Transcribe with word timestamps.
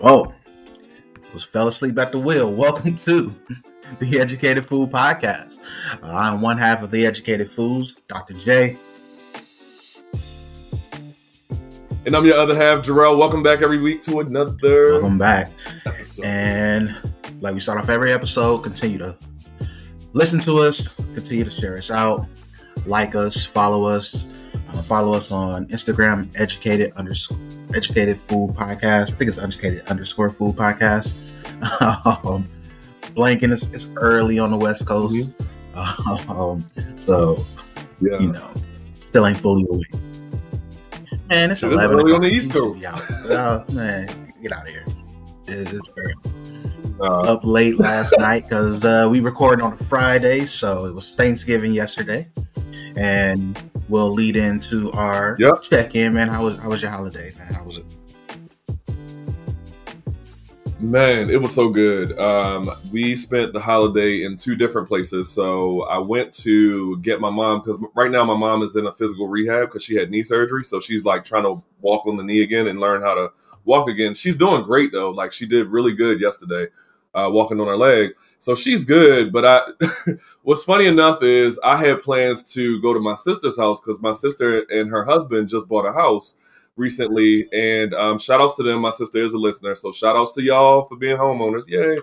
Oh, 0.00 0.32
was 1.32 1.44
fell 1.44 1.68
asleep 1.68 1.98
at 1.98 2.12
the 2.12 2.18
wheel. 2.18 2.52
Welcome 2.54 2.96
to 2.96 3.34
the 4.00 4.20
Educated 4.20 4.66
Fool 4.66 4.88
Podcast. 4.88 5.60
Uh, 6.02 6.14
I'm 6.14 6.40
one 6.40 6.58
half 6.58 6.82
of 6.82 6.90
the 6.90 7.06
Educated 7.06 7.50
Fools, 7.50 7.96
Dr. 8.08 8.34
J. 8.34 8.76
And 12.06 12.14
I'm 12.14 12.26
your 12.26 12.36
other 12.38 12.54
half, 12.54 12.84
Jarrell. 12.84 13.16
Welcome 13.16 13.42
back 13.42 13.62
every 13.62 13.78
week 13.78 14.02
to 14.02 14.20
another. 14.20 14.92
Welcome 14.92 15.16
back. 15.18 15.50
episode. 15.86 16.24
And 16.24 16.94
like 17.40 17.54
we 17.54 17.60
start 17.60 17.78
off 17.78 17.88
every 17.88 18.12
episode, 18.12 18.58
continue 18.58 18.98
to 18.98 19.16
listen 20.12 20.38
to 20.40 20.58
us, 20.58 20.88
continue 21.14 21.44
to 21.44 21.50
share 21.50 21.78
us 21.78 21.90
out, 21.90 22.26
like 22.86 23.14
us, 23.14 23.44
follow 23.44 23.84
us. 23.84 24.26
Uh, 24.74 24.82
follow 24.82 25.14
us 25.14 25.30
on 25.30 25.66
Instagram, 25.68 26.28
educated 26.38 26.92
underscore 26.96 27.38
educated 27.74 28.18
fool 28.18 28.52
podcast. 28.52 29.12
I 29.12 29.16
think 29.16 29.28
it's 29.28 29.38
educated 29.38 29.86
underscore 29.88 30.30
fool 30.30 30.52
podcast. 30.52 31.14
um, 32.26 32.48
blanking 33.14 33.52
it's, 33.52 33.66
it's 33.68 33.88
early 33.96 34.38
on 34.38 34.50
the 34.50 34.58
west 34.58 34.86
coast. 34.86 35.16
Um, 36.28 36.64
so 36.94 37.44
yeah. 38.00 38.16
you 38.20 38.30
know, 38.30 38.48
still 39.00 39.26
ain't 39.26 39.38
fully 39.38 39.66
awake. 39.68 39.90
Man, 41.28 41.50
it's 41.50 41.64
It 41.64 41.66
is 41.66 41.72
eleven 41.72 41.98
early 41.98 42.12
on 42.12 42.20
the. 42.20 42.28
East 42.28 42.52
Coast. 42.52 42.84
out. 42.84 43.02
Oh, 43.28 43.64
man, 43.72 44.32
get 44.40 44.52
out 44.52 44.62
of 44.62 44.68
here. 44.68 44.84
It 45.48 45.72
is 45.72 45.90
early 45.96 46.14
Uh, 47.00 47.32
up 47.32 47.40
late 47.44 47.80
last 47.80 48.14
night 48.18 48.44
because 48.44 48.84
uh, 48.84 49.08
we 49.10 49.18
recorded 49.18 49.64
on 49.64 49.72
a 49.72 49.76
Friday, 49.76 50.46
so 50.46 50.84
it 50.86 50.94
was 50.94 51.12
Thanksgiving 51.16 51.72
yesterday, 51.72 52.28
and 52.96 53.60
we'll 53.88 54.12
lead 54.12 54.36
into 54.36 54.90
our 54.92 55.36
Yep. 55.38 55.62
check 55.62 55.94
in. 55.94 56.14
Man, 56.14 56.28
how 56.28 56.44
was 56.44 56.58
how 56.58 56.70
was 56.70 56.82
your 56.82 56.90
holiday, 56.90 57.32
man? 57.38 57.52
How 57.52 57.64
was 57.64 57.78
it? 57.78 57.84
man, 60.80 61.30
it 61.30 61.40
was 61.40 61.54
so 61.54 61.68
good. 61.70 62.18
Um, 62.18 62.70
we 62.92 63.16
spent 63.16 63.52
the 63.52 63.60
holiday 63.60 64.22
in 64.24 64.36
two 64.36 64.54
different 64.54 64.86
places. 64.86 65.30
So 65.30 65.82
I 65.84 65.98
went 65.98 66.32
to 66.38 66.98
get 66.98 67.20
my 67.20 67.30
mom 67.30 67.60
because 67.60 67.80
right 67.94 68.10
now 68.10 68.24
my 68.24 68.36
mom 68.36 68.62
is 68.62 68.76
in 68.76 68.86
a 68.86 68.92
physical 68.92 69.26
rehab 69.28 69.68
because 69.68 69.82
she 69.82 69.96
had 69.96 70.10
knee 70.10 70.22
surgery. 70.22 70.62
So 70.64 70.80
she's 70.80 71.04
like 71.04 71.24
trying 71.24 71.44
to 71.44 71.62
walk 71.80 72.06
on 72.06 72.16
the 72.16 72.22
knee 72.22 72.42
again 72.42 72.66
and 72.66 72.80
learn 72.80 73.00
how 73.02 73.14
to 73.14 73.32
walk 73.64 73.88
again. 73.88 74.14
She's 74.14 74.36
doing 74.36 74.62
great 74.62 74.92
though. 74.92 75.10
Like 75.10 75.32
she 75.32 75.46
did 75.46 75.68
really 75.68 75.92
good 75.94 76.20
yesterday, 76.20 76.66
uh, 77.14 77.30
walking 77.32 77.60
on 77.60 77.66
her 77.68 77.76
leg. 77.76 78.10
So 78.44 78.54
she's 78.54 78.84
good. 78.84 79.32
But 79.32 79.46
I, 79.46 79.60
what's 80.42 80.64
funny 80.64 80.86
enough 80.86 81.22
is 81.22 81.58
I 81.64 81.76
had 81.76 82.02
plans 82.02 82.42
to 82.52 82.78
go 82.82 82.92
to 82.92 83.00
my 83.00 83.14
sister's 83.14 83.56
house 83.56 83.80
because 83.80 84.02
my 84.02 84.12
sister 84.12 84.66
and 84.70 84.90
her 84.90 85.02
husband 85.02 85.48
just 85.48 85.66
bought 85.66 85.86
a 85.86 85.92
house 85.94 86.34
recently. 86.76 87.48
And 87.54 87.94
um, 87.94 88.18
shout 88.18 88.42
outs 88.42 88.56
to 88.56 88.62
them. 88.62 88.82
My 88.82 88.90
sister 88.90 89.18
is 89.24 89.32
a 89.32 89.38
listener. 89.38 89.74
So 89.74 89.92
shout 89.92 90.14
outs 90.14 90.34
to 90.34 90.42
y'all 90.42 90.84
for 90.84 90.96
being 90.96 91.16
homeowners. 91.16 91.66
Yay. 91.68 91.96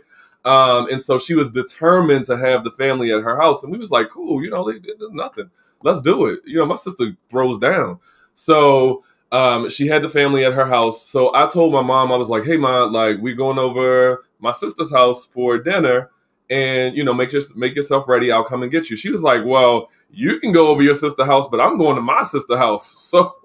Um, 0.44 0.89
and 0.89 1.00
so 1.00 1.19
she 1.19 1.36
was 1.36 1.52
determined 1.52 2.25
to 2.25 2.38
have 2.38 2.64
the 2.64 2.72
family 2.72 3.14
at 3.14 3.22
her 3.22 3.39
house. 3.39 3.62
And 3.62 3.72
we 3.72 3.78
was 3.78 3.92
like, 3.92 4.09
cool, 4.09 4.44
you 4.44 4.50
know, 4.50 4.73
nothing. 5.12 5.52
Let's 5.84 6.02
do 6.02 6.25
it. 6.25 6.39
You 6.44 6.58
know, 6.58 6.66
my 6.66 6.75
sister 6.75 7.16
throws 7.30 7.59
down. 7.59 8.00
So 8.34 9.03
um, 9.31 9.69
she 9.69 9.86
had 9.86 10.02
the 10.02 10.09
family 10.09 10.44
at 10.44 10.53
her 10.53 10.66
house. 10.66 11.08
So 11.08 11.36
I 11.36 11.45
told 11.45 11.72
my 11.72 11.84
mom, 11.84 12.12
I 12.12 12.16
was 12.16 12.30
like, 12.30 12.45
hey, 12.45 12.58
mom, 12.58 12.94
like, 12.94 13.17
we 13.22 13.36
going 13.36 13.59
over 13.59 14.23
my 14.39 14.52
sister's 14.52 14.92
house 14.92 15.23
for 15.23 15.59
dinner. 15.59 16.09
And 16.52 16.95
you 16.97 17.03
know, 17.05 17.13
make 17.13 17.31
your, 17.31 17.41
make 17.55 17.75
yourself 17.75 18.07
ready. 18.07 18.31
I'll 18.31 18.44
come 18.44 18.61
and 18.61 18.71
get 18.71 18.89
you. 18.91 18.97
She 18.97 19.09
was 19.09 19.23
like, 19.23 19.45
"Well, 19.45 19.89
you 20.11 20.39
can 20.39 20.52
go 20.52 20.67
over 20.67 20.83
your 20.83 20.95
sister's 20.95 21.25
house, 21.25 21.47
but 21.49 21.61
I'm 21.61 21.77
going 21.77 21.95
to 21.95 22.02
my 22.02 22.23
sister's 22.23 22.59
house." 22.59 23.07
So 23.11 23.35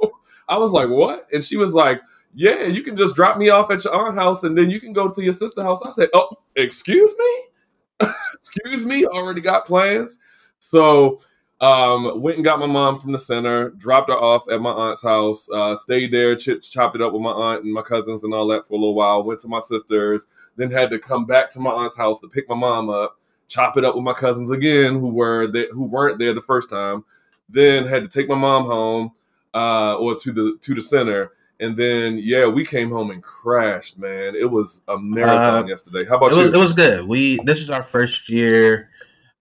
I 0.49 0.59
was 0.59 0.73
like, 0.73 0.91
"What?" 0.91 1.27
And 1.33 1.45
she 1.45 1.57
was 1.57 1.73
like, 1.73 2.03
"Yeah, 2.35 2.65
you 2.65 2.83
can 2.83 2.97
just 2.97 3.17
drop 3.17 3.39
me 3.39 3.49
off 3.49 3.71
at 3.71 3.85
your 3.85 3.95
aunt 3.95 4.17
house, 4.17 4.43
and 4.45 4.59
then 4.59 4.71
you 4.71 4.81
can 4.81 4.93
go 4.93 5.11
to 5.11 5.23
your 5.23 5.33
sister's 5.33 5.65
house." 5.65 5.83
I 5.83 5.91
said, 5.91 6.09
"Oh, 6.15 6.29
excuse 6.57 7.13
me, 7.17 8.09
excuse 8.35 8.85
me, 8.85 9.07
already 9.07 9.41
got 9.41 9.67
plans." 9.67 10.19
So 10.59 11.21
um, 11.61 12.21
went 12.21 12.37
and 12.37 12.45
got 12.45 12.59
my 12.61 12.67
mom 12.67 12.99
from 12.99 13.13
the 13.13 13.19
center, 13.19 13.71
dropped 13.71 14.11
her 14.11 14.17
off 14.17 14.49
at 14.51 14.61
my 14.61 14.71
aunt's 14.71 15.03
house, 15.03 15.49
uh, 15.51 15.75
stayed 15.75 16.13
there, 16.13 16.37
ch- 16.37 16.61
chopped 16.71 16.97
it 16.97 17.01
up 17.03 17.13
with 17.15 17.23
my 17.23 17.31
aunt 17.31 17.65
and 17.65 17.73
my 17.73 17.81
cousins 17.83 18.25
and 18.25 18.35
all 18.35 18.47
that 18.49 18.67
for 18.67 18.75
a 18.75 18.77
little 18.77 18.95
while. 18.95 19.23
Went 19.25 19.41
to 19.41 19.49
my 19.49 19.61
sister's, 19.61 20.27
then 20.57 20.71
had 20.71 20.91
to 20.91 20.99
come 20.99 21.25
back 21.25 21.51
to 21.51 21.61
my 21.61 21.71
aunt's 21.71 21.97
house 21.97 22.21
to 22.21 22.29
pick 22.29 22.47
my 22.49 22.55
mom 22.55 22.91
up, 22.91 23.19
chop 23.49 23.79
it 23.79 23.85
up 23.87 23.95
with 23.95 24.05
my 24.05 24.13
cousins 24.13 24.51
again, 24.51 24.95
who 25.01 25.09
were 25.09 25.47
there, 25.47 25.69
who 25.73 25.87
weren't 25.87 26.19
there 26.19 26.35
the 26.35 26.43
first 26.43 26.69
time. 26.69 27.05
Then 27.49 27.87
had 27.87 28.03
to 28.03 28.09
take 28.09 28.29
my 28.29 28.35
mom 28.35 28.67
home, 28.67 29.13
uh, 29.55 29.95
or 29.95 30.15
to 30.17 30.33
the 30.33 30.59
to 30.61 30.75
the 30.75 30.83
center, 30.83 31.33
and 31.59 31.75
then 31.75 32.19
yeah, 32.19 32.47
we 32.49 32.67
came 32.67 32.91
home 32.91 33.11
and 33.11 33.23
crashed. 33.23 33.99
Man, 33.99 34.35
it 34.35 34.51
was 34.51 34.83
a 34.89 34.99
marathon 34.99 35.65
Uh, 35.65 35.69
yesterday. 35.69 36.05
How 36.05 36.17
about 36.17 36.33
It 36.33 36.35
was 36.35 36.49
you? 36.49 36.55
it 36.55 36.59
was 36.59 36.73
good. 36.75 37.07
We 37.09 37.39
this 37.45 37.63
is 37.63 37.71
our 37.71 37.83
first 37.85 38.29
year 38.29 38.91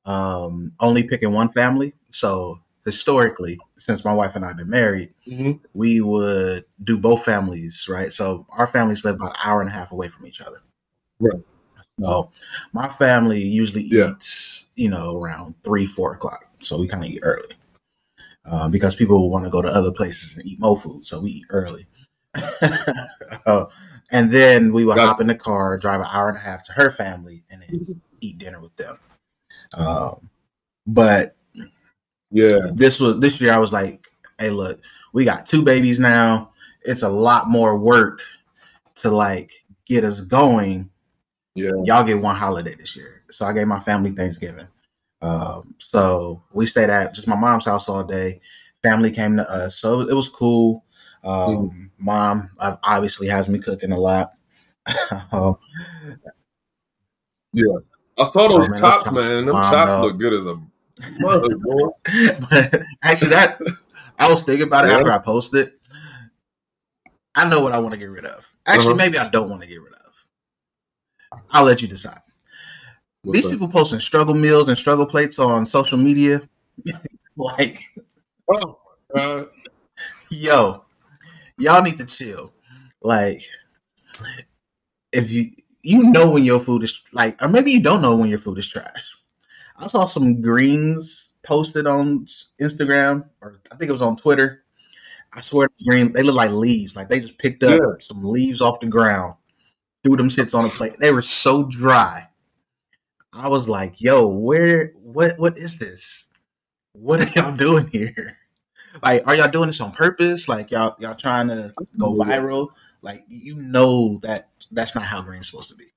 um, 0.06 0.72
only 0.80 1.04
picking 1.04 1.32
one 1.34 1.50
family. 1.50 1.94
So 2.16 2.62
historically, 2.86 3.60
since 3.78 4.06
my 4.06 4.14
wife 4.14 4.36
and 4.36 4.46
I 4.46 4.50
have 4.50 4.58
been 4.58 4.70
married, 4.70 5.14
Mhm. 5.28 5.60
we 5.74 6.00
would 6.00 6.64
do 6.86 6.98
both 6.98 7.26
families, 7.26 7.88
right? 7.90 8.14
So 8.14 8.46
our 8.52 8.68
families 8.68 9.04
live 9.04 9.16
about 9.16 9.32
an 9.32 9.42
hour 9.44 9.60
and 9.60 9.70
a 9.70 9.74
half 9.74 9.92
away 9.92 10.08
from 10.08 10.26
each 10.26 10.40
other. 10.40 10.62
Right. 11.20 11.44
So 12.00 12.32
my 12.72 12.88
family 12.88 13.42
usually 13.44 13.84
Yeah. 13.84 14.12
eats, 14.12 14.70
you 14.76 14.90
know, 14.90 15.18
around 15.20 15.56
three, 15.62 15.86
four 15.86 16.14
o'clock. 16.14 16.46
So 16.64 16.78
we 16.78 16.88
kind 16.88 17.04
of 17.04 17.10
eat 17.10 17.20
early. 17.22 17.52
Um, 18.46 18.72
because 18.72 18.96
people 18.96 19.30
want 19.30 19.44
to 19.44 19.50
go 19.52 19.62
to 19.62 19.68
other 19.68 19.92
places 19.92 20.38
and 20.38 20.46
eat 20.46 20.60
more 20.60 20.80
food, 20.80 21.06
so 21.06 21.20
we 21.20 21.32
eat 21.32 21.46
early. 21.50 21.86
Uh, 23.46 23.66
and 24.12 24.32
then 24.32 24.72
we 24.72 24.86
would 24.86 24.96
Got 24.96 25.04
it. 25.04 25.08
hop 25.08 25.22
in 25.22 25.28
the 25.28 25.36
car, 25.36 25.78
drive 25.78 26.00
an 26.00 26.08
hour 26.10 26.30
and 26.30 26.38
a 26.38 26.42
half 26.42 26.64
to 26.66 26.72
her 26.72 26.90
family, 26.92 27.44
and 27.50 27.62
then 27.62 28.02
eat 28.22 28.38
dinner 28.38 28.60
with 28.62 28.76
them. 28.78 28.98
Um, 29.74 30.30
but 30.88 31.36
Yeah, 32.36 32.58
this 32.74 33.00
was 33.00 33.18
this 33.22 33.40
year 33.40 33.54
I 33.54 33.60
was 33.60 33.72
like, 33.72 34.06
hey, 34.38 34.50
look, 34.50 34.82
we 35.14 35.24
got 35.24 35.46
two 35.46 35.62
babies 35.64 36.00
now. 36.00 36.52
It's 36.84 37.02
a 37.04 37.08
lot 37.10 37.50
more 37.50 37.78
work 37.78 38.20
to 38.96 39.10
like 39.10 39.54
get 39.86 40.04
us 40.04 40.20
going. 40.20 40.90
yeah, 41.56 41.70
Y'all 41.86 42.04
get 42.04 42.20
one 42.20 42.36
holiday 42.36 42.76
this 42.76 42.94
year. 42.94 43.24
So 43.32 43.46
I 43.46 43.54
gave 43.54 43.68
my 43.68 43.80
family 43.80 44.12
Thanksgiving. 44.12 44.68
Um, 45.22 45.76
so 45.80 46.44
we 46.52 46.66
stayed 46.66 46.90
at 46.90 47.14
just 47.14 47.30
my 47.30 47.38
mom's 47.38 47.68
house 47.68 47.88
all 47.88 48.04
day. 48.04 48.42
Family 48.84 49.12
came 49.12 49.38
to 49.38 49.50
us. 49.50 49.78
So 49.80 50.02
it 50.02 50.14
was 50.14 50.28
cool. 50.28 50.84
Um, 51.24 51.90
Mom 51.98 52.50
uh, 52.60 52.76
obviously 52.84 53.30
has 53.30 53.48
me 53.48 53.60
cooking 53.60 53.94
a 53.94 53.98
lot. 53.98 54.34
Um, 55.32 55.56
I 58.20 58.26
saw 58.26 58.50
those 58.50 58.68
Oh, 58.68 58.70
man, 58.70 58.82
chops, 58.82 59.04
chops 59.06 59.16
man. 59.16 59.46
Them 59.46 59.56
chops 59.56 59.92
dog. 59.92 60.04
look 60.04 60.18
good 60.20 60.34
as 60.34 60.46
a. 60.46 60.62
but 61.22 62.82
actually, 63.04 63.30
that 63.30 63.60
I 64.18 64.30
was 64.30 64.44
thinking 64.44 64.68
about 64.68 64.86
it 64.86 64.90
Yeah. 64.90 64.98
after 64.98 65.12
I 65.12 65.18
posted. 65.18 65.74
I 67.36 67.50
know 67.50 67.62
what 67.62 67.74
I 67.74 67.80
want 67.80 67.94
to 67.94 68.00
get 68.00 68.10
rid 68.10 68.26
of. 68.26 68.48
Actually, 68.66 68.90
Uh-huh. 68.90 68.98
maybe 68.98 69.18
I 69.18 69.30
don't 69.30 69.50
want 69.50 69.62
to 69.62 69.68
get 69.68 69.82
rid 69.82 69.94
of. 69.94 71.42
I'll 71.52 71.66
let 71.66 71.82
you 71.82 71.88
decide. 71.88 72.20
What's 73.24 73.38
These 73.38 73.46
up? 73.48 73.52
people 73.52 73.68
posting 73.68 74.00
struggle 74.00 74.34
meals 74.36 74.70
and 74.70 74.78
struggle 74.78 75.06
plates 75.06 75.40
on 75.40 75.66
social 75.66 75.98
media, 75.98 76.42
like, 77.38 77.82
Oh, 78.50 78.78
God. 79.14 79.50
yo, 80.30 80.86
y'all 81.58 81.82
need 81.82 81.98
to 81.98 82.06
chill. 82.06 82.54
Like, 83.02 83.42
if 85.12 85.32
you 85.32 85.52
you 85.82 86.04
know 86.10 86.30
when 86.32 86.44
your 86.46 86.60
food 86.60 86.84
is 86.84 87.02
like, 87.12 87.42
or 87.42 87.48
maybe 87.48 87.72
you 87.72 87.82
don't 87.82 88.02
know 88.02 88.16
when 88.16 88.30
your 88.30 88.40
food 88.40 88.58
is 88.60 88.68
trash. 88.68 89.15
I 89.78 89.88
saw 89.88 90.06
some 90.06 90.42
greens 90.42 91.30
posted 91.44 91.86
on 91.88 92.26
Instagram, 92.62 93.26
or 93.42 93.60
I 93.72 93.76
think 93.76 93.90
it 93.90 93.94
was 93.94 94.02
on 94.02 94.16
Twitter. 94.18 94.64
I 95.34 95.42
swear, 95.42 95.68
green 95.86 96.14
they 96.14 96.24
look 96.24 96.36
like 96.36 96.52
leaves. 96.52 96.96
Like 96.96 97.10
they 97.10 97.20
just 97.20 97.38
picked 97.38 97.64
up 97.64 97.80
Yeah. 97.80 97.96
some 98.00 98.24
leaves 98.24 98.62
off 98.62 98.80
the 98.80 98.88
ground, 98.88 99.36
threw 100.04 100.16
them 100.16 100.30
shits 100.30 100.54
on 100.54 100.66
a 100.66 100.70
plate. 100.70 100.94
They 101.00 101.12
were 101.12 101.22
so 101.22 101.64
dry. 101.66 102.28
I 103.34 103.50
was 103.50 103.68
like, 103.68 104.00
"Yo, 104.00 104.26
where? 104.28 104.94
What? 105.02 105.38
What 105.38 105.58
is 105.58 105.78
this? 105.78 106.28
What 106.94 107.20
are 107.20 107.28
y'all 107.40 107.56
doing 107.56 107.88
here? 107.88 108.38
Like, 109.04 109.28
are 109.28 109.36
y'all 109.36 109.52
doing 109.52 109.68
this 109.68 109.82
on 109.82 109.92
purpose? 109.92 110.48
Like, 110.48 110.72
y'all 110.72 110.96
y'all 111.00 111.16
trying 111.16 111.50
to 111.50 111.74
go 112.00 112.14
viral? 112.14 112.70
Like, 113.02 113.26
you 113.28 113.58
know 113.58 114.20
that 114.20 114.48
that's 114.72 114.96
not 114.96 115.04
how 115.04 115.22
green's 115.22 115.48
supposed 115.50 115.68
to 115.70 115.76
be." 115.76 115.92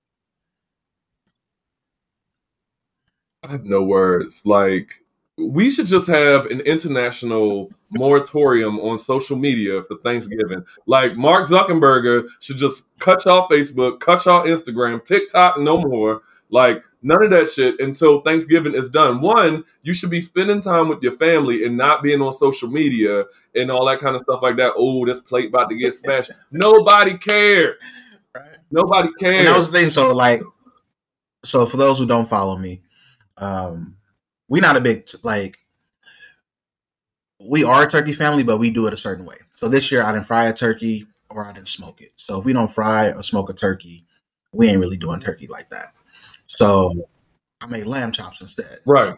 I 3.44 3.52
have 3.52 3.64
no 3.64 3.82
words. 3.82 4.42
Like, 4.44 5.02
we 5.36 5.70
should 5.70 5.86
just 5.86 6.08
have 6.08 6.46
an 6.46 6.60
international 6.60 7.70
moratorium 7.90 8.80
on 8.80 8.98
social 8.98 9.36
media 9.36 9.82
for 9.84 9.96
Thanksgiving. 9.98 10.64
Like, 10.86 11.16
Mark 11.16 11.46
Zuckerberg 11.48 12.28
should 12.40 12.56
just 12.56 12.84
cut 12.98 13.24
y'all 13.24 13.48
Facebook, 13.48 14.00
cut 14.00 14.24
y'all 14.26 14.44
Instagram, 14.44 15.04
TikTok, 15.04 15.58
no 15.58 15.80
more. 15.80 16.22
Like, 16.50 16.82
none 17.02 17.22
of 17.22 17.30
that 17.30 17.48
shit 17.50 17.78
until 17.78 18.22
Thanksgiving 18.22 18.74
is 18.74 18.90
done. 18.90 19.20
One, 19.20 19.64
you 19.82 19.92
should 19.92 20.10
be 20.10 20.20
spending 20.20 20.60
time 20.60 20.88
with 20.88 21.02
your 21.02 21.12
family 21.12 21.64
and 21.64 21.76
not 21.76 22.02
being 22.02 22.20
on 22.22 22.32
social 22.32 22.68
media 22.68 23.24
and 23.54 23.70
all 23.70 23.86
that 23.86 24.00
kind 24.00 24.16
of 24.16 24.22
stuff 24.22 24.40
like 24.42 24.56
that. 24.56 24.72
Oh, 24.76 25.04
this 25.06 25.20
plate 25.20 25.50
about 25.50 25.68
to 25.70 25.76
get 25.76 25.94
smashed. 25.94 26.32
Nobody 26.50 27.16
cares. 27.18 27.76
Right. 28.34 28.56
Nobody 28.70 29.08
And 29.08 29.18
cares. 29.18 29.44
that 29.46 29.56
was 29.56 29.70
the 29.70 29.78
thing. 29.78 29.90
So 29.90 30.12
like, 30.14 30.42
so 31.44 31.66
for 31.66 31.76
those 31.76 31.98
who 31.98 32.06
don't 32.06 32.28
follow 32.28 32.56
me, 32.56 32.80
um, 33.38 33.96
we 34.48 34.60
not 34.60 34.76
a 34.76 34.80
big 34.80 35.08
like. 35.22 35.58
We 37.40 37.62
are 37.62 37.84
a 37.84 37.88
turkey 37.88 38.12
family, 38.12 38.42
but 38.42 38.58
we 38.58 38.70
do 38.70 38.86
it 38.88 38.92
a 38.92 38.96
certain 38.96 39.24
way. 39.24 39.36
So 39.54 39.68
this 39.68 39.92
year, 39.92 40.02
I 40.02 40.12
didn't 40.12 40.26
fry 40.26 40.46
a 40.46 40.52
turkey 40.52 41.06
or 41.30 41.46
I 41.46 41.52
didn't 41.52 41.68
smoke 41.68 42.00
it. 42.00 42.12
So 42.16 42.38
if 42.38 42.44
we 42.44 42.52
don't 42.52 42.72
fry 42.72 43.10
or 43.10 43.22
smoke 43.22 43.48
a 43.48 43.52
turkey, 43.52 44.04
we 44.52 44.68
ain't 44.68 44.80
really 44.80 44.96
doing 44.96 45.20
turkey 45.20 45.46
like 45.46 45.70
that. 45.70 45.94
So 46.46 47.06
I 47.60 47.66
made 47.66 47.86
lamb 47.86 48.12
chops 48.12 48.40
instead. 48.40 48.80
right. 48.86 49.14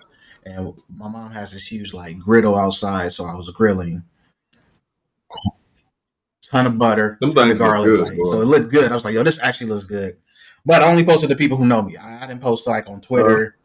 And 0.47 0.73
my 0.97 1.09
mom 1.09 1.31
has 1.33 1.53
this 1.53 1.67
huge 1.67 1.93
like 1.93 2.19
griddle 2.19 2.57
outside, 2.57 3.13
so 3.13 3.27
I 3.27 3.35
was 3.35 3.51
grilling. 3.51 4.03
Ton 6.43 6.67
of 6.67 6.79
butter, 6.79 7.19
Them 7.21 7.31
ton 7.33 7.51
of 7.51 7.59
garlic, 7.59 7.87
good, 7.87 8.17
so 8.17 8.41
it 8.41 8.47
looked 8.47 8.71
good. 8.71 8.91
I 8.91 8.95
was 8.95 9.05
like, 9.05 9.15
"Yo, 9.15 9.23
this 9.23 9.39
actually 9.39 9.69
looks 9.69 9.85
good." 9.85 10.17
But 10.65 10.83
I 10.83 10.91
only 10.91 11.05
posted 11.05 11.29
to 11.31 11.37
people 11.37 11.57
who 11.59 11.67
know 11.67 11.83
me. 11.83 11.97
I 11.97 12.27
didn't 12.27 12.41
post 12.41 12.67
like 12.67 12.89
on 12.89 13.01
Twitter 13.01 13.57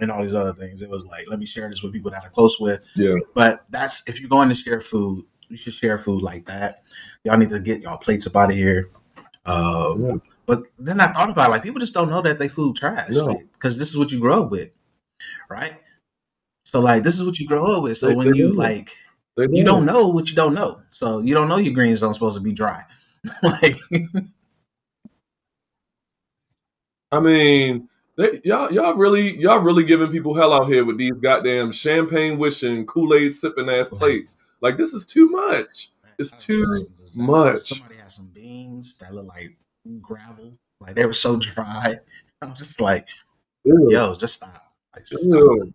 and 0.00 0.10
all 0.10 0.22
these 0.22 0.34
other 0.34 0.52
things. 0.52 0.82
It 0.82 0.90
was 0.90 1.04
like, 1.06 1.24
let 1.28 1.38
me 1.38 1.46
share 1.46 1.68
this 1.68 1.82
with 1.82 1.92
people 1.92 2.10
that 2.10 2.24
I'm 2.24 2.30
close 2.30 2.58
with. 2.58 2.80
Yeah. 2.96 3.14
But 3.34 3.64
that's 3.70 4.02
if 4.06 4.20
you're 4.20 4.28
going 4.30 4.48
to 4.48 4.54
share 4.54 4.80
food, 4.80 5.24
you 5.48 5.56
should 5.56 5.74
share 5.74 5.98
food 5.98 6.22
like 6.22 6.46
that. 6.46 6.82
Y'all 7.24 7.36
need 7.36 7.50
to 7.50 7.60
get 7.60 7.82
y'all 7.82 7.96
plates 7.96 8.26
up 8.26 8.36
out 8.36 8.50
of 8.50 8.56
here. 8.56 8.90
Um, 9.46 10.02
Yeah. 10.04 10.12
But 10.46 10.64
then 10.78 11.00
I 11.00 11.10
thought 11.12 11.30
about 11.30 11.48
it, 11.48 11.52
like 11.52 11.62
people 11.62 11.80
just 11.80 11.94
don't 11.94 12.10
know 12.10 12.20
that 12.20 12.38
they 12.38 12.48
food 12.48 12.76
trash, 12.76 13.08
No. 13.08 13.32
because 13.54 13.78
this 13.78 13.88
is 13.88 13.96
what 13.96 14.12
you 14.12 14.20
grow 14.20 14.42
up 14.42 14.50
with, 14.50 14.70
right? 15.48 15.80
So 16.66 16.80
like 16.80 17.02
this 17.02 17.14
is 17.14 17.24
what 17.24 17.38
you 17.38 17.46
grow 17.46 17.64
up 17.76 17.82
with. 17.82 17.96
So 17.98 18.08
They- 18.08 18.14
when 18.14 18.30
they 18.30 18.36
you 18.36 18.48
do. 18.50 18.54
like 18.54 18.94
They 19.36 19.44
you 19.44 19.62
do. 19.62 19.64
don't 19.64 19.86
know 19.86 20.08
what 20.08 20.28
you 20.28 20.36
don't 20.36 20.52
know. 20.54 20.82
So 20.90 21.20
you 21.20 21.34
don't 21.34 21.48
know 21.48 21.56
your 21.56 21.72
greens 21.72 22.00
don't 22.00 22.12
supposed 22.12 22.36
to 22.36 22.42
be 22.42 22.52
dry. 22.52 22.84
like 23.42 23.76
I 27.12 27.20
mean, 27.20 27.88
they, 28.16 28.40
y'all 28.44 28.72
y'all 28.72 28.94
really 28.94 29.36
y'all 29.38 29.58
really 29.58 29.84
giving 29.84 30.10
people 30.10 30.34
hell 30.34 30.52
out 30.52 30.68
here 30.68 30.84
with 30.84 30.98
these 30.98 31.12
goddamn 31.12 31.72
champagne 31.72 32.38
wishing 32.38 32.86
Kool 32.86 33.14
Aid 33.14 33.34
sipping 33.34 33.68
ass 33.68 33.88
plates. 33.88 34.38
Like 34.60 34.76
this 34.76 34.92
is 34.92 35.04
too 35.04 35.28
much. 35.28 35.90
It's 36.18 36.30
too 36.30 36.86
much. 37.14 37.68
Somebody 37.68 37.96
had 37.96 38.10
some 38.10 38.30
beans 38.32 38.96
that 38.98 39.12
look 39.12 39.26
like 39.26 39.56
gravel. 40.00 40.56
Like 40.80 40.94
they 40.94 41.06
were 41.06 41.12
so 41.12 41.36
dry. 41.36 41.98
I'm 42.42 42.54
just 42.54 42.80
like, 42.80 43.08
Ew. 43.64 43.88
yo, 43.90 44.14
just 44.14 44.34
stop. 44.34 44.72
Like 44.94 45.06
just 45.06 45.24
stop. 45.24 45.68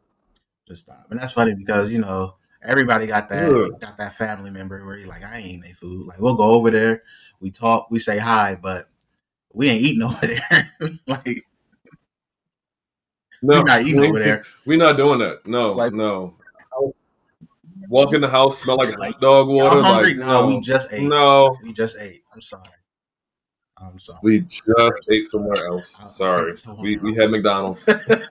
Just 0.68 0.82
stop. 0.84 1.08
And 1.10 1.20
that's 1.20 1.32
funny 1.32 1.56
because, 1.56 1.92
you 1.92 2.00
know, 2.00 2.36
everybody 2.64 3.08
got 3.08 3.30
that 3.30 3.50
Ew. 3.50 3.76
got 3.82 3.98
that 3.98 4.16
family 4.16 4.50
member 4.50 4.86
where 4.86 4.98
you're 4.98 5.08
like, 5.08 5.24
I 5.24 5.38
ain't 5.38 5.48
eating 5.48 5.62
their 5.62 5.74
food. 5.74 6.08
Like 6.08 6.20
we'll 6.20 6.36
go 6.36 6.44
over 6.44 6.70
there, 6.70 7.04
we 7.40 7.52
talk, 7.52 7.90
we 7.90 8.00
say 8.00 8.18
hi, 8.18 8.58
but 8.62 8.88
we 9.54 9.70
ain't 9.70 9.82
eating 9.82 10.04
over 10.04 10.28
there. 10.28 10.72
like 11.08 11.46
No, 13.42 13.58
we 13.60 13.64
not 13.64 13.82
eating 13.82 14.04
over 14.04 14.20
there. 14.20 14.44
We're 14.66 14.78
not 14.78 14.98
doing 14.98 15.20
that. 15.20 15.46
No, 15.46 15.74
Like- 15.74 15.94
no. 15.94 16.36
Walk 17.88 18.14
in 18.14 18.22
the 18.22 18.30
house, 18.30 18.62
smell 18.62 18.78
like, 18.78 18.98
Like, 19.00 19.14
hot 19.14 19.22
dog 19.22 19.48
water. 19.48 19.82
Hungry? 19.82 20.14
Like, 20.14 20.28
no, 20.28 20.42
no, 20.42 20.48
we 20.48 20.62
just 20.62 20.94
ate. 20.94 21.02
no, 21.04 21.58
We 21.64 21.74
just 21.74 21.96
ate. 22.00 22.24
I'm 22.36 22.42
sorry. 22.42 22.64
I'm 23.78 23.98
sorry. 23.98 24.20
we 24.22 24.42
just 24.42 25.10
ate 25.10 25.26
somewhere 25.28 25.66
else. 25.68 25.98
Sorry, 26.16 26.54
we 26.80 26.98
we 26.98 27.16
had 27.16 27.32
McDonald's. 27.32 27.86
the 27.86 28.28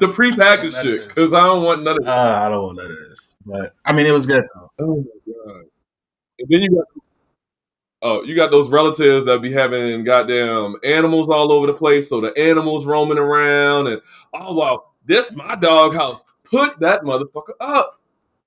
prepackaged 0.00 0.80
shit 0.82 1.08
because 1.08 1.34
I 1.34 1.40
don't 1.40 1.64
want 1.64 1.82
none 1.82 1.98
of. 2.00 2.06
Uh, 2.06 2.40
I 2.44 2.48
don't 2.48 2.62
want 2.62 2.76
none 2.78 2.86
of 2.90 2.96
this. 2.96 3.32
But 3.44 3.74
I 3.84 3.92
mean 3.92 4.06
it 4.06 4.12
was 4.12 4.26
good 4.26 4.44
though. 4.54 4.70
Oh 4.78 4.96
my 4.96 5.32
god! 5.52 5.64
And 6.38 6.48
then 6.48 6.62
you 6.62 6.70
got 6.70 6.86
oh, 8.02 8.22
you 8.22 8.34
got 8.34 8.50
those 8.50 8.70
relatives 8.70 9.26
that 9.26 9.42
be 9.42 9.52
having 9.52 10.04
goddamn 10.04 10.76
animals 10.84 11.28
all 11.28 11.52
over 11.52 11.66
the 11.66 11.74
place. 11.74 12.08
So 12.08 12.20
the 12.20 12.36
animals 12.38 12.86
roaming 12.86 13.18
around 13.18 13.88
and 13.88 14.00
oh 14.34 14.54
wow, 14.54 14.84
this 15.04 15.34
my 15.34 15.54
dog 15.56 15.94
house. 15.94 16.24
Put 16.44 16.80
that 16.80 17.02
motherfucker 17.02 17.54
up. 17.60 18.00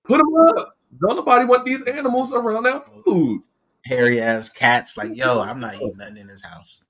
Put 0.04 0.20
him 0.20 0.36
up. 0.50 0.78
Don't 1.00 1.16
nobody 1.16 1.46
want 1.46 1.66
these 1.66 1.84
animals 1.84 2.34
around 2.34 2.64
their 2.64 2.82
food. 2.82 3.42
Hairy 3.86 4.22
ass 4.22 4.50
cats, 4.50 4.98
like, 4.98 5.16
yo, 5.16 5.40
I'm 5.42 5.60
not 5.60 5.76
eating 5.76 5.94
nothing 5.98 6.18
in 6.18 6.28
this 6.28 6.42
house. 6.42 6.84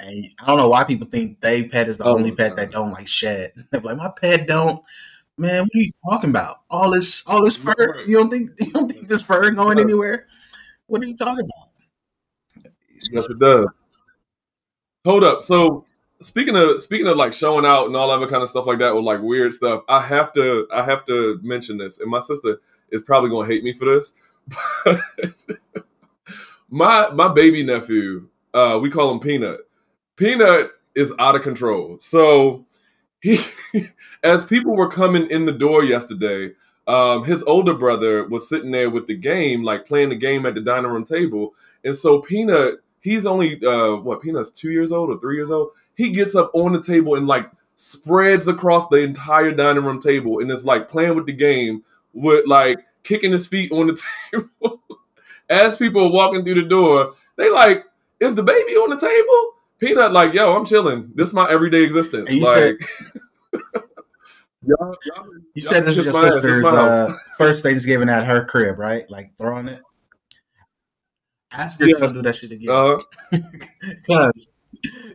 And 0.00 0.26
I 0.40 0.46
don't 0.46 0.58
know 0.58 0.68
why 0.68 0.84
people 0.84 1.06
think 1.06 1.40
they 1.40 1.64
pet 1.64 1.88
is 1.88 1.96
the 1.96 2.04
Oh 2.04 2.16
only 2.16 2.30
pet 2.30 2.50
God. 2.50 2.58
that 2.58 2.70
don't 2.72 2.92
like 2.92 3.08
shed. 3.08 3.52
They're 3.70 3.80
like, 3.80 3.96
my 3.96 4.10
pet 4.10 4.46
don't. 4.46 4.82
Man, 5.38 5.62
what 5.62 5.70
are 5.74 5.78
you 5.78 5.92
talking 6.08 6.30
about? 6.30 6.62
All 6.70 6.90
this, 6.90 7.22
all 7.26 7.44
this 7.44 7.56
fur. 7.56 8.02
You 8.06 8.16
don't 8.16 8.30
think 8.30 8.50
you 8.60 8.72
don't 8.72 8.90
think 8.90 9.08
this 9.08 9.22
fur 9.22 9.50
going 9.50 9.78
anywhere? 9.78 10.26
What 10.86 11.02
are 11.02 11.06
you 11.06 11.16
talking 11.16 11.44
about? 11.44 12.72
Yes, 13.10 13.28
it 13.28 13.38
does. 13.38 13.66
Hold 15.04 15.24
up. 15.24 15.42
So 15.42 15.84
speaking 16.20 16.56
of 16.56 16.80
speaking 16.80 17.06
of 17.06 17.16
like 17.16 17.32
showing 17.32 17.66
out 17.66 17.86
and 17.86 17.96
all 17.96 18.10
other 18.10 18.26
kind 18.26 18.42
of 18.42 18.48
stuff 18.48 18.66
like 18.66 18.78
that 18.78 18.94
with 18.94 19.04
like 19.04 19.20
weird 19.20 19.54
stuff, 19.54 19.82
I 19.88 20.00
have 20.00 20.32
to 20.34 20.66
I 20.72 20.82
have 20.82 21.04
to 21.06 21.38
mention 21.42 21.78
this, 21.78 22.00
and 22.00 22.10
my 22.10 22.20
sister 22.20 22.60
is 22.90 23.02
probably 23.02 23.30
gonna 23.30 23.46
hate 23.46 23.64
me 23.64 23.72
for 23.72 23.84
this. 23.84 24.14
my 26.70 27.08
my 27.10 27.28
baby 27.28 27.64
nephew, 27.64 28.28
uh, 28.54 28.78
we 28.80 28.90
call 28.90 29.10
him 29.10 29.20
Peanut. 29.20 29.60
Peanut 30.16 30.72
is 30.94 31.12
out 31.18 31.36
of 31.36 31.42
control. 31.42 31.98
So 32.00 32.66
he, 33.20 33.38
as 34.24 34.44
people 34.44 34.74
were 34.74 34.90
coming 34.90 35.28
in 35.30 35.46
the 35.46 35.52
door 35.52 35.84
yesterday, 35.84 36.52
um, 36.86 37.24
his 37.24 37.42
older 37.42 37.74
brother 37.74 38.26
was 38.26 38.48
sitting 38.48 38.70
there 38.70 38.90
with 38.90 39.06
the 39.06 39.16
game, 39.16 39.62
like 39.62 39.86
playing 39.86 40.10
the 40.10 40.16
game 40.16 40.46
at 40.46 40.54
the 40.54 40.60
dining 40.60 40.90
room 40.90 41.04
table, 41.04 41.54
and 41.84 41.96
so 41.96 42.20
Peanut, 42.20 42.80
he's 43.00 43.26
only 43.26 43.64
uh, 43.64 43.96
what 43.96 44.22
Peanut's 44.22 44.50
two 44.50 44.70
years 44.70 44.92
old 44.92 45.10
or 45.10 45.18
three 45.18 45.36
years 45.36 45.50
old. 45.50 45.70
He 45.94 46.10
gets 46.10 46.34
up 46.34 46.50
on 46.54 46.72
the 46.72 46.82
table 46.82 47.14
and 47.14 47.26
like 47.26 47.50
spreads 47.76 48.48
across 48.48 48.88
the 48.88 48.96
entire 48.96 49.52
dining 49.52 49.84
room 49.84 50.00
table, 50.00 50.40
and 50.40 50.50
is 50.50 50.64
like 50.64 50.88
playing 50.88 51.14
with 51.14 51.26
the 51.26 51.32
game 51.32 51.82
with 52.12 52.46
like 52.46 52.78
kicking 53.02 53.32
his 53.32 53.46
feet 53.46 53.72
on 53.72 53.88
the 53.88 54.02
table. 54.32 54.82
As 55.48 55.76
people 55.76 56.04
are 56.04 56.10
walking 56.10 56.44
through 56.44 56.62
the 56.62 56.68
door, 56.68 57.14
they 57.36 57.50
like, 57.50 57.84
is 58.18 58.34
the 58.34 58.42
baby 58.42 58.72
on 58.72 58.90
the 58.90 58.98
table? 58.98 59.52
Peanut 59.78 60.12
like, 60.12 60.32
yo, 60.32 60.56
I'm 60.56 60.64
chilling. 60.64 61.12
This 61.14 61.28
is 61.28 61.34
my 61.34 61.48
everyday 61.48 61.82
existence. 61.82 62.32
Like, 62.32 62.80
y'all, 64.66 64.96
y'all, 65.04 65.26
You 65.54 65.62
said 65.62 65.84
this 65.84 65.96
is 65.96 66.06
your 66.06 66.14
my. 66.14 66.30
Sister's 66.30 66.64
uh, 66.66 67.16
first 67.38 67.62
Thanksgiving 67.62 68.08
at 68.08 68.24
her 68.26 68.44
crib, 68.44 68.78
right? 68.78 69.08
Like 69.10 69.32
throwing 69.38 69.68
it. 69.68 69.82
Ask 71.52 71.80
her 71.80 71.86
if 71.86 71.98
Yes. 72.00 72.12
do 72.12 72.22
that 72.22 72.36
shit 72.36 72.52
again. 72.52 72.70
Uh, 74.10 74.30
Because, 74.32 74.50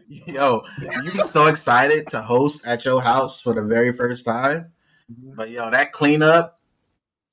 yo, 0.07 0.63
you 0.95 1.11
be 1.11 1.21
so 1.21 1.47
excited 1.47 2.09
to 2.09 2.21
host 2.21 2.61
at 2.65 2.85
your 2.85 3.01
house 3.01 3.41
for 3.41 3.53
the 3.53 3.61
very 3.63 3.93
first 3.93 4.25
time, 4.25 4.71
but 5.35 5.49
yo, 5.49 5.69
that 5.71 5.91
cleanup, 5.91 6.59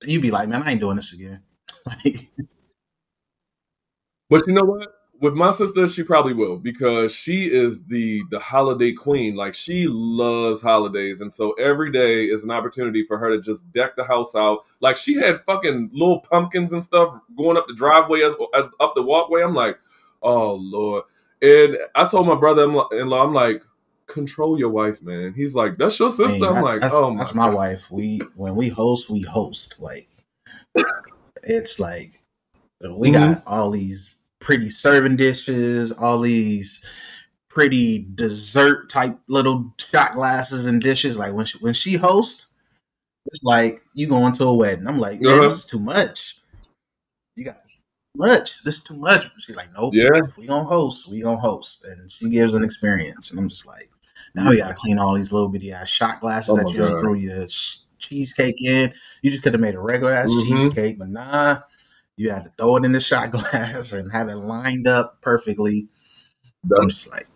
you 0.03 0.21
be 0.21 0.31
like, 0.31 0.49
man, 0.49 0.63
I 0.63 0.73
ain't 0.73 0.81
doing 0.81 0.97
this 0.97 1.13
again. 1.13 1.43
Like, 1.87 2.19
But 4.31 4.47
you 4.47 4.55
know 4.55 4.65
what? 4.65 4.89
With 5.21 5.35
my 5.35 5.51
sister, 5.51 5.89
she 5.89 6.05
probably 6.05 6.33
will 6.33 6.59
because 6.59 7.13
she 7.13 7.47
is 7.47 7.83
the 7.85 8.23
the 8.31 8.39
holiday 8.39 8.93
queen. 8.93 9.35
Like 9.35 9.55
she 9.55 9.87
loves 9.89 10.63
holidays, 10.63 11.21
and 11.21 11.33
so 11.35 11.53
every 11.53 11.91
day 11.91 12.27
is 12.27 12.45
an 12.45 12.51
opportunity 12.53 13.05
for 13.05 13.19
her 13.19 13.31
to 13.31 13.41
just 13.41 13.71
deck 13.73 13.97
the 13.97 14.05
house 14.05 14.35
out. 14.37 14.61
Like 14.81 14.97
she 14.97 15.15
had 15.15 15.43
fucking 15.43 15.91
little 15.93 16.21
pumpkins 16.21 16.73
and 16.73 16.85
stuff 16.85 17.13
going 17.37 17.57
up 17.57 17.67
the 17.67 17.75
driveway 17.75 18.23
as, 18.23 18.35
as 18.55 18.67
up 18.79 18.93
the 18.95 19.03
walkway. 19.03 19.43
I'm 19.43 19.55
like, 19.55 19.79
oh 20.23 20.55
lord. 20.55 21.03
And 21.43 21.77
I 21.95 22.05
told 22.05 22.27
my 22.27 22.35
brother-in-law, 22.35 23.23
I'm 23.25 23.33
like, 23.35 23.63
control 24.07 24.59
your 24.59 24.71
wife, 24.71 25.03
man. 25.03 25.35
He's 25.35 25.55
like, 25.55 25.79
that's 25.79 25.99
your 25.99 26.11
sister. 26.11 26.47
I'm 26.47 26.55
that- 26.57 26.65
like, 26.65 26.81
that's, 26.81 26.95
oh 26.95 27.11
my, 27.11 27.19
that's 27.19 27.35
my 27.35 27.47
God. 27.47 27.55
wife. 27.55 27.91
We 27.91 28.21
when 28.37 28.55
we 28.57 28.69
host, 28.69 29.11
we 29.11 29.21
host. 29.23 29.77
Like, 29.81 30.09
it's 31.43 31.79
like 31.79 32.21
we 32.89 33.11
got 33.11 33.39
Mm-hmm. 33.45 33.49
all 33.53 33.71
these 33.73 34.08
pretty 34.41 34.71
serving 34.71 35.17
dishes, 35.17 35.93
all 35.93 36.21
these 36.21 36.83
pretty 37.49 38.07
dessert 38.15 38.89
type 38.91 39.19
little 39.29 39.75
shot 39.79 40.15
glasses 40.15 40.67
and 40.67 40.81
dishes. 40.83 41.17
Like 41.17 41.33
when 41.33 41.47
she, 41.47 41.59
when 41.59 41.75
she 41.75 41.95
hosts, 41.97 42.47
it's 43.27 43.43
like 43.43 43.83
you 43.95 44.09
going 44.09 44.33
to 44.35 44.45
a 44.45 44.55
wedding. 44.55 44.87
I'm 44.87 44.99
like, 44.99 45.21
man, 45.21 45.39
Uh-huh. 45.39 45.49
this 45.49 45.59
is 45.59 45.65
too 45.65 45.79
much. 45.79 46.41
You 47.37 47.45
got 47.45 47.59
much. 48.17 48.63
This 48.65 48.77
is 48.77 48.83
too 48.83 48.97
much. 48.97 49.27
She's 49.39 49.57
like, 49.57 49.73
nope. 49.75 49.95
Yeah. 49.95 50.21
We 50.37 50.47
gonna 50.47 50.65
host, 50.65 51.09
we 51.09 51.21
gonna 51.21 51.39
host, 51.39 51.85
and 51.85 52.11
she 52.11 52.29
gives 52.29 52.55
an 52.55 52.65
experience. 52.65 53.31
And 53.31 53.39
I'm 53.41 53.49
just 53.49 53.67
like, 53.67 53.91
now 54.35 54.51
we 54.51 54.57
gotta 54.59 54.75
clean 54.75 54.99
all 54.99 55.17
these 55.17 55.33
little 55.33 55.49
bitty 55.49 55.73
ass 55.73 55.89
shot 55.89 56.21
glasses 56.21 56.51
Oh 56.51 56.57
that 56.57 56.71
you 56.73 56.79
God. 56.79 57.01
throw 57.01 57.13
your 57.15 57.47
cheesecake 57.99 58.63
in. 58.63 58.93
You 59.23 59.31
just 59.31 59.43
could 59.43 59.53
have 59.53 59.61
made 59.61 59.75
a 59.75 59.81
regular 59.81 60.13
ass 60.13 60.31
Mhm. 60.31 60.45
cheesecake, 60.45 60.99
but 60.99 61.09
nah, 61.09 61.61
you 62.19 62.31
had 62.31 62.45
to 62.45 62.53
throw 62.59 62.77
it 62.77 62.85
in 62.85 62.93
the 62.93 63.01
shot 63.01 63.31
glass 63.33 63.93
and 63.93 64.11
have 64.13 64.29
it 64.29 64.37
lined 64.37 64.87
up 64.87 65.21
perfectly. 65.23 65.87
I'm 66.65 66.69
That's- 66.71 66.87
just 66.89 67.11
like, 67.11 67.27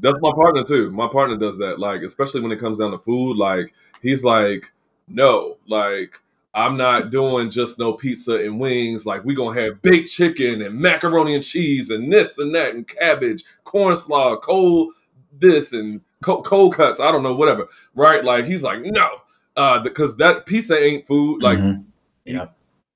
That's 0.00 0.20
my 0.20 0.30
partner 0.32 0.62
too. 0.64 0.90
My 0.90 1.08
partner 1.08 1.36
does 1.36 1.58
that. 1.58 1.78
Like, 1.80 2.02
especially 2.02 2.40
when 2.40 2.52
it 2.52 2.60
comes 2.60 2.78
down 2.78 2.92
to 2.92 2.98
food, 2.98 3.36
like 3.36 3.74
he's 4.00 4.22
like, 4.24 4.72
no, 5.08 5.56
like 5.66 6.12
I'm 6.54 6.76
not 6.76 7.10
doing 7.10 7.50
just 7.50 7.78
no 7.78 7.92
pizza 7.94 8.36
and 8.36 8.60
wings. 8.60 9.04
Like 9.06 9.24
we 9.24 9.34
gonna 9.34 9.60
have 9.60 9.82
baked 9.82 10.08
chicken 10.10 10.62
and 10.62 10.78
macaroni 10.80 11.34
and 11.34 11.44
cheese 11.44 11.90
and 11.90 12.12
this 12.12 12.38
and 12.38 12.54
that 12.54 12.74
and 12.74 12.86
cabbage, 12.86 13.42
corn 13.64 13.96
slaw, 13.96 14.36
cold 14.36 14.94
this 15.32 15.72
and 15.72 16.00
cold, 16.22 16.44
cold 16.46 16.74
cuts. 16.74 17.00
I 17.00 17.10
don't 17.10 17.22
know, 17.24 17.34
whatever. 17.34 17.66
Right? 17.94 18.24
Like 18.24 18.44
he's 18.44 18.62
like, 18.62 18.80
no, 18.82 19.08
uh, 19.56 19.80
because 19.80 20.16
that 20.18 20.46
pizza 20.46 20.78
ain't 20.78 21.06
food. 21.08 21.42
Like, 21.42 21.58
Mhm. 21.58 21.84
Yeah. 22.24 22.46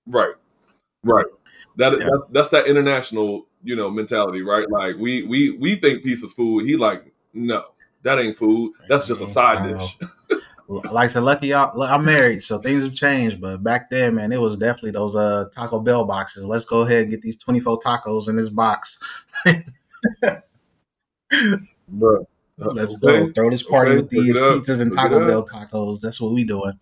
Right, 0.06 0.32
right. 1.04 1.26
That, 1.76 1.92
Yeah. 1.92 1.98
that 2.06 2.22
that's 2.30 2.48
that 2.50 2.66
international, 2.66 3.46
you 3.64 3.76
know, 3.76 3.90
mentality, 3.90 4.42
right? 4.42 4.68
Like 4.70 4.96
we 4.98 5.22
we 5.26 5.56
we 5.58 5.76
think 5.76 6.02
pizza's 6.02 6.32
food. 6.34 6.66
He 6.66 6.76
like, 6.76 7.12
no, 7.32 7.64
that 8.02 8.18
ain't 8.18 8.36
food. 8.36 8.72
That's 8.88 9.06
just 9.06 9.22
a 9.22 9.26
side 9.26 9.70
Wow. 9.72 9.78
dish. 9.78 9.98
like 10.68 11.06
I 11.10 11.12
said, 11.12 11.22
lucky 11.22 11.48
y'all. 11.48 11.82
I'm 11.82 12.04
married, 12.04 12.42
so 12.42 12.58
things 12.58 12.84
have 12.84 12.94
changed. 12.94 13.40
But 13.40 13.62
back 13.62 13.88
then, 13.90 14.14
man, 14.16 14.32
it 14.32 14.40
was 14.40 14.56
definitely 14.56 14.90
those 14.92 15.16
uh 15.16 15.46
Taco 15.54 15.80
Bell 15.80 16.04
boxes. 16.04 16.44
Let's 16.44 16.64
go 16.66 16.82
ahead 16.82 17.02
and 17.02 17.10
get 17.10 17.22
these 17.22 17.36
24 17.36 17.80
tacos 17.80 18.28
in 18.28 18.36
this 18.36 18.48
box. 18.50 18.98
Bro, 21.88 22.26
Let's 22.58 22.96
okay. 22.96 23.26
go 23.26 23.32
throw 23.32 23.50
this 23.50 23.62
party 23.62 23.92
Okay, 23.92 24.00
with 24.02 24.10
these 24.10 24.34
look 24.34 24.36
it 24.36 24.42
up. 24.58 24.64
pizzas 24.64 24.80
and 24.80 24.94
Taco. 24.94 25.26
Bell 25.26 25.46
tacos. 25.46 26.00
That's 26.00 26.20
what 26.20 26.32
we 26.34 26.44
doing. 26.44 26.78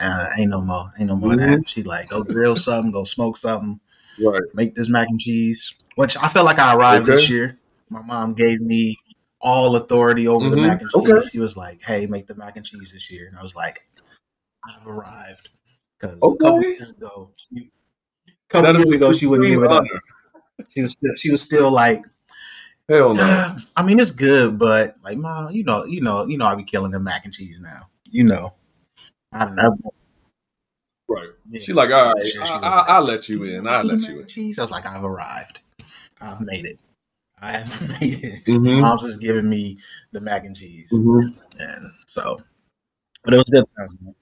Uh, 0.00 0.28
ain't 0.38 0.50
no 0.50 0.60
more. 0.62 0.90
Ain't 0.98 1.08
no 1.08 1.16
more 1.16 1.30
Mm-hmm. 1.32 1.56
that. 1.56 1.68
She 1.68 1.82
like 1.82 2.08
go 2.08 2.22
grill 2.22 2.56
something, 2.56 2.92
go 2.92 3.04
smoke 3.04 3.36
something, 3.36 3.80
Right. 4.20 4.42
make 4.54 4.74
this 4.74 4.88
mac 4.88 5.08
and 5.08 5.18
cheese. 5.18 5.74
Which 5.96 6.16
I 6.16 6.28
feel 6.28 6.44
like 6.44 6.58
I 6.58 6.74
arrived 6.74 7.06
this 7.06 7.28
year. 7.30 7.58
My 7.90 8.02
mom 8.02 8.34
gave 8.34 8.60
me 8.60 8.96
all 9.40 9.76
authority 9.76 10.28
over 10.28 10.48
the 10.50 10.56
Mhm. 10.56 10.62
mac 10.62 10.80
and 10.82 10.90
cheese. 10.90 11.10
Okay. 11.10 11.28
She 11.28 11.38
was 11.38 11.56
like, 11.56 11.82
"Hey, 11.82 12.06
make 12.06 12.26
the 12.26 12.34
mac 12.34 12.56
and 12.56 12.64
cheese 12.66 12.90
this 12.92 13.10
year," 13.10 13.26
and 13.28 13.36
I 13.38 13.42
was 13.42 13.54
like, 13.54 13.82
"I've 14.68 14.86
arrived." 14.86 15.48
Because 15.98 16.18
a 16.22 16.36
couple 16.36 16.62
years 16.62 16.90
ago, 16.90 17.32
she, 17.36 17.70
a 18.28 18.32
couple 18.48 18.74
years 18.76 18.92
ago, 18.92 19.12
she 19.12 19.26
wouldn't 19.26 19.48
give 19.48 19.62
it 19.62 19.72
up. 19.72 19.84
She 20.74 20.82
was 20.82 20.92
still, 20.92 21.14
she 21.16 21.30
was 21.30 21.42
still 21.42 21.70
like, 21.70 22.02
Hell 22.88 23.14
no. 23.14 23.22
"Uh, 23.22 23.58
I 23.76 23.82
mean, 23.82 24.00
it's 24.00 24.10
good, 24.10 24.58
but 24.58 24.96
like, 25.02 25.18
mom, 25.18 25.50
you 25.52 25.62
know, 25.64 25.84
you 25.84 26.00
know, 26.00 26.26
you 26.26 26.38
know, 26.38 26.46
I 26.46 26.54
be 26.54 26.64
killing 26.64 26.90
the 26.92 27.00
mac 27.00 27.24
and 27.24 27.34
cheese 27.34 27.60
now. 27.60 27.82
You 28.04 28.24
know, 28.24 28.54
I 29.32 29.44
don't 29.44 29.56
know. 29.56 29.76
Right. 31.08 31.28
Yeah. 31.46 31.60
She 31.60 31.72
like, 31.72 31.90
all 31.90 32.12
right, 32.12 32.26
she 32.26 32.38
I, 32.38 32.42
was 32.42 32.50
I, 32.50 32.54
like, 32.58 32.88
I'll 32.90 33.04
let 33.04 33.28
you 33.28 33.44
in. 33.44 33.66
I'll 33.66 33.84
let 33.84 34.00
you 34.02 34.20
in. 34.20 34.26
cheese. 34.26 34.58
I 34.58 34.62
was 34.62 34.70
like, 34.70 34.86
I've 34.86 35.04
arrived. 35.04 35.60
I've 36.20 36.40
made 36.40 36.66
it. 36.66 36.78
I 37.40 37.52
have 37.52 37.80
made 38.00 38.22
it. 38.24 38.44
Mhm. 38.44 38.80
Mom's 38.80 39.04
just 39.04 39.20
giving 39.20 39.48
me 39.48 39.78
the 40.12 40.20
mac 40.20 40.44
and 40.44 40.56
cheese, 40.56 40.90
Mhm. 40.92 41.38
and 41.60 41.86
so, 42.06 42.38
but 43.24 43.34
it 43.34 43.38
was 43.38 43.48
good. 43.50 43.64
times, 43.78 43.96
man. 44.00 44.14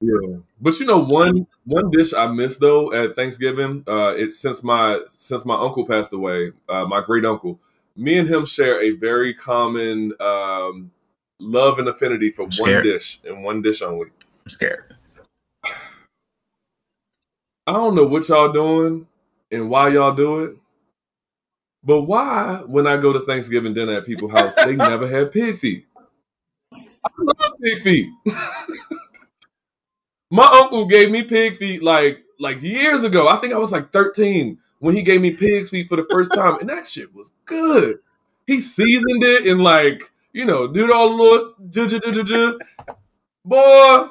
Yeah. 0.00 0.38
But 0.60 0.78
you 0.80 0.86
know, 0.86 0.98
one 0.98 1.46
one 1.64 1.90
dish 1.90 2.12
I 2.14 2.26
miss 2.28 2.58
though 2.58 2.92
at 2.92 3.16
Thanksgiving, 3.16 3.84
uh, 3.88 4.14
it 4.16 4.36
since 4.36 4.62
my 4.62 5.00
since 5.08 5.44
my 5.44 5.54
uncle 5.56 5.86
passed 5.86 6.12
away, 6.12 6.52
uh, 6.68 6.84
my 6.86 7.00
great 7.02 7.24
uncle, 7.24 7.58
me 7.96 8.18
and 8.18 8.28
him 8.28 8.46
share 8.46 8.80
a 8.82 8.90
very 8.92 9.34
common 9.34 10.12
um, 10.20 10.90
love 11.38 11.78
and 11.78 11.88
affinity 11.88 12.30
for 12.30 12.46
one 12.58 12.82
dish 12.82 13.20
and 13.24 13.42
one 13.44 13.62
dish 13.62 13.82
only. 13.82 14.10
Scared. 14.50 14.96
I 17.66 17.72
don't 17.72 17.94
know 17.94 18.04
what 18.06 18.28
y'all 18.28 18.52
doing 18.52 19.06
and 19.50 19.70
why 19.70 19.88
y'all 19.88 20.14
do 20.14 20.40
it. 20.44 20.56
But 21.82 22.02
why, 22.02 22.62
when 22.66 22.86
I 22.86 22.96
go 22.98 23.12
to 23.12 23.20
Thanksgiving 23.20 23.72
dinner 23.74 23.92
at 23.92 24.06
people's 24.06 24.32
house, 24.32 24.54
they 24.54 24.76
never 24.76 25.08
have 25.08 25.32
pig 25.32 25.58
feet? 25.58 25.86
I 27.04 27.10
love 27.18 27.52
pig 27.62 27.82
feet. 27.82 28.08
My 30.30 30.46
uncle 30.62 30.86
gave 30.86 31.10
me 31.10 31.22
pig 31.22 31.56
feet 31.56 31.82
like 31.82 32.24
like 32.38 32.62
years 32.62 33.02
ago. 33.04 33.28
I 33.28 33.36
think 33.36 33.52
I 33.52 33.58
was 33.58 33.72
like 33.72 33.92
13 33.92 34.58
when 34.78 34.94
he 34.94 35.02
gave 35.02 35.20
me 35.20 35.32
pig's 35.32 35.70
feet 35.70 35.88
for 35.88 35.96
the 35.96 36.06
first 36.10 36.32
time, 36.32 36.58
and 36.60 36.68
that 36.68 36.86
shit 36.86 37.14
was 37.14 37.34
good. 37.44 37.98
He 38.46 38.60
seasoned 38.60 39.22
it 39.24 39.46
and 39.46 39.62
like 39.62 40.02
you 40.32 40.44
know, 40.44 40.68
did 40.68 40.90
all 40.90 41.10
the 41.16 41.22
little 41.22 41.54
ju- 41.68 41.88
ju- 41.88 42.00
ju- 42.00 42.12
ju- 42.12 42.24
ju. 42.24 42.58
boy. 43.44 44.08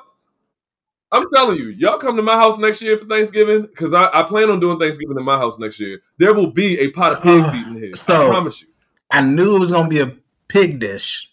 I'm 1.12 1.30
telling 1.34 1.58
you, 1.58 1.70
y'all 1.70 1.98
come 1.98 2.16
to 2.18 2.22
my 2.22 2.36
house 2.36 2.58
next 2.60 2.82
year 2.82 2.98
for 2.98 3.06
Thanksgiving 3.06 3.64
because 3.64 3.94
I, 3.94 4.10
I 4.14 4.24
plan 4.24 4.50
on 4.50 4.60
doing 4.60 4.78
Thanksgiving 4.78 5.18
in 5.18 5.26
my 5.26 5.38
house 5.38 5.58
next 5.58 5.80
year. 5.80 6.02
There 6.18 6.34
will 6.34 6.52
be 6.52 6.80
a 6.80 6.92
pot 6.92 7.14
of 7.14 7.24
pig 7.24 7.42
Uh, 7.42 7.52
feet 7.52 7.68
in 7.68 7.74
here. 7.76 7.92
I 8.08 8.28
promise 8.28 8.62
you. 8.62 8.68
I 9.10 9.22
knew 9.22 9.56
it 9.56 9.60
was 9.60 9.72
gonna 9.72 9.90
be 9.90 10.02
a 10.02 10.16
pig 10.48 10.80
dish, 10.80 11.32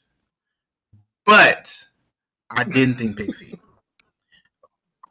but 1.26 1.86
I 2.50 2.64
didn't 2.64 2.94
think 2.94 3.18
pig 3.18 3.34
feet. 3.34 3.60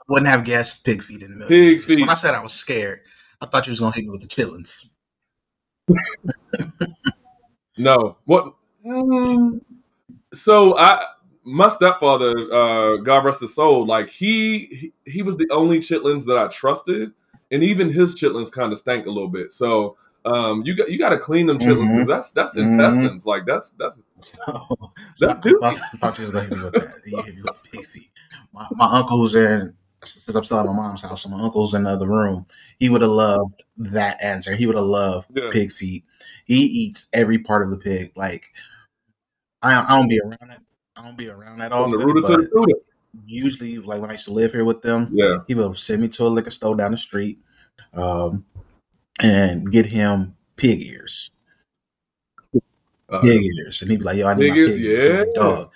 Wouldn't 0.07 0.29
have 0.29 0.43
guessed 0.43 0.84
pig 0.84 1.03
feet 1.03 1.22
in 1.22 1.31
the 1.31 1.36
middle. 1.36 1.48
Pig's 1.50 1.86
feet. 1.86 2.00
When 2.00 2.10
I 2.10 2.15
said 2.15 2.34
I 2.34 2.41
was 2.41 2.53
scared, 2.53 3.01
I 3.41 3.45
thought 3.45 3.67
you 3.67 3.72
was 3.72 3.79
gonna 3.79 3.95
hit 3.95 4.05
me 4.05 4.12
with 4.12 4.22
the 4.22 4.27
chillins. 4.27 4.88
No. 7.77 8.17
What? 8.25 8.53
Mm, 8.86 9.60
so 10.34 10.77
I, 10.77 11.05
my 11.46 11.70
stepfather, 11.70 12.34
uh, 12.52 12.98
God 12.98 13.25
rest 13.25 13.42
his 13.42 13.56
soul, 13.56 13.86
like 13.86 14.10
he, 14.10 14.94
he 15.06 15.22
was 15.22 15.38
the 15.38 15.48
only 15.52 15.80
chitlins 15.80 16.25
that 16.25 16.38
I 16.38 16.48
trusted, 16.48 17.12
and 17.52 17.64
even 17.64 17.90
his 17.92 18.16
chitlins 18.16 18.52
kind 18.52 18.74
of 18.74 18.80
stank 18.80 19.06
a 19.06 19.12
little 19.12 19.30
bit. 19.30 19.52
So 19.52 19.98
um, 20.25 20.64
you 20.66 20.75
got 20.75 20.90
you 20.92 20.98
got 20.98 21.10
to 21.10 21.20
clean 21.20 21.46
them 21.46 21.60
chitlins 21.60 21.92
because 21.94 22.06
Mhm. 22.06 22.08
that's 22.08 22.32
that's 22.32 22.56
Mhm. 22.56 22.64
intestines. 22.66 23.25
Like 23.25 23.46
that's 23.46 23.72
that's 23.72 24.02
So, 24.48 24.60
so 25.16 25.30
I, 25.62 25.72
That 25.72 25.82
I 25.94 25.98
thought 25.98 26.18
you 26.18 26.24
was 26.24 26.32
gonna 26.32 26.46
hit 26.46 26.54
me 26.54 26.62
with 26.62 26.75
that. 26.75 26.96
You 27.06 27.24
hit 27.24 27.36
me 27.36 27.42
with 27.44 27.54
the 27.54 27.70
pig 27.70 27.88
feet. 27.88 28.10
My, 28.54 28.68
my 28.72 29.00
uncle's 29.00 29.36
in 29.36 29.75
since 30.04 30.36
I'm 30.36 30.44
still 30.44 30.60
at 30.60 30.66
my 30.66 30.74
mom's 30.74 31.02
house, 31.02 31.24
so 31.24 31.30
my 31.30 31.42
uncle's 31.42 31.74
in 31.74 31.84
the 31.84 31.90
other 31.92 32.08
room. 32.08 32.46
He 32.80 32.90
would 32.90 33.02
have 33.02 33.12
loved 33.12 33.64
that 33.78 34.22
answer. 34.24 34.56
He 34.56 34.68
would 34.68 34.75
have 34.75 34.86
loved 34.86 35.30
Yeah. 35.36 35.50
pig 35.52 35.72
feet. 35.72 36.04
He 36.46 36.58
eats 36.66 37.08
every 37.14 37.40
part 37.40 37.64
of 37.64 37.70
the 37.72 37.78
pig. 37.78 38.12
Like 38.16 38.50
I, 39.62 39.86
I 39.88 39.98
don't 40.00 40.10
be 40.10 40.20
around 40.20 40.52
it. 40.52 40.60
I 40.96 41.02
don't 41.04 41.18
be 41.18 41.30
around 41.30 41.60
that 41.60 41.72
from 41.72 41.80
often. 41.80 41.92
the 42.00 42.06
rooter 42.06 42.22
to 42.22 42.38
the 42.44 42.75
usually, 43.25 43.78
like 43.78 44.02
when 44.02 44.10
I 44.10 44.14
used 44.14 44.25
to 44.25 44.34
live 44.34 44.52
here 44.52 44.66
with 44.66 44.82
them, 44.82 45.10
Yeah. 45.12 45.38
he 45.48 45.56
would 45.56 45.75
send 45.78 46.02
me 46.02 46.08
to 46.10 46.25
a 46.25 46.28
liquor 46.28 46.50
store 46.50 46.75
down 46.75 46.92
the 46.92 46.98
street, 46.98 47.40
um, 47.94 48.46
and 49.22 49.72
get 49.72 49.86
him 49.86 50.36
pig 50.56 50.82
ears. 50.82 51.32
Uh, 53.08 53.22
Pig 53.22 53.44
ears, 53.44 53.82
and 53.84 53.92
he'd 53.92 54.00
be 54.00 54.04
like, 54.04 54.18
"Yo, 54.18 54.25
I 54.28 54.34
need 54.34 54.52
Pig 54.52 54.68
my 54.68 54.74
pig 54.74 54.82
ears." 54.82 55.20
Like, 55.20 55.36
dog, 55.36 55.70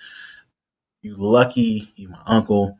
you 1.02 1.14
lucky, 1.16 1.92
you 1.94 2.08
my 2.08 2.20
uncle. 2.26 2.76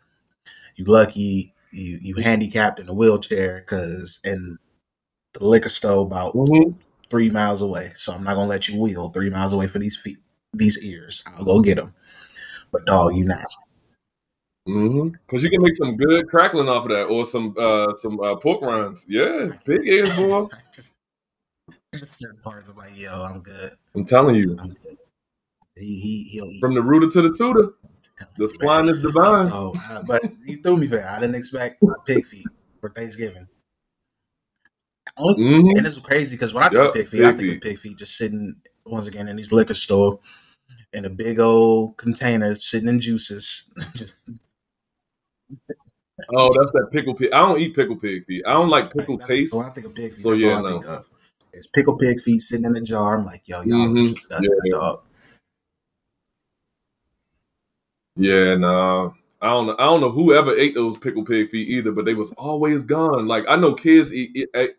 You 0.74 0.86
lucky, 0.86 1.54
you 1.70 1.98
you 2.02 2.14
handicapped 2.16 2.80
in 2.80 2.88
a 2.88 2.92
wheelchair 2.92 3.60
because 3.60 4.18
in 4.24 4.58
the 5.34 5.44
liquor 5.44 5.68
store 5.68 6.04
about 6.04 6.34
mhm. 6.34 6.76
three 7.08 7.30
miles 7.30 7.62
away. 7.62 7.92
So 7.94 8.12
I'm 8.12 8.24
not 8.24 8.34
gonna 8.34 8.48
let 8.48 8.68
you 8.68 8.80
wheel 8.80 9.10
three 9.10 9.30
miles 9.30 9.52
away 9.52 9.68
for 9.68 9.78
these 9.78 9.96
feet, 9.96 10.18
these 10.52 10.78
ears. 10.78 11.22
I'll 11.38 11.44
go 11.44 11.60
get 11.60 11.76
them. 11.76 11.94
But 12.72 12.86
dog, 12.86 13.16
you 13.16 13.24
nasty. 13.24 13.64
Mm-hmm. 14.68 15.08
Cause 15.28 15.42
you 15.42 15.50
can 15.50 15.62
make 15.62 15.74
some 15.74 15.96
good 15.96 16.28
crackling 16.28 16.68
off 16.68 16.84
of 16.84 16.90
that, 16.90 17.04
or 17.04 17.24
some 17.24 17.54
uh 17.58 17.94
some 17.96 18.20
uh, 18.20 18.36
pork 18.36 18.60
rinds. 18.62 19.06
Yeah, 19.08 19.50
big 19.64 19.80
ears, 19.86 20.14
boy. 20.14 20.46
Certain 21.96 22.40
parts 22.42 22.68
of 22.68 22.76
like, 22.76 22.96
yo, 22.96 23.24
I'm 23.24 23.40
good. 23.40 23.72
I'm 23.94 24.04
telling 24.04 24.36
you, 24.36 24.56
I'm. 24.60 24.76
He 25.76 25.98
he 25.98 26.22
he'll 26.30 26.52
from 26.60 26.74
the 26.74 26.82
rooter 26.82 27.08
to 27.08 27.22
the 27.22 27.34
tutor, 27.36 27.70
the 28.36 28.46
spline 28.48 28.90
is 28.94 29.02
divine. 29.02 29.48
So, 29.48 29.72
uh, 29.88 30.02
but 30.02 30.22
you 30.44 30.60
threw 30.62 30.76
me 30.76 30.86
for 30.86 30.96
that. 30.96 31.16
I 31.18 31.20
didn't 31.20 31.36
expect 31.36 31.82
pig 32.06 32.26
feet 32.26 32.46
for 32.80 32.90
Thanksgiving. 32.90 33.48
Mhm. 35.18 35.76
And 35.76 35.86
it's 35.86 35.98
crazy 35.98 36.30
because 36.36 36.54
when 36.54 36.62
I 36.62 36.68
think 36.68 36.82
Yep, 36.82 36.94
pig 36.94 37.08
feet, 37.08 37.22
I 37.22 37.28
think 37.28 37.40
feet. 37.40 37.56
of 37.56 37.62
pig 37.62 37.78
feet 37.78 37.96
just 37.98 38.16
sitting 38.16 38.54
once 38.86 39.06
again 39.06 39.28
in 39.28 39.36
these 39.36 39.52
liquor 39.52 39.74
store 39.74 40.20
in 40.92 41.04
a 41.04 41.10
big 41.10 41.38
old 41.40 41.96
container, 41.96 42.54
sitting 42.56 42.88
in 42.88 43.00
juices. 43.00 43.64
Oh, 46.34 46.52
that's 46.56 46.70
that 46.72 46.90
pickle 46.92 47.14
pig. 47.14 47.32
I 47.32 47.38
don't 47.38 47.58
eat 47.58 47.74
pickle 47.74 47.96
pig 47.96 48.26
feet. 48.26 48.44
I 48.46 48.52
don't 48.52 48.68
like 48.68 48.92
pickle 48.92 49.16
That's- 49.16 49.38
taste. 49.38 49.54
I 49.54 49.70
think 49.70 49.86
of 49.86 49.94
pig 49.94 50.12
feet, 50.12 50.20
So, 50.20 50.30
that's 50.30 50.42
yeah, 50.42 50.60
no. 50.60 51.02
It's 51.54 51.66
pickle 51.68 51.96
pig 51.96 52.20
feet 52.20 52.40
sitting 52.42 52.66
in 52.66 52.76
a 52.76 52.80
jar. 52.82 53.16
I'm 53.18 53.24
like, 53.24 53.48
yo, 53.48 53.62
y'all 53.62 53.88
Mhm, 53.88 53.98
just 53.98 54.14
disgusting, 54.16 54.50
yeah. 54.66 54.70
dog. 54.72 55.00
Yeah, 58.16 58.54
no. 58.56 59.14
I 59.40 59.48
don't 59.48 59.66
know. 59.66 59.76
I 59.78 59.84
don't 59.84 60.02
know 60.02 60.10
whoever 60.10 60.54
ate 60.54 60.74
those 60.74 60.98
pickle 60.98 61.24
pig 61.24 61.48
feet 61.50 61.68
either, 61.70 61.90
but 61.90 62.04
they 62.04 62.12
was 62.14 62.32
always 62.32 62.82
gone. 62.82 63.26
Like 63.26 63.44
I 63.48 63.56
know 63.56 63.72
kids 63.72 64.12
eat, 64.12 64.30
eat, 64.36 64.50
ate- 64.54 64.76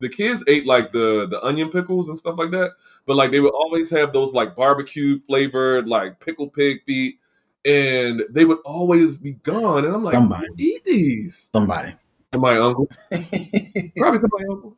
the 0.00 0.08
kids 0.08 0.42
ate 0.48 0.66
like 0.66 0.92
the 0.92 1.26
the 1.28 1.42
onion 1.44 1.70
pickles 1.70 2.08
and 2.08 2.18
stuff 2.18 2.38
like 2.38 2.50
that, 2.50 2.72
but 3.06 3.16
like 3.16 3.30
they 3.30 3.40
would 3.40 3.52
always 3.54 3.90
have 3.90 4.12
those 4.12 4.32
like 4.34 4.56
barbecue 4.56 5.18
flavored 5.20 5.86
like 5.88 6.18
pickle 6.20 6.48
pig 6.48 6.82
feet, 6.84 7.18
and 7.64 8.22
they 8.30 8.44
would 8.44 8.58
always 8.64 9.18
be 9.18 9.32
gone. 9.32 9.84
And 9.84 9.94
I'm 9.94 10.02
like, 10.04 10.14
Somebody. 10.14 10.46
eat 10.58 10.84
these? 10.84 11.50
Somebody. 11.52 11.94
Somebody 12.32 12.58
uncle, 12.60 12.88
probably 13.10 14.20
somebody 14.20 14.44
uncle. 14.50 14.76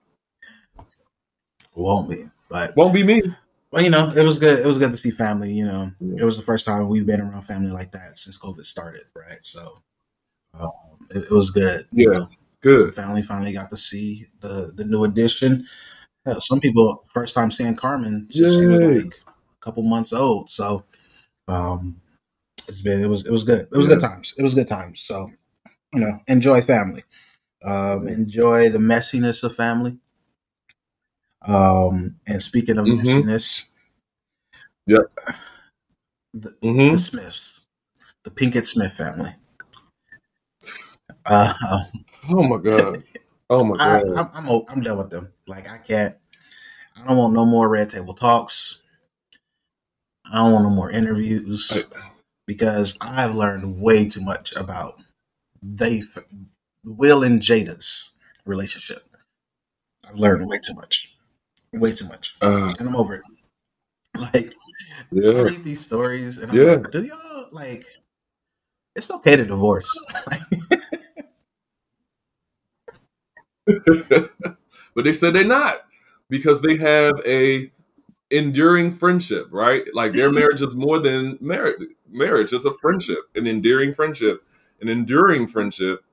Won't 1.75 2.11
be. 2.11 2.26
But 2.49 2.76
Won't 2.76 2.93
be 2.95 3.02
me. 3.05 3.23
well, 3.71 3.83
you 3.83 3.91
know, 3.91 4.11
it 4.14 4.23
was 4.23 4.38
good. 4.38 4.59
It 4.61 4.67
was 4.67 4.79
good 4.79 4.93
to 4.93 4.99
see 4.99 5.11
family. 5.11 5.52
You 5.52 5.64
know, 5.67 5.91
Yeah. 6.00 6.23
it 6.23 6.25
was 6.25 6.37
the 6.37 6.43
first 6.43 6.67
time 6.67 6.87
we've 6.88 7.07
been 7.07 7.21
around 7.21 7.43
family 7.43 7.71
like 7.71 7.93
that 7.93 8.19
since 8.19 8.38
COVID 8.38 8.64
started, 8.64 9.02
right? 9.14 9.38
So, 9.43 9.83
Um, 10.55 10.71
it, 11.11 11.25
it 11.25 11.31
was 11.31 11.50
good. 11.50 11.87
Yeah, 11.93 12.26
good. 12.62 12.95
Family 12.95 13.23
finally 13.23 13.52
got 13.52 13.71
to 13.71 13.76
see 13.76 14.26
the 14.40 14.73
the 14.75 14.85
new 14.85 15.04
edition. 15.04 15.66
Hell, 16.26 16.40
some 16.40 16.61
people 16.61 17.02
first 17.12 17.35
time 17.35 17.50
seeing 17.50 17.76
Carmen 17.76 18.28
since 18.31 18.59
she 18.59 18.66
was 18.66 18.81
like 18.83 19.14
a 19.28 19.64
couple 19.64 19.83
months 19.83 20.12
old. 20.12 20.50
So 20.50 20.85
um 21.49 22.00
it's 22.69 22.81
been 22.81 23.02
it 23.02 23.09
was 23.09 23.26
it 23.26 23.33
was 23.33 23.45
good. 23.45 23.69
It 23.73 23.76
was 23.76 23.88
Yeah. 23.88 23.95
good 23.97 24.02
times. 24.02 24.35
It 24.38 24.42
was 24.42 24.54
good 24.54 24.69
times. 24.69 25.00
So 25.02 25.31
you 25.95 26.00
know, 26.00 26.21
enjoy 26.28 26.62
family. 26.62 27.02
Um 27.64 28.09
enjoy 28.09 28.69
the 28.71 28.78
messiness 28.78 29.45
of 29.45 29.57
family. 29.57 29.99
Um 31.42 32.16
and 32.26 32.42
speaking 32.42 32.78
of 32.78 32.87
Mhm. 32.87 33.00
messiness, 33.25 33.64
Yep. 34.87 35.02
the, 36.35 36.50
hmm 36.62 36.92
the 36.92 36.99
Smiths, 36.99 37.61
the 38.25 38.31
Pinkett 38.31 38.66
Smith 38.66 38.92
family. 38.92 39.35
Uh, 41.26 41.52
Oh 42.29 42.43
my 42.43 42.59
god. 42.59 43.02
Oh 43.50 43.64
my 43.64 43.76
I, 43.81 44.02
god. 44.02 44.31
I'm, 44.35 44.49
I'm 44.49 44.62
I'm 44.69 44.81
done 44.81 44.99
with 44.99 45.11
them. 45.11 45.33
Like 45.47 45.69
I 45.69 45.79
can't. 45.79 46.17
I 46.97 47.07
don't 47.07 47.17
want 47.17 47.35
no 47.35 47.45
more 47.45 47.69
red 47.69 47.91
table 47.91 48.14
talks. 48.14 48.83
I 50.31 50.37
don't 50.37 50.52
want 50.52 50.64
no 50.64 50.71
more 50.71 50.91
interviews 50.91 51.87
because 52.47 52.97
I've 53.00 53.35
learned 53.35 53.81
way 53.81 54.09
too 54.09 54.21
much 54.21 54.55
about 54.57 55.00
they 55.62 56.02
Will 56.85 57.23
and 57.25 57.41
Jada's 57.41 58.12
relationship. 58.47 59.05
I've 60.05 60.17
learned 60.17 60.49
way 60.49 60.59
too 60.59 60.75
much, 60.75 61.14
way 61.73 61.93
too 61.93 62.07
much, 62.07 62.37
Uh, 62.41 62.73
and 62.79 62.88
I'm 62.88 62.97
over 62.97 63.14
it. 63.17 63.23
Like 64.35 64.52
I 65.37 65.41
read 65.43 65.64
these 65.64 65.85
stories 65.85 66.38
and 66.38 66.52
I'm 66.52 66.59
Yeah. 66.59 66.73
like, 66.76 66.91
do 66.91 67.02
y'all 67.05 67.49
like? 67.52 67.87
It's 68.95 69.11
okay 69.11 69.37
to 69.37 69.45
divorce. 69.45 69.99
Like, 70.31 70.82
but 74.09 75.04
they 75.04 75.12
said 75.12 75.35
they're 75.35 75.45
not 75.45 75.83
because 76.28 76.61
they 76.62 76.76
have 76.78 77.14
a 77.26 77.71
enduring 78.31 78.92
friendship, 78.92 79.49
right? 79.50 79.85
Like 79.95 80.14
their 80.14 80.31
marriage 80.31 80.62
is 80.62 80.75
more 80.75 80.99
than 80.99 81.38
marriage. 81.40 81.81
Marriage 82.11 82.52
is 82.52 82.64
a 82.66 82.73
friendship, 82.81 83.19
an 83.35 83.47
endearing 83.47 83.95
friendship, 83.95 84.45
an 84.81 84.88
enduring 84.88 85.49
friendship 85.49 86.04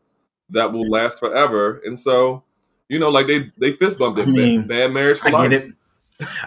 that 0.49 0.71
will 0.71 0.89
last 0.89 1.19
forever. 1.19 1.81
And 1.85 1.99
so, 1.99 2.43
you 2.89 2.99
know, 2.99 3.09
like 3.09 3.27
they 3.27 3.51
they 3.57 3.73
fist 3.73 3.97
bumped 3.97 4.19
I 4.19 4.23
it. 4.23 4.33
mean, 4.33 4.61
bad, 4.61 4.67
bad 4.67 4.91
marriage 4.91 5.19
for 5.19 5.27
I 5.27 5.31
life. 5.31 5.51
get 5.51 5.63
it. 5.63 5.71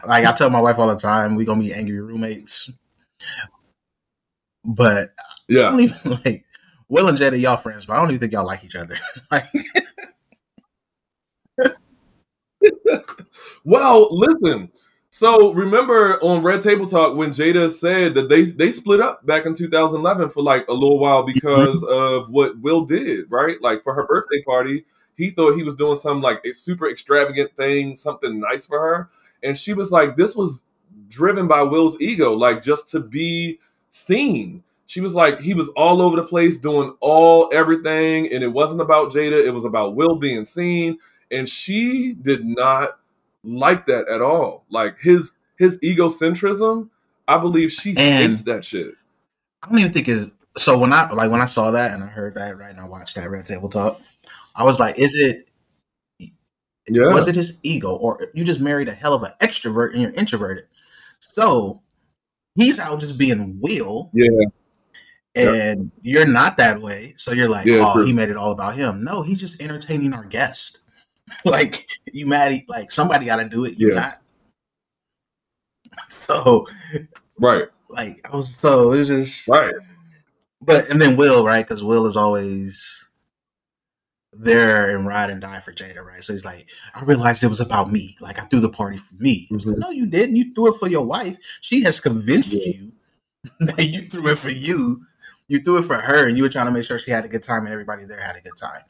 Like 0.06 0.26
I 0.26 0.32
tell 0.32 0.50
my 0.50 0.60
wife 0.60 0.78
all 0.78 0.88
the 0.88 0.96
time, 1.00 1.34
we 1.36 1.44
gonna 1.44 1.60
be 1.60 1.72
angry 1.72 2.00
roommates. 2.00 2.70
But 4.64 5.10
I 5.18 5.22
Yeah. 5.48 5.70
don't 5.70 5.80
even 5.80 5.98
like 6.24 6.44
Will 6.88 7.08
and 7.08 7.18
Jada, 7.18 7.40
y'all 7.40 7.56
friends, 7.56 7.86
but 7.86 7.94
I 7.94 7.96
don't 8.00 8.08
even 8.10 8.20
think 8.20 8.32
y'all 8.32 8.46
like 8.46 8.64
each 8.64 8.76
other. 8.76 8.96
like, 9.30 9.46
Well, 13.64 14.08
listen. 14.10 14.70
So 15.10 15.52
remember 15.52 16.18
on 16.22 16.42
Red 16.42 16.62
Table 16.62 16.86
Talk 16.86 17.16
when 17.16 17.30
Jada 17.30 17.70
said 17.70 18.14
that 18.14 18.28
they 18.28 18.44
they 18.44 18.72
split 18.72 19.00
up 19.00 19.24
back 19.26 19.44
in 19.44 19.54
2011 19.54 20.30
for 20.30 20.42
like 20.42 20.66
a 20.68 20.72
little 20.72 20.98
while 20.98 21.22
because 21.22 21.82
mm-hmm. 21.82 22.24
of 22.24 22.30
what 22.30 22.58
Will 22.60 22.84
did, 22.84 23.30
right? 23.30 23.60
Like 23.60 23.82
for 23.82 23.94
her 23.94 24.06
birthday 24.06 24.42
party, 24.42 24.84
he 25.16 25.30
thought 25.30 25.56
he 25.56 25.62
was 25.62 25.76
doing 25.76 25.96
some 25.96 26.22
like 26.22 26.40
a 26.44 26.54
super 26.54 26.88
extravagant 26.88 27.54
thing, 27.56 27.94
something 27.94 28.40
nice 28.40 28.66
for 28.66 28.80
her, 28.80 29.10
and 29.42 29.56
she 29.56 29.74
was 29.74 29.92
like, 29.92 30.16
"This 30.16 30.34
was 30.34 30.64
driven 31.08 31.46
by 31.46 31.62
Will's 31.62 32.00
ego, 32.00 32.32
like 32.32 32.62
just 32.62 32.88
to 32.90 33.00
be 33.00 33.60
seen." 33.90 34.64
She 34.86 35.00
was 35.00 35.14
like, 35.14 35.40
he 35.40 35.54
was 35.54 35.70
all 35.70 36.02
over 36.02 36.16
the 36.16 36.24
place 36.24 36.58
doing 36.58 36.94
all 37.00 37.48
everything, 37.50 38.30
and 38.30 38.42
it 38.42 38.52
wasn't 38.52 38.82
about 38.82 39.10
Jada. 39.10 39.42
It 39.42 39.52
was 39.52 39.64
about 39.64 39.94
Will 39.94 40.16
being 40.16 40.44
seen, 40.44 40.98
and 41.32 41.48
she 41.48 42.12
did 42.12 42.44
not 42.44 42.98
like 43.42 43.86
that 43.86 44.08
at 44.08 44.20
all. 44.22 44.64
Like 44.70 44.98
his 45.00 45.32
his 45.58 45.78
egocentrism, 45.80 46.90
I 47.26 47.38
believe 47.38 47.72
she 47.72 47.90
And- 47.96 48.30
hates 48.30 48.42
that 48.44 48.64
shit. 48.64 48.94
I 49.62 49.68
don't 49.68 49.78
even 49.78 49.92
think 49.92 50.08
is 50.08 50.28
so 50.56 50.76
when 50.78 50.92
I 50.92 51.10
like 51.12 51.30
when 51.30 51.40
I 51.40 51.46
saw 51.46 51.70
that 51.70 51.92
and 51.92 52.02
I 52.02 52.06
heard 52.08 52.34
that 52.34 52.58
right 52.58 52.70
and 52.70 52.80
I 52.80 52.84
watched 52.86 53.14
that 53.16 53.30
Red 53.30 53.46
Table 53.46 53.68
Talk, 53.68 54.00
I 54.56 54.64
was 54.64 54.78
like, 54.80 54.98
is 54.98 55.14
it 55.16 55.48
Yeah. 56.88 57.14
was 57.14 57.28
it 57.28 57.36
his 57.36 57.54
ego 57.62 57.94
or 57.94 58.28
you 58.34 58.44
just 58.44 58.60
married 58.60 58.88
a 58.88 58.92
hell 58.92 59.14
of 59.14 59.22
an 59.22 59.32
extrovert 59.40 59.92
and 59.92 60.02
you're 60.02 60.10
introverted? 60.12 60.64
So 61.20 61.80
he's 62.56 62.78
out 62.80 63.00
just 63.00 63.16
being 63.16 63.58
Will. 63.60 64.10
Yeah. 64.12 64.26
And 65.34 65.90
you're 66.02 66.26
not 66.26 66.58
that 66.58 66.82
way. 66.82 67.14
So 67.16 67.32
you're 67.32 67.48
like, 67.48 67.64
Yeah, 67.64 67.86
oh, 67.88 67.94
true. 67.94 68.04
he 68.04 68.12
made 68.12 68.28
it 68.28 68.36
all 68.36 68.50
about 68.50 68.74
him. 68.74 69.02
No, 69.02 69.22
he's 69.22 69.40
just 69.40 69.62
entertaining 69.62 70.12
our 70.12 70.24
guest. 70.24 70.80
like 71.44 71.86
you 72.12 72.26
mad 72.26 72.62
like 72.68 72.90
somebody 72.90 73.26
gotta 73.26 73.48
do 73.48 73.64
it. 73.64 73.78
You 73.78 73.88
Yeah. 73.94 74.00
not. 74.00 74.18
So 76.08 76.66
Right. 77.38 77.68
like 77.88 78.28
I 78.30 78.36
was 78.36 78.54
so 78.56 78.92
it 78.92 78.98
was 79.00 79.08
just 79.08 79.48
Right. 79.48 79.74
but 80.60 80.88
and 80.90 81.00
then 81.00 81.16
Will, 81.16 81.44
right? 81.44 81.66
Because 81.66 81.82
Will 81.84 82.06
is 82.06 82.16
always 82.16 83.06
there 84.32 84.96
and 84.96 85.06
ride 85.06 85.28
and 85.30 85.42
die 85.42 85.60
for 85.60 85.72
Jada, 85.72 86.02
right? 86.02 86.24
So 86.24 86.32
he's 86.32 86.44
like, 86.44 86.70
I 86.94 87.04
realized 87.04 87.42
it 87.44 87.48
was 87.48 87.60
about 87.60 87.90
me. 87.92 88.16
Like 88.20 88.40
I 88.40 88.44
threw 88.44 88.60
the 88.60 88.70
party 88.70 88.96
for 88.98 89.14
me. 89.18 89.48
I 89.50 89.54
was 89.54 89.66
like, 89.66 89.76
Mhm. 89.76 89.80
no, 89.80 89.90
you 89.90 90.06
didn't. 90.06 90.36
You 90.36 90.54
threw 90.54 90.72
it 90.74 90.78
for 90.78 90.88
your 90.88 91.04
wife. 91.04 91.36
She 91.60 91.82
has 91.82 92.00
convinced 92.00 92.52
Yeah. 92.52 92.66
you 92.72 92.92
that 93.60 93.84
you 93.84 94.00
threw 94.02 94.28
it 94.28 94.38
for 94.38 94.50
you. 94.50 95.02
You 95.48 95.58
threw 95.60 95.78
it 95.78 95.84
for 95.84 95.96
her, 95.96 96.26
and 96.28 96.36
you 96.36 96.42
were 96.44 96.48
trying 96.48 96.66
to 96.66 96.72
make 96.72 96.84
sure 96.84 96.98
she 96.98 97.10
had 97.10 97.24
a 97.24 97.28
good 97.28 97.42
time 97.42 97.64
and 97.64 97.72
everybody 97.72 98.04
there 98.06 98.20
had 98.20 98.36
a 98.36 98.40
good 98.40 98.56
time. 98.56 98.80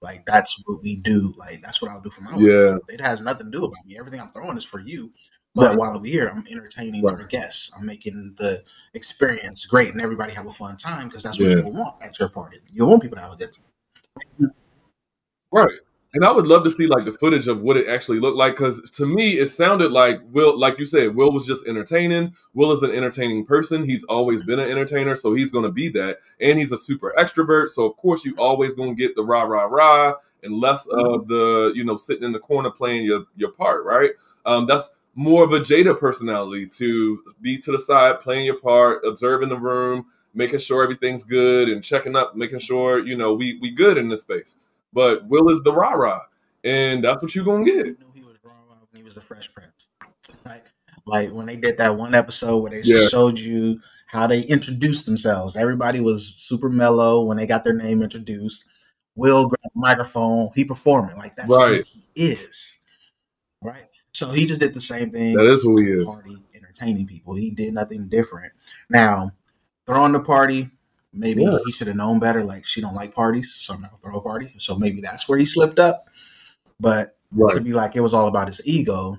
Like 0.00 0.24
that's 0.26 0.60
what 0.66 0.82
we 0.82 0.96
do. 0.96 1.34
Like 1.36 1.62
that's 1.62 1.82
what 1.82 1.90
I'll 1.90 2.00
do 2.00 2.10
for 2.10 2.22
my. 2.22 2.36
Yeah. 2.36 2.78
It 2.88 3.00
has 3.00 3.20
nothing 3.20 3.50
to 3.50 3.52
do 3.52 3.64
about 3.64 3.84
me. 3.86 3.98
Everything 3.98 4.20
I'm 4.20 4.30
throwing 4.30 4.56
is 4.56 4.64
for 4.64 4.80
you. 4.80 5.12
But 5.54 5.76
while 5.76 5.90
I'm 5.96 6.04
here, 6.04 6.28
I'm 6.28 6.44
entertaining 6.48 7.02
Right. 7.02 7.14
our 7.16 7.24
guests. 7.24 7.72
I'm 7.76 7.84
making 7.84 8.36
the 8.38 8.62
experience 8.94 9.66
great, 9.66 9.92
and 9.92 10.00
everybody 10.00 10.32
have 10.32 10.46
a 10.46 10.52
fun 10.52 10.76
time 10.76 11.08
because 11.08 11.24
that's 11.24 11.38
what 11.38 11.50
Yeah. 11.50 11.56
you 11.56 11.68
want 11.68 12.00
at 12.00 12.18
your 12.20 12.28
party. 12.28 12.60
You 12.72 12.86
want 12.86 13.02
people 13.02 13.16
to 13.16 13.22
have 13.22 13.32
a 13.32 13.36
good 13.36 13.52
time. 13.52 14.52
Right. 15.50 15.80
And 16.14 16.24
I 16.24 16.32
would 16.32 16.46
love 16.46 16.64
to 16.64 16.70
see 16.70 16.86
like 16.86 17.04
the 17.04 17.12
footage 17.12 17.48
of 17.48 17.60
what 17.60 17.76
it 17.76 17.86
actually 17.86 18.18
looked 18.18 18.38
like 18.38 18.54
because 18.54 18.80
to 18.92 19.04
me 19.04 19.32
it 19.32 19.48
sounded 19.48 19.92
like 19.92 20.20
Will, 20.32 20.58
like 20.58 20.78
you 20.78 20.86
said, 20.86 21.14
Will 21.14 21.30
was 21.30 21.46
just 21.46 21.66
entertaining. 21.66 22.34
Will 22.54 22.72
is 22.72 22.82
an 22.82 22.92
entertaining 22.92 23.44
person. 23.44 23.84
He's 23.84 24.04
always 24.04 24.44
been 24.44 24.58
an 24.58 24.70
entertainer, 24.70 25.14
so 25.14 25.34
he's 25.34 25.50
going 25.50 25.64
to 25.64 25.70
be 25.70 25.90
that. 25.90 26.18
And 26.40 26.58
he's 26.58 26.72
a 26.72 26.78
super 26.78 27.12
extrovert, 27.18 27.68
so 27.68 27.84
of 27.84 27.96
course 27.98 28.24
you 28.24 28.34
always 28.38 28.74
going 28.74 28.96
to 28.96 29.02
get 29.02 29.16
the 29.16 29.24
rah 29.24 29.42
rah 29.42 29.64
rah 29.64 30.14
and 30.42 30.54
less 30.54 30.86
of 30.86 31.28
the 31.28 31.72
you 31.74 31.84
know 31.84 31.96
sitting 31.96 32.24
in 32.24 32.32
the 32.32 32.38
corner 32.38 32.70
playing 32.70 33.04
your 33.04 33.24
your 33.36 33.52
part. 33.52 33.84
Right. 33.84 34.12
Um, 34.46 34.66
that's 34.66 34.94
more 35.14 35.44
of 35.44 35.52
a 35.52 35.60
Jada 35.60 35.98
personality 35.98 36.66
to 36.66 37.22
be 37.42 37.58
to 37.58 37.72
the 37.72 37.78
side, 37.78 38.20
playing 38.20 38.46
your 38.46 38.60
part, 38.60 39.04
observing 39.04 39.48
the 39.50 39.58
room, 39.58 40.06
making 40.32 40.60
sure 40.60 40.82
everything's 40.82 41.24
good, 41.24 41.68
and 41.68 41.84
checking 41.84 42.16
up, 42.16 42.34
making 42.34 42.60
sure 42.60 43.04
you 43.04 43.16
know 43.16 43.34
we 43.34 43.58
we 43.60 43.70
good 43.70 43.98
in 43.98 44.08
this 44.08 44.22
space. 44.22 44.56
But 44.92 45.26
Will 45.26 45.48
is 45.50 45.62
the 45.62 45.72
rah 45.72 45.92
rah, 45.92 46.20
and 46.64 47.04
that's 47.04 47.22
what 47.22 47.34
you're 47.34 47.44
gonna 47.44 47.64
get. 47.64 47.98
knew 47.98 48.10
he 48.14 48.22
was 48.22 48.36
wrong 48.44 48.64
when 48.68 48.78
he 49.00 49.02
was 49.02 49.14
the 49.14 49.20
Fresh 49.20 49.52
Prince. 49.52 49.90
Like, 50.44 50.64
like 51.06 51.30
when 51.32 51.46
they 51.46 51.56
did 51.56 51.76
that 51.78 51.96
one 51.96 52.14
episode 52.14 52.58
where 52.58 52.70
they 52.70 52.82
Yeah. 52.82 53.06
showed 53.08 53.38
you 53.38 53.80
how 54.06 54.26
they 54.26 54.42
introduced 54.42 55.04
themselves. 55.06 55.56
Everybody 55.56 56.00
was 56.00 56.34
super 56.38 56.70
mellow 56.70 57.22
when 57.24 57.36
they 57.36 57.46
got 57.46 57.64
their 57.64 57.74
name 57.74 58.02
introduced. 58.02 58.64
Will 59.14 59.48
grabbed 59.48 59.74
the 59.74 59.80
microphone, 59.80 60.50
he 60.54 60.64
performing 60.64 61.16
like 61.16 61.36
that's 61.36 61.50
Right. 61.50 61.86
who 61.86 62.00
he 62.14 62.30
is. 62.30 62.80
Right. 63.62 63.84
So 64.12 64.30
he 64.30 64.46
just 64.46 64.60
did 64.60 64.74
the 64.74 64.80
same 64.80 65.10
thing. 65.10 65.36
That 65.36 65.46
is 65.46 65.62
who 65.62 65.78
he 65.78 65.90
is. 65.90 66.04
Party 66.04 66.42
entertaining 66.54 67.06
people. 67.06 67.34
He 67.34 67.50
did 67.50 67.74
nothing 67.74 68.08
different. 68.08 68.52
Now, 68.88 69.32
throwing 69.86 70.12
the 70.12 70.20
party, 70.20 70.70
maybe 71.18 71.42
Yeah. 71.42 71.58
he 71.66 71.72
should 71.72 71.88
have 71.88 71.96
known 71.96 72.18
better. 72.18 72.42
Like 72.44 72.64
she 72.64 72.80
don't 72.80 72.94
like 72.94 73.14
parties, 73.14 73.52
so 73.54 73.74
I'm 73.74 73.80
not 73.82 73.90
gonna 73.90 74.00
throw 74.00 74.18
a 74.18 74.22
party. 74.22 74.54
So 74.58 74.76
maybe 74.78 75.00
that's 75.00 75.28
where 75.28 75.38
he 75.38 75.44
slipped 75.46 75.78
up. 75.78 76.08
But 76.80 77.16
to 77.50 77.60
be 77.60 77.72
like 77.72 77.96
it 77.96 78.00
was 78.00 78.14
all 78.14 78.28
about 78.28 78.46
his 78.46 78.60
ego, 78.64 79.18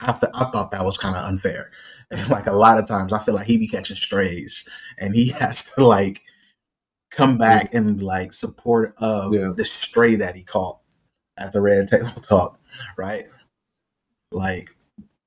I, 0.00 0.12
fe- 0.12 0.28
I 0.34 0.44
thought 0.50 0.70
that 0.70 0.84
was 0.84 0.98
kind 0.98 1.16
of 1.16 1.24
unfair. 1.24 1.70
And 2.12 2.28
like 2.28 2.48
a 2.48 2.52
lot 2.52 2.76
of 2.76 2.88
times, 2.88 3.12
I 3.12 3.22
feel 3.22 3.36
like 3.36 3.46
he 3.46 3.56
be 3.56 3.68
catching 3.68 3.94
strays, 3.94 4.68
and 4.98 5.14
he 5.14 5.28
has 5.40 5.66
to 5.76 5.86
like 5.86 6.22
come 7.12 7.38
back 7.38 7.72
and 7.72 8.02
like 8.02 8.32
support 8.32 8.94
of 8.98 9.32
Yeah. 9.32 9.52
the 9.56 9.64
stray 9.64 10.16
that 10.16 10.34
he 10.34 10.42
caught 10.42 10.78
at 11.38 11.52
the 11.52 11.60
red 11.60 11.86
table 11.92 12.10
talk, 12.20 12.58
right? 12.96 13.28
Like 14.32 14.74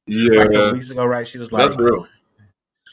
Yeah. 0.08 0.44
like 0.44 0.74
weeks 0.74 0.90
ago, 0.90 1.06
right? 1.06 1.26
She 1.26 1.38
was 1.38 1.54
like, 1.54 1.64
That's 1.70 1.78
real. 1.80 2.06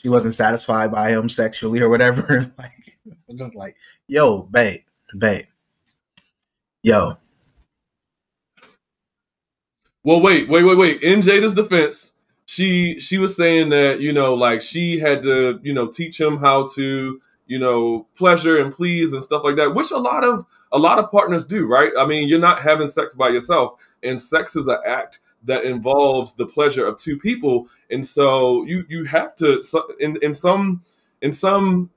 She 0.01 0.09
wasn't 0.09 0.35
satisfied 0.35 0.91
by 0.91 1.11
him 1.11 1.29
sexually 1.29 1.81
or 1.81 1.89
whatever. 1.89 2.51
like, 2.59 2.99
just 3.37 3.55
like, 3.55 3.77
yo, 4.09 4.43
babe, 4.43 4.81
babe, 5.19 5.47
yo, 6.83 7.17
Well, 10.03 10.21
wait, 10.23 10.49
wait, 10.49 10.63
wait, 10.65 10.79
wait. 10.79 11.03
In 11.03 11.21
Jada's 11.21 11.55
defense, 11.55 12.15
she 12.47 12.99
she 13.01 13.19
was 13.19 13.37
saying 13.37 13.69
that 13.69 14.01
you 14.01 14.13
know, 14.13 14.35
like 14.35 14.63
she 14.63 14.99
had 14.99 15.23
to 15.25 15.61
you 15.63 15.75
know 15.75 15.89
teach 15.89 16.19
him 16.19 16.39
how 16.39 16.67
to 16.75 17.21
you 17.51 17.59
know, 17.59 18.07
pleasure 18.17 18.59
and 18.59 18.73
please 18.73 19.13
and 19.13 19.25
stuff 19.25 19.43
like 19.43 19.57
that, 19.57 19.75
which 19.75 19.91
a 19.91 19.99
lot 19.99 20.23
of 20.23 20.47
a 20.71 20.79
lot 20.79 21.01
of 21.01 21.11
partners 21.11 21.45
do, 21.45 21.67
right? 21.67 21.91
I 21.99 22.07
mean, 22.07 22.29
you're 22.29 22.39
not 22.39 22.63
having 22.63 22.89
sex 22.89 23.13
by 23.13 23.29
yourself, 23.29 23.73
and 24.05 24.21
sex 24.21 24.55
is 24.55 24.69
an 24.69 24.79
act 24.87 25.19
that 25.45 25.65
involves 25.65 26.35
the 26.35 26.47
pleasure 26.47 26.87
of 26.87 26.99
two 26.99 27.19
people, 27.19 27.69
and 27.91 28.07
so 28.07 28.65
you 28.65 28.85
you 28.89 29.05
have 29.05 29.35
to 29.37 29.63
in 29.99 30.19
in 30.23 30.35
some 30.35 30.83
in 31.23 31.33
some 31.33 31.91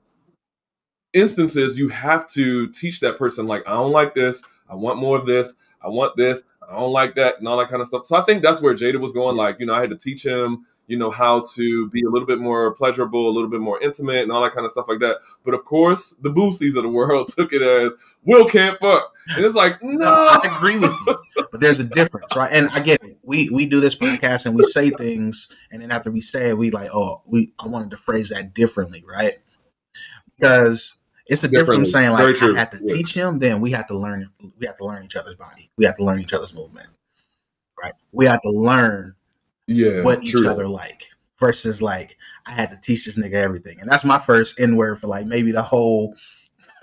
instances 1.12 1.78
you 1.78 1.88
have 1.88 2.28
to 2.28 2.68
teach 2.68 3.00
that 3.00 3.18
person 3.18 3.46
like 3.46 3.66
I 3.66 3.72
don't 3.72 3.92
like 3.92 4.14
this, 4.14 4.42
I 4.68 4.74
want 4.74 4.98
more 4.98 5.16
of 5.16 5.26
this, 5.26 5.54
I 5.82 5.88
want 5.88 6.16
this, 6.16 6.42
I 6.68 6.78
don't 6.78 6.92
like 6.92 7.14
that, 7.16 7.38
and 7.38 7.48
all 7.48 7.58
that 7.58 7.68
kind 7.68 7.80
of 7.80 7.88
stuff. 7.88 8.06
So 8.06 8.16
I 8.16 8.22
think 8.22 8.42
that's 8.42 8.60
where 8.60 8.74
Jada 8.74 9.00
was 9.00 9.12
going. 9.12 9.36
Like, 9.36 9.60
you 9.60 9.66
know, 9.66 9.74
I 9.74 9.80
had 9.80 9.90
to 9.90 9.96
teach 9.96 10.24
him 10.24 10.64
you 10.86 10.98
know, 10.98 11.10
how 11.10 11.42
to 11.54 11.88
be 11.90 12.02
a 12.02 12.10
little 12.10 12.26
bit 12.26 12.38
more 12.38 12.74
pleasurable, 12.74 13.28
a 13.28 13.32
little 13.32 13.48
bit 13.48 13.60
more 13.60 13.80
intimate, 13.80 14.22
and 14.22 14.30
all 14.30 14.42
that 14.42 14.52
kind 14.52 14.64
of 14.64 14.70
stuff 14.70 14.86
like 14.88 15.00
that. 15.00 15.18
But 15.44 15.54
of 15.54 15.64
course, 15.64 16.14
the 16.20 16.30
boosies 16.30 16.76
of 16.76 16.82
the 16.82 16.88
world 16.88 17.28
took 17.36 17.52
it 17.52 17.62
as 17.62 17.94
Will 18.24 18.46
can't 18.46 18.78
fuck, 18.80 19.12
and 19.36 19.44
it's 19.44 19.54
like, 19.54 19.82
no, 19.82 20.06
I 20.06 20.56
agree 20.56 20.78
with 20.78 20.96
you, 21.06 21.18
but 21.36 21.60
there's 21.60 21.80
a 21.80 21.84
difference, 21.84 22.34
right? 22.36 22.50
And 22.50 22.70
I 22.70 22.80
get 22.80 23.02
it. 23.04 23.18
We 23.22 23.50
we 23.50 23.66
do 23.66 23.80
this 23.80 23.94
podcast 23.94 24.46
and 24.46 24.54
we 24.54 24.64
say 24.64 24.90
things, 24.90 25.48
and 25.70 25.82
then 25.82 25.90
after 25.90 26.10
we 26.10 26.20
say 26.20 26.48
it, 26.48 26.58
we 26.58 26.70
like, 26.70 26.90
oh, 26.92 27.22
we 27.26 27.52
I 27.58 27.68
wanted 27.68 27.90
to 27.90 27.96
phrase 27.96 28.30
that 28.30 28.54
differently, 28.54 29.04
right? 29.06 29.34
Because 30.38 30.98
it's 31.26 31.44
a 31.44 31.48
difference 31.48 31.90
from 31.90 32.00
saying 32.00 32.10
like 32.12 32.42
I 32.42 32.58
had 32.58 32.72
to 32.72 32.80
yeah. 32.82 32.94
teach 32.94 33.14
him, 33.14 33.38
then 33.38 33.60
we 33.60 33.70
have 33.70 33.86
to 33.88 33.96
learn. 33.96 34.28
We 34.58 34.66
have 34.66 34.76
to 34.78 34.84
learn 34.84 35.04
each 35.04 35.16
other's 35.16 35.36
body. 35.36 35.70
We 35.76 35.84
have 35.86 35.96
to 35.96 36.04
learn 36.04 36.20
each 36.20 36.32
other's 36.32 36.54
movement, 36.54 36.88
right? 37.82 37.94
We 38.12 38.26
have 38.26 38.42
to 38.42 38.50
learn 38.50 39.14
yeah, 39.66 40.02
what 40.02 40.22
true. 40.22 40.40
each 40.40 40.46
other 40.46 40.68
like 40.68 41.08
versus 41.38 41.82
like 41.82 42.16
I 42.46 42.52
had 42.52 42.70
to 42.70 42.80
teach 42.80 43.06
this 43.06 43.16
nigga 43.16 43.34
everything. 43.34 43.80
And 43.80 43.90
that's 43.90 44.04
my 44.04 44.18
first 44.18 44.60
N 44.60 44.76
word 44.76 45.00
for 45.00 45.06
like 45.06 45.26
maybe 45.26 45.52
the 45.52 45.62
whole 45.62 46.14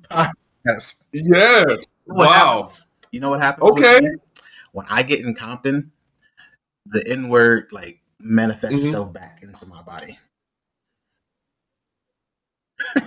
podcast. 0.00 1.02
Yeah. 1.12 1.64
wow. 2.06 2.58
Happens? 2.58 2.86
You 3.12 3.20
know 3.20 3.30
what 3.30 3.40
happens? 3.40 3.70
Okay. 3.72 4.00
When 4.72 4.86
I 4.88 5.02
get 5.02 5.24
in 5.24 5.34
Compton, 5.34 5.92
the 6.86 7.06
N 7.06 7.28
word 7.28 7.68
like 7.72 8.00
manifests 8.20 8.76
mm-hmm. 8.76 8.86
itself 8.86 9.12
back 9.12 9.40
into 9.42 9.66
my 9.66 9.82
body. 9.82 10.18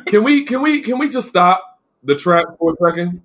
can 0.06 0.24
we 0.24 0.46
can 0.46 0.62
we 0.62 0.82
can 0.82 0.98
we 0.98 1.10
just 1.10 1.30
stop 1.30 1.80
the 2.04 2.16
track 2.16 2.46
for 2.60 2.74
a 2.74 2.90
second? 2.90 3.22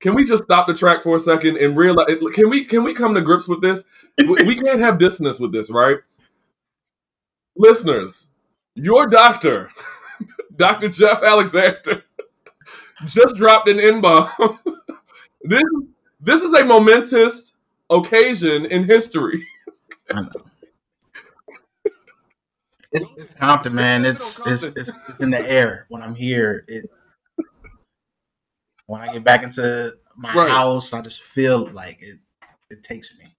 Can 0.00 0.14
we 0.14 0.24
just 0.24 0.44
stop 0.44 0.66
the 0.66 0.74
track 0.74 1.02
for 1.02 1.16
a 1.16 1.20
second 1.20 1.58
and 1.58 1.76
realize? 1.76 2.06
Can 2.32 2.48
we 2.48 2.64
can 2.64 2.82
we 2.82 2.94
come 2.94 3.14
to 3.14 3.20
grips 3.20 3.46
with 3.46 3.60
this? 3.60 3.84
we 4.18 4.56
can't 4.56 4.80
have 4.80 4.98
dissonance 4.98 5.38
with 5.38 5.52
this, 5.52 5.70
right? 5.70 5.98
Listeners, 7.56 8.28
your 8.74 9.06
doctor, 9.06 9.70
Dr. 10.56 10.88
Jeff 10.88 11.22
Alexander, 11.22 12.04
just 13.06 13.36
dropped 13.36 13.68
an 13.68 13.78
N 13.78 14.00
bomb. 14.00 14.30
this 15.42 15.62
this 16.18 16.42
is 16.42 16.54
a 16.54 16.64
momentous 16.64 17.54
occasion 17.90 18.64
in 18.66 18.84
history. 18.84 19.46
It's, 22.92 23.10
it's 23.16 23.34
Compton, 23.34 23.74
man. 23.74 24.04
It's, 24.04 24.40
it's, 24.46 24.64
it's, 24.64 24.88
it's 24.88 25.20
in 25.20 25.30
the 25.30 25.48
air 25.48 25.86
when 25.88 26.02
I'm 26.02 26.14
here. 26.14 26.64
It 26.66 26.90
when 28.90 29.00
I 29.00 29.12
get 29.12 29.22
back 29.22 29.44
into 29.44 29.94
my 30.16 30.34
right. 30.34 30.50
house, 30.50 30.92
I 30.92 31.00
just 31.00 31.22
feel 31.22 31.70
like 31.70 32.02
it 32.02 32.18
it 32.70 32.82
takes 32.82 33.16
me. 33.18 33.36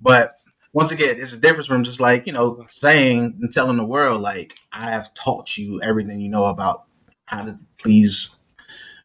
But 0.00 0.38
once 0.72 0.90
again, 0.90 1.16
it's 1.18 1.34
a 1.34 1.38
difference 1.38 1.66
from 1.66 1.84
just 1.84 2.00
like, 2.00 2.26
you 2.26 2.32
know, 2.32 2.64
saying 2.70 3.38
and 3.40 3.52
telling 3.52 3.76
the 3.76 3.84
world 3.84 4.22
like 4.22 4.54
I 4.72 4.90
have 4.90 5.12
taught 5.12 5.58
you 5.58 5.82
everything 5.82 6.18
you 6.20 6.30
know 6.30 6.46
about 6.46 6.84
how 7.26 7.44
to 7.44 7.58
please 7.78 8.30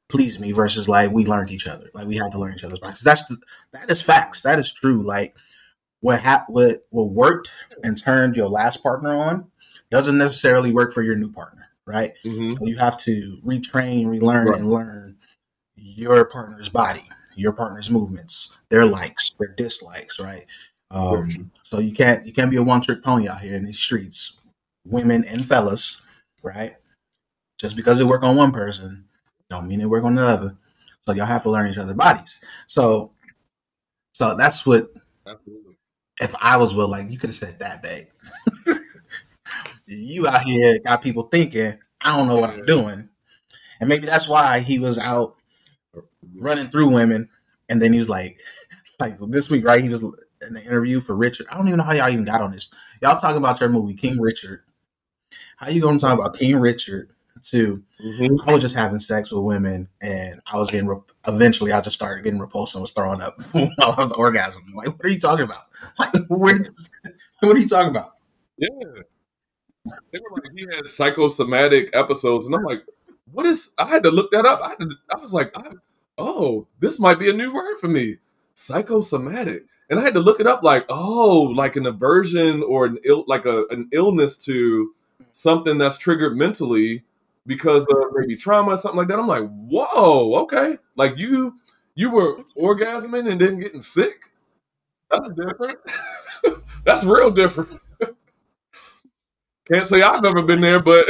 please 0.07 0.39
me 0.39 0.53
versus 0.53 0.87
like 0.87 1.11
we 1.11 1.25
learned 1.25 1.51
each 1.51 1.67
other. 1.67 1.89
Like 1.93 2.07
we 2.07 2.15
had 2.15 2.31
to 2.31 2.39
learn 2.39 2.53
each 2.55 2.63
other's 2.63 2.79
bodies. 2.79 3.01
That's 3.01 3.25
the, 3.25 3.37
that 3.73 3.91
is 3.91 4.01
facts. 4.01 4.41
That 4.41 4.59
is 4.59 4.71
true. 4.71 5.03
Like 5.03 5.35
what 5.99 6.21
ha- 6.21 6.45
what 6.47 6.87
what 6.91 7.09
worked 7.09 7.51
and 7.83 8.01
turned 8.01 8.37
your 8.37 8.47
last 8.47 8.81
partner 8.81 9.13
on 9.13 9.51
doesn't 9.89 10.17
necessarily 10.17 10.71
work 10.71 10.93
for 10.93 11.01
your 11.01 11.17
new 11.17 11.33
partner, 11.33 11.67
right? 11.85 12.13
Mm-hmm. 12.23 12.51
So 12.55 12.65
you 12.65 12.77
have 12.77 12.97
to 12.99 13.37
retrain, 13.45 14.07
relearn, 14.07 14.47
right. 14.47 14.59
and 14.59 14.71
learn 14.71 15.10
your 15.81 16.25
partner's 16.25 16.69
body, 16.69 17.03
your 17.35 17.51
partner's 17.51 17.89
movements, 17.89 18.51
their 18.69 18.85
likes, 18.85 19.35
their 19.39 19.53
dislikes, 19.55 20.19
right? 20.19 20.45
Um, 20.91 21.51
so 21.63 21.79
you 21.79 21.93
can't 21.93 22.25
you 22.25 22.33
can't 22.33 22.51
be 22.51 22.57
a 22.57 22.63
one 22.63 22.81
trick 22.81 23.01
pony 23.01 23.27
out 23.27 23.41
here 23.41 23.55
in 23.55 23.65
these 23.65 23.79
streets, 23.79 24.37
women 24.85 25.25
and 25.25 25.45
fellas, 25.45 26.01
right? 26.43 26.75
Just 27.57 27.75
because 27.75 27.97
they 27.97 28.03
work 28.03 28.23
on 28.23 28.35
one 28.35 28.51
person, 28.51 29.05
don't 29.49 29.67
mean 29.67 29.79
they 29.79 29.85
work 29.85 30.03
on 30.03 30.15
the 30.15 30.25
other. 30.25 30.55
So 31.03 31.13
y'all 31.13 31.25
have 31.25 31.43
to 31.43 31.49
learn 31.49 31.71
each 31.71 31.77
other's 31.77 31.95
bodies. 31.95 32.39
So, 32.67 33.11
so 34.13 34.35
that's 34.35 34.65
what. 34.65 34.93
Absolutely. 35.25 35.77
If 36.19 36.35
I 36.39 36.57
was 36.57 36.75
Will, 36.75 36.89
like 36.89 37.09
you 37.09 37.17
could 37.17 37.29
have 37.29 37.37
said 37.37 37.57
that, 37.59 37.81
babe. 37.81 38.07
you 39.87 40.27
out 40.27 40.41
here 40.43 40.77
got 40.79 41.01
people 41.01 41.23
thinking 41.23 41.77
I 42.01 42.17
don't 42.17 42.27
know 42.27 42.37
what 42.37 42.51
I'm 42.51 42.65
doing, 42.65 43.09
and 43.79 43.89
maybe 43.89 44.05
that's 44.05 44.27
why 44.27 44.59
he 44.59 44.77
was 44.77 44.99
out 44.99 45.35
running 46.35 46.67
through 46.67 46.93
women, 46.93 47.29
and 47.69 47.81
then 47.81 47.93
he 47.93 47.99
was 47.99 48.09
like, 48.09 48.39
like 48.99 49.17
this 49.29 49.49
week, 49.49 49.65
right? 49.65 49.81
He 49.81 49.89
was 49.89 50.01
in 50.01 50.53
the 50.53 50.63
interview 50.63 51.01
for 51.01 51.15
Richard. 51.15 51.47
I 51.51 51.57
don't 51.57 51.67
even 51.67 51.77
know 51.77 51.83
how 51.83 51.93
y'all 51.93 52.09
even 52.09 52.25
got 52.25 52.41
on 52.41 52.51
this. 52.51 52.69
Y'all 53.01 53.19
talking 53.19 53.37
about 53.37 53.59
your 53.59 53.69
movie 53.69 53.93
King 53.93 54.19
Richard. 54.19 54.63
How 55.57 55.69
you 55.69 55.81
gonna 55.81 55.99
talk 55.99 56.17
about 56.17 56.37
King 56.37 56.59
Richard? 56.59 57.11
Too. 57.43 57.81
Mm-hmm. 58.03 58.47
I 58.47 58.53
was 58.53 58.61
just 58.61 58.75
having 58.75 58.99
sex 58.99 59.31
with 59.31 59.43
women, 59.43 59.87
and 59.99 60.41
I 60.45 60.57
was 60.57 60.69
getting. 60.69 60.87
Re- 60.87 60.97
eventually, 61.27 61.71
I 61.71 61.81
just 61.81 61.95
started 61.95 62.23
getting 62.23 62.39
repulsed 62.39 62.75
and 62.75 62.83
was 62.83 62.91
throwing 62.91 63.19
up 63.19 63.35
while 63.51 63.69
I 63.97 64.03
was 64.03 64.11
orgasm. 64.11 64.63
Like, 64.75 64.89
what 64.89 65.05
are 65.05 65.09
you 65.09 65.19
talking 65.19 65.45
about? 65.45 65.63
Like, 65.97 66.13
what, 66.27 66.55
what 67.39 67.55
are 67.55 67.59
you 67.59 67.67
talking 67.67 67.89
about? 67.89 68.11
Yeah, 68.57 68.67
they 70.11 70.19
were 70.19 70.41
like 70.43 70.51
he 70.55 70.65
had 70.71 70.87
psychosomatic 70.87 71.89
episodes, 71.95 72.45
and 72.45 72.55
I'm 72.55 72.63
like, 72.63 72.83
what 73.31 73.45
is? 73.45 73.71
I 73.77 73.87
had 73.87 74.03
to 74.03 74.11
look 74.11 74.31
that 74.31 74.45
up. 74.45 74.59
I, 74.63 74.75
to, 74.75 74.91
I 75.13 75.17
was 75.17 75.33
like, 75.33 75.51
I, 75.55 75.67
oh, 76.21 76.67
this 76.79 76.99
might 76.99 77.19
be 77.19 77.29
a 77.29 77.33
new 77.33 77.53
word 77.53 77.77
for 77.79 77.87
me, 77.87 78.17
psychosomatic. 78.53 79.63
And 79.89 79.99
I 79.99 80.03
had 80.03 80.13
to 80.13 80.21
look 80.21 80.39
it 80.39 80.47
up, 80.47 80.63
like, 80.63 80.85
oh, 80.87 81.51
like 81.55 81.75
an 81.75 81.85
aversion 81.85 82.63
or 82.63 82.85
an 82.85 82.97
ill, 83.03 83.25
like 83.27 83.45
a 83.45 83.65
an 83.71 83.89
illness 83.91 84.37
to 84.45 84.93
something 85.31 85.77
that's 85.77 85.97
triggered 85.97 86.37
mentally 86.37 87.03
because 87.45 87.85
of 87.87 87.97
maybe 88.13 88.35
trauma 88.35 88.71
or 88.71 88.77
something 88.77 88.99
like 88.99 89.07
that. 89.09 89.19
I'm 89.19 89.27
like, 89.27 89.49
whoa, 89.49 90.35
okay, 90.43 90.77
like 90.95 91.17
you 91.17 91.55
you 91.95 92.11
were 92.11 92.37
orgasming 92.57 93.29
and 93.29 93.41
then 93.41 93.59
getting 93.59 93.81
sick. 93.81 94.31
That's 95.09 95.31
different. 95.31 95.75
that's 96.85 97.03
real 97.03 97.31
different. 97.31 97.79
Can't 99.71 99.87
say 99.87 100.01
I've 100.01 100.23
ever 100.23 100.41
been 100.41 100.61
there, 100.61 100.79
but 100.81 101.05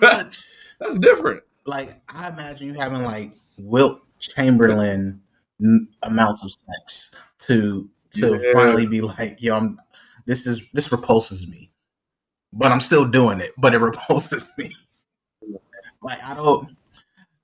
that's 0.00 0.98
different. 0.98 1.42
Like 1.66 2.00
I 2.08 2.28
imagine 2.28 2.68
you 2.68 2.74
having 2.74 3.02
like 3.02 3.32
Wilt 3.64 4.00
Chamberlain 4.18 5.20
amounts 6.02 6.44
of 6.44 6.52
sex 6.52 7.10
to 7.40 7.88
to 8.12 8.40
yeah. 8.42 8.52
finally 8.52 8.86
be 8.86 9.00
like, 9.00 9.40
yo, 9.40 9.56
I'm 9.56 9.78
this 10.26 10.46
is 10.46 10.62
this 10.72 10.90
repulses 10.92 11.46
me, 11.46 11.70
but 12.52 12.72
I'm 12.72 12.80
still 12.80 13.06
doing 13.06 13.40
it, 13.40 13.50
but 13.56 13.74
it 13.74 13.78
repulses 13.80 14.46
me. 14.58 14.74
Like 16.02 16.22
I 16.22 16.34
don't. 16.34 16.76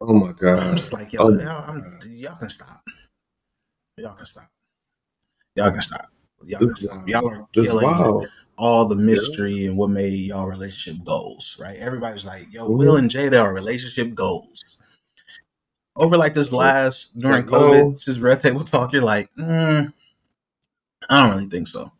Oh 0.01 0.13
my 0.13 0.33
god! 0.33 0.59
I'm 0.59 0.77
just 0.77 0.93
like 0.93 1.13
yo, 1.13 1.23
oh 1.23 1.31
y'all, 2.07 2.37
can 2.37 2.49
stop. 2.49 2.85
Y'all 3.97 4.15
can 4.15 4.27
stop. 4.27 4.51
Y'all 5.55 5.71
can 5.71 5.81
stop. 5.81 6.11
Y'all 6.43 6.61
can 6.61 6.77
stop. 6.77 7.09
Y'all 7.09 7.29
are 7.29 7.47
killing 7.53 8.29
all 8.59 8.87
the 8.87 8.95
mystery 8.95 9.55
yeah. 9.55 9.69
and 9.69 9.77
what 9.77 9.91
made 9.91 10.13
y'all 10.15 10.47
relationship 10.47 11.05
goals, 11.05 11.57
right? 11.61 11.77
Everybody's 11.77 12.25
like, 12.25 12.53
yo, 12.53 12.65
mm-hmm. 12.65 12.77
Will 12.77 12.97
and 12.97 13.11
Jay, 13.11 13.29
Jada 13.29 13.43
are 13.43 13.55
relationship 13.55 14.15
goals. 14.15 14.76
Over 15.97 16.17
like 16.17 16.35
this 16.35 16.53
last 16.53 17.17
during 17.17 17.45
COVID, 17.45 17.83
oh. 17.83 17.97
this 18.07 18.19
red 18.19 18.41
table 18.41 18.65
talk, 18.65 18.93
you're 18.93 19.03
like, 19.03 19.31
mm, 19.35 19.93
I 21.09 21.27
don't 21.27 21.37
really 21.37 21.49
think 21.49 21.69
so. 21.69 21.91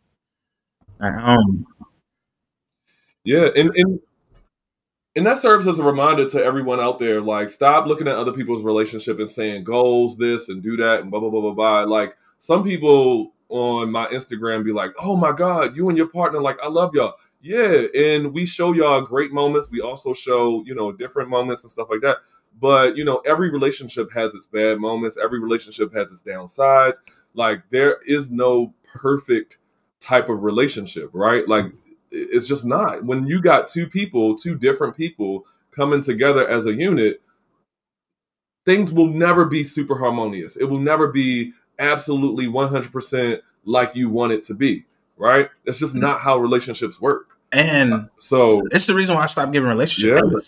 I 0.99 1.35
don't. 1.35 1.65
Yeah, 3.23 3.49
and 3.55 3.71
and 3.75 3.99
and 5.15 5.25
that 5.25 5.39
serves 5.39 5.67
as 5.67 5.79
a 5.79 5.83
reminder 5.83 6.29
to 6.29 6.43
everyone 6.43 6.79
out 6.79 6.99
there, 6.99 7.21
like, 7.21 7.49
stop 7.49 7.87
looking 7.87 8.07
at 8.07 8.15
other 8.15 8.31
people's 8.31 8.63
relationship 8.63 9.19
and 9.19 9.29
saying 9.29 9.63
goals, 9.63 10.17
this 10.17 10.47
and 10.47 10.61
do 10.61 10.77
that, 10.77 11.01
and 11.01 11.09
blah 11.09 11.19
blah 11.19 11.31
blah 11.31 11.41
blah 11.41 11.53
blah. 11.53 11.81
Like 11.83 12.15
some 12.37 12.63
people 12.63 13.33
on 13.49 13.91
my 13.91 14.05
Instagram 14.07 14.63
be 14.63 14.71
like, 14.71 14.91
"Oh 15.01 15.17
my 15.17 15.31
God, 15.31 15.75
you 15.75 15.89
and 15.89 15.97
your 15.97 16.07
partner, 16.07 16.39
like, 16.39 16.59
I 16.63 16.67
love 16.67 16.93
y'all." 16.93 17.15
Yeah, 17.41 17.85
and 17.95 18.33
we 18.33 18.45
show 18.45 18.73
y'all 18.73 19.01
great 19.01 19.31
moments. 19.31 19.69
We 19.71 19.81
also 19.81 20.13
show, 20.13 20.63
you 20.65 20.75
know, 20.75 20.91
different 20.91 21.29
moments 21.29 21.63
and 21.63 21.71
stuff 21.71 21.87
like 21.89 22.01
that. 22.01 22.17
But 22.59 22.97
you 22.97 23.05
know, 23.05 23.17
every 23.25 23.49
relationship 23.49 24.11
has 24.13 24.33
its 24.33 24.47
bad 24.47 24.79
moments. 24.79 25.17
Every 25.17 25.39
relationship 25.39 25.93
has 25.93 26.11
its 26.11 26.23
downsides. 26.23 26.97
Like, 27.33 27.63
there 27.69 27.97
is 28.05 28.31
no 28.31 28.73
perfect 28.83 29.57
type 29.99 30.29
of 30.29 30.43
relationship, 30.43 31.09
right? 31.13 31.47
Like, 31.47 31.65
it's 32.11 32.47
just 32.47 32.65
not. 32.65 33.03
When 33.03 33.27
you 33.27 33.41
got 33.41 33.67
two 33.67 33.87
people, 33.87 34.35
two 34.35 34.55
different 34.55 34.95
people 34.95 35.45
coming 35.71 36.01
together 36.01 36.47
as 36.47 36.65
a 36.65 36.73
unit, 36.73 37.21
things 38.65 38.91
will 38.91 39.07
never 39.07 39.45
be 39.45 39.63
super 39.63 39.97
harmonious. 39.97 40.57
It 40.57 40.65
will 40.65 40.79
never 40.79 41.07
be 41.07 41.53
absolutely 41.79 42.47
100% 42.47 43.39
like 43.65 43.95
you 43.95 44.09
want 44.09 44.33
it 44.33 44.43
to 44.45 44.53
be, 44.53 44.85
right? 45.17 45.49
It's 45.65 45.79
just 45.79 45.95
mm. 45.95 46.01
not 46.01 46.21
how 46.21 46.37
relationships 46.37 46.99
work. 46.99 47.27
And 47.53 48.09
So, 48.17 48.61
it's 48.71 48.87
the 48.87 48.95
reason 48.95 49.15
why 49.15 49.23
I 49.23 49.27
stopped 49.27 49.53
giving 49.53 49.69
relationships. 49.69 50.21
Yeah. 50.23 50.39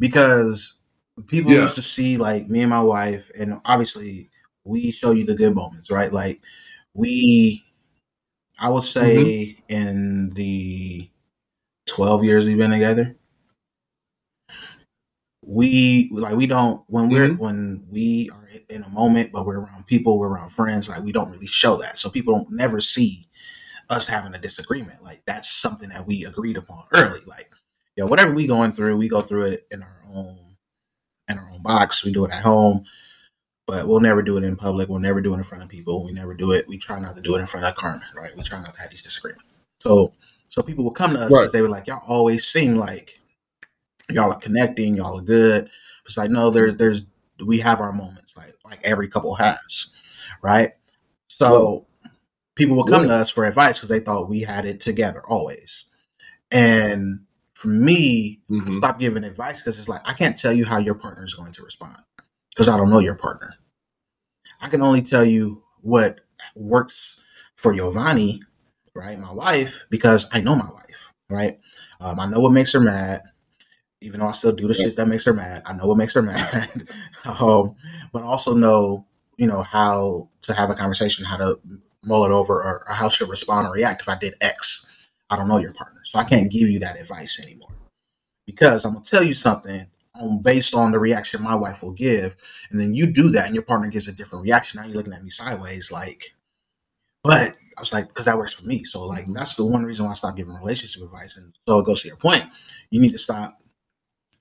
Because 0.00 0.80
people 1.28 1.52
Yeah. 1.52 1.62
used 1.62 1.76
to 1.76 1.82
see 1.82 2.16
like 2.16 2.48
me 2.48 2.62
and 2.62 2.70
my 2.70 2.80
wife, 2.80 3.30
and 3.38 3.60
obviously 3.64 4.30
we 4.64 4.90
show 4.90 5.12
you 5.12 5.24
the 5.24 5.34
good 5.36 5.54
moments, 5.54 5.90
right? 5.90 6.12
Like 6.12 6.40
we, 6.94 7.62
I 8.58 8.68
would 8.68 8.82
say, 8.82 9.56
Mm-hmm. 9.68 9.72
in 9.72 10.30
the 10.34 11.08
twelve 11.86 12.24
years 12.24 12.44
we've 12.44 12.58
been 12.58 12.70
together, 12.72 13.14
we 15.42 16.08
like 16.12 16.36
we 16.36 16.46
don't 16.46 16.82
when 16.88 17.08
we're 17.08 17.28
Mhm. 17.30 17.38
when 17.38 17.86
we 17.90 18.30
are 18.30 18.48
in 18.68 18.82
a 18.82 18.88
moment, 18.90 19.32
but 19.32 19.46
we're 19.46 19.60
around 19.60 19.86
people, 19.86 20.18
we're 20.18 20.28
around 20.28 20.50
friends, 20.50 20.88
like 20.88 21.02
we 21.02 21.12
don't 21.12 21.30
really 21.30 21.46
show 21.46 21.76
that, 21.78 21.98
so 21.98 22.10
people 22.10 22.34
don't 22.34 22.50
never 22.50 22.80
see 22.80 23.26
us 23.88 24.06
having 24.06 24.34
a 24.34 24.38
disagreement. 24.38 25.02
Like 25.02 25.22
that's 25.26 25.50
something 25.50 25.88
that 25.90 26.06
we 26.06 26.24
agreed 26.24 26.56
upon 26.56 26.84
early. 26.92 27.20
Like, 27.26 27.50
you 27.96 28.04
know, 28.04 28.08
whatever 28.08 28.32
we 28.32 28.46
going 28.46 28.72
through, 28.72 28.96
we 28.96 29.08
go 29.08 29.20
through 29.20 29.44
it 29.46 29.66
in 29.70 29.82
our 29.82 30.02
own 30.14 30.38
in 31.28 31.38
our 31.38 31.50
own 31.52 31.62
box. 31.62 32.04
We 32.04 32.12
do 32.12 32.24
it 32.24 32.32
at 32.32 32.42
home, 32.42 32.84
but 33.66 33.86
we'll 33.86 34.00
never 34.00 34.22
do 34.22 34.36
it 34.36 34.44
in 34.44 34.56
public. 34.56 34.88
We'll 34.88 34.98
never 34.98 35.20
do 35.20 35.34
it 35.34 35.38
in 35.38 35.42
front 35.44 35.62
of 35.62 35.70
people. 35.70 36.04
We 36.04 36.12
never 36.12 36.34
do 36.34 36.52
it. 36.52 36.66
We 36.68 36.78
try 36.78 36.98
not 36.98 37.14
to 37.16 37.22
do 37.22 37.36
it 37.36 37.40
in 37.40 37.46
front 37.46 37.66
of 37.66 37.74
Carmen, 37.76 38.02
right? 38.16 38.36
We 38.36 38.42
try 38.42 38.60
not 38.60 38.74
to 38.74 38.80
have 38.80 38.90
these 38.90 39.02
disagreements. 39.02 39.54
So, 39.80 40.12
so 40.48 40.62
people 40.62 40.84
will 40.84 40.90
come 40.90 41.12
to 41.12 41.20
us 41.20 41.30
Right. 41.32 41.40
because 41.40 41.52
they 41.52 41.62
were 41.62 41.68
like, 41.68 41.86
y'all 41.86 42.02
always 42.06 42.46
seem 42.46 42.76
like 42.76 43.18
y'all 44.10 44.32
are 44.32 44.38
connecting, 44.38 44.96
y'all 44.96 45.18
are 45.18 45.22
good. 45.22 45.70
It's 46.04 46.16
like, 46.16 46.30
no, 46.30 46.50
there's 46.50 46.76
there's 46.76 47.02
we 47.44 47.60
have 47.60 47.80
our 47.80 47.92
moments, 47.92 48.36
like 48.36 48.54
like 48.64 48.80
every 48.82 49.08
couple 49.08 49.34
has, 49.36 49.88
right? 50.42 50.72
So 51.28 51.86
people 52.56 52.76
will 52.76 52.84
come 52.84 53.06
to 53.08 53.14
us 53.14 53.30
for 53.30 53.44
advice 53.46 53.78
because 53.78 53.88
they 53.88 54.00
thought 54.00 54.28
we 54.28 54.40
had 54.40 54.64
it 54.64 54.80
together 54.80 55.22
always. 55.26 55.86
And 56.50 57.20
for 57.60 57.68
me, 57.68 58.40
I 58.48 58.54
Mhm. 58.54 58.78
stopped 58.78 59.00
giving 59.00 59.22
advice 59.22 59.60
because 59.60 59.78
it's 59.78 59.86
like 59.88 60.00
I 60.06 60.14
can't 60.14 60.38
tell 60.38 60.52
you 60.52 60.64
how 60.64 60.78
your 60.78 60.94
partner 60.94 61.26
is 61.26 61.34
going 61.34 61.52
to 61.52 61.62
respond 61.62 61.98
because 62.48 62.68
I 62.68 62.78
don't 62.78 62.88
know 62.88 63.00
your 63.00 63.16
partner. 63.16 63.54
I 64.62 64.68
can 64.70 64.80
only 64.80 65.02
tell 65.02 65.26
you 65.26 65.62
what 65.82 66.22
works 66.54 67.20
for 67.56 67.74
Giovanni, 67.74 68.42
right, 68.94 69.18
my 69.18 69.30
wife, 69.30 69.84
because 69.90 70.26
I 70.32 70.40
know 70.40 70.56
my 70.56 70.70
wife, 70.72 71.12
right. 71.28 71.58
Um, 72.00 72.18
I 72.18 72.24
know 72.26 72.40
what 72.40 72.52
makes 72.52 72.72
her 72.72 72.80
mad, 72.80 73.24
even 74.00 74.20
though 74.20 74.28
I 74.28 74.32
still 74.32 74.52
do 74.52 74.66
the 74.66 74.72
shit 74.72 74.96
that 74.96 75.08
makes 75.08 75.24
her 75.26 75.34
mad. 75.34 75.62
I 75.66 75.74
know 75.74 75.86
what 75.86 75.98
makes 75.98 76.14
her 76.14 76.22
mad, 76.22 76.88
um, 77.26 77.74
but 78.10 78.22
also 78.22 78.54
know, 78.54 79.06
you 79.36 79.46
know, 79.46 79.62
how 79.62 80.30
to 80.42 80.54
have 80.54 80.70
a 80.70 80.74
conversation, 80.74 81.26
how 81.26 81.36
to 81.36 81.60
mull 82.02 82.24
it 82.24 82.30
over, 82.30 82.54
or, 82.54 82.88
or 82.88 82.94
how 82.94 83.10
she'll 83.10 83.28
respond 83.28 83.66
or 83.68 83.72
react 83.72 84.00
if 84.00 84.08
I 84.08 84.16
did 84.16 84.34
X. 84.40 84.86
I 85.28 85.36
don't 85.36 85.48
know 85.48 85.58
your 85.58 85.74
partner, 85.74 85.99
so 86.10 86.18
I 86.18 86.24
can't 86.24 86.50
give 86.50 86.68
you 86.68 86.80
that 86.80 87.00
advice 87.00 87.38
anymore 87.40 87.70
because 88.44 88.84
I'm 88.84 88.94
gonna 88.94 89.04
tell 89.04 89.22
you 89.22 89.32
something 89.32 89.86
on 90.16 90.42
based 90.42 90.74
on 90.74 90.90
the 90.90 90.98
reaction 90.98 91.40
my 91.40 91.54
wife 91.54 91.84
will 91.84 91.92
give, 91.92 92.36
and 92.70 92.80
then 92.80 92.92
you 92.92 93.06
do 93.06 93.28
that, 93.30 93.46
and 93.46 93.54
your 93.54 93.62
partner 93.62 93.86
gives 93.86 94.08
a 94.08 94.12
different 94.12 94.42
reaction. 94.42 94.80
Now 94.80 94.88
you're 94.88 94.96
looking 94.96 95.12
at 95.12 95.22
me 95.22 95.30
sideways, 95.30 95.92
like. 95.92 96.34
But 97.22 97.54
I 97.76 97.80
was 97.80 97.92
like, 97.92 98.08
because 98.08 98.24
that 98.24 98.36
works 98.36 98.54
for 98.54 98.64
me. 98.64 98.82
So 98.82 99.04
like, 99.04 99.32
that's 99.32 99.54
the 99.54 99.64
one 99.64 99.84
reason 99.84 100.04
why 100.04 100.10
I 100.10 100.14
stopped 100.14 100.36
giving 100.36 100.54
relationship 100.54 101.02
advice. 101.02 101.36
And 101.36 101.54
so 101.68 101.78
it 101.78 101.86
goes 101.86 102.02
to 102.02 102.08
your 102.08 102.16
point. 102.16 102.44
You 102.90 103.00
need 103.00 103.12
to 103.12 103.18
stop 103.18 103.60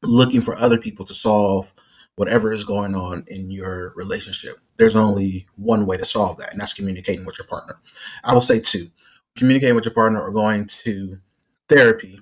looking 0.01 0.41
for 0.41 0.55
other 0.58 0.79
people 0.79 1.05
to 1.05 1.13
solve 1.13 1.71
whatever 2.15 2.51
is 2.51 2.63
going 2.63 2.95
on 2.95 3.25
in 3.27 3.51
your 3.51 3.93
relationship. 3.95 4.60
There's 4.77 4.95
only 4.95 5.45
one 5.58 5.86
way 5.86 5.97
to 5.97 6.05
solve 6.05 6.38
that, 6.38 6.51
and 6.51 6.60
that's 6.60 6.73
communicating 6.73 7.27
with 7.27 7.38
your 7.38 7.47
partner. 7.47 7.79
I 8.23 8.34
will 8.34 8.41
say 8.41 8.60
two: 8.60 8.89
communicating 9.36 9.75
with 9.75 9.86
your 9.86 9.93
partner 9.93 10.19
or 10.19 10.32
going 10.32 10.65
to 10.67 11.19
therapy 11.69 12.19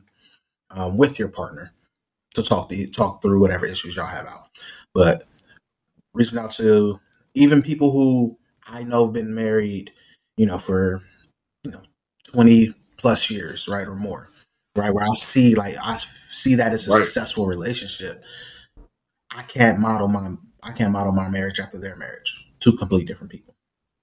um, 0.71 0.97
with 0.97 1.19
your 1.19 1.29
partner 1.29 1.73
to 2.35 2.43
talk 2.43 2.69
to 2.69 2.87
talk 2.87 3.21
through 3.21 3.41
whatever 3.41 3.65
issues 3.67 3.95
y'all 3.95 4.07
have 4.07 4.27
out. 4.27 4.47
But 4.93 5.25
reaching 6.15 6.39
out 6.39 6.51
to 6.53 6.99
even 7.35 7.63
people 7.63 7.91
who 7.91 8.37
I 8.67 8.83
know 8.83 9.05
have 9.05 9.13
been 9.13 9.35
married, 9.35 9.91
you 10.37 10.47
know, 10.47 10.59
for 10.59 11.03
you 11.63 11.71
know 11.71 11.81
twenty 12.31 12.73
plus 12.97 13.29
years, 13.31 13.67
right, 13.69 13.87
or 13.87 13.95
more, 13.97 14.31
right, 14.77 14.93
where 14.93 15.05
I 15.05 15.15
see 15.15 15.55
like 15.55 15.77
I 15.83 15.97
see 16.31 16.55
that 16.55 16.73
as 16.73 16.87
a 16.87 16.91
Right. 16.93 17.05
successful 17.05 17.47
relationship. 17.47 18.23
I 19.31 19.43
can't 19.43 19.79
model 19.79 20.09
my 20.09 20.35
I 20.63 20.73
can't 20.73 20.93
model 20.93 21.13
my 21.13 21.29
marriage 21.29 21.59
after 21.61 21.79
their 21.79 21.97
marriage. 21.97 22.45
Two 22.61 22.77
completely 22.77 23.07
different 23.07 23.31
people. 23.33 23.55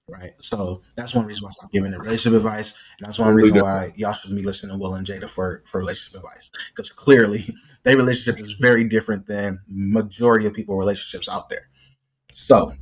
Right. 0.07 0.33
So 0.37 0.81
that's 0.95 1.15
one 1.15 1.25
reason 1.25 1.43
why 1.43 1.49
I 1.49 1.53
stopped 1.53 1.73
giving 1.73 1.91
the 1.91 1.97
relationship 1.97 2.37
advice. 2.37 2.73
And 2.99 3.07
that's 3.07 3.17
one 3.17 3.33
reason 3.33 3.59
why 3.59 3.91
y'all 3.95 4.13
should 4.13 4.35
be 4.35 4.43
listening 4.43 4.73
to 4.73 4.77
Will 4.77 4.93
and 4.93 5.05
Jada 5.05 5.27
for, 5.27 5.63
for 5.65 5.79
relationship 5.79 6.15
advice. 6.21 6.51
Because 6.69 6.91
clearly 6.91 7.51
their 7.83 7.97
relationship 7.97 8.39
is 8.39 8.53
very 8.53 8.83
different 8.83 9.25
than 9.25 9.59
majority 9.67 10.45
of 10.45 10.53
people 10.53 10.77
relationships 10.77 11.27
out 11.27 11.49
there. 11.49 11.69
So 12.33 12.73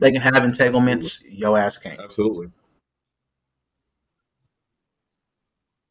they 0.00 0.10
can 0.10 0.22
have 0.22 0.42
entanglements, 0.42 1.22
yo 1.24 1.54
ass 1.54 1.78
can't. 1.78 2.00
Absolutely. 2.00 2.48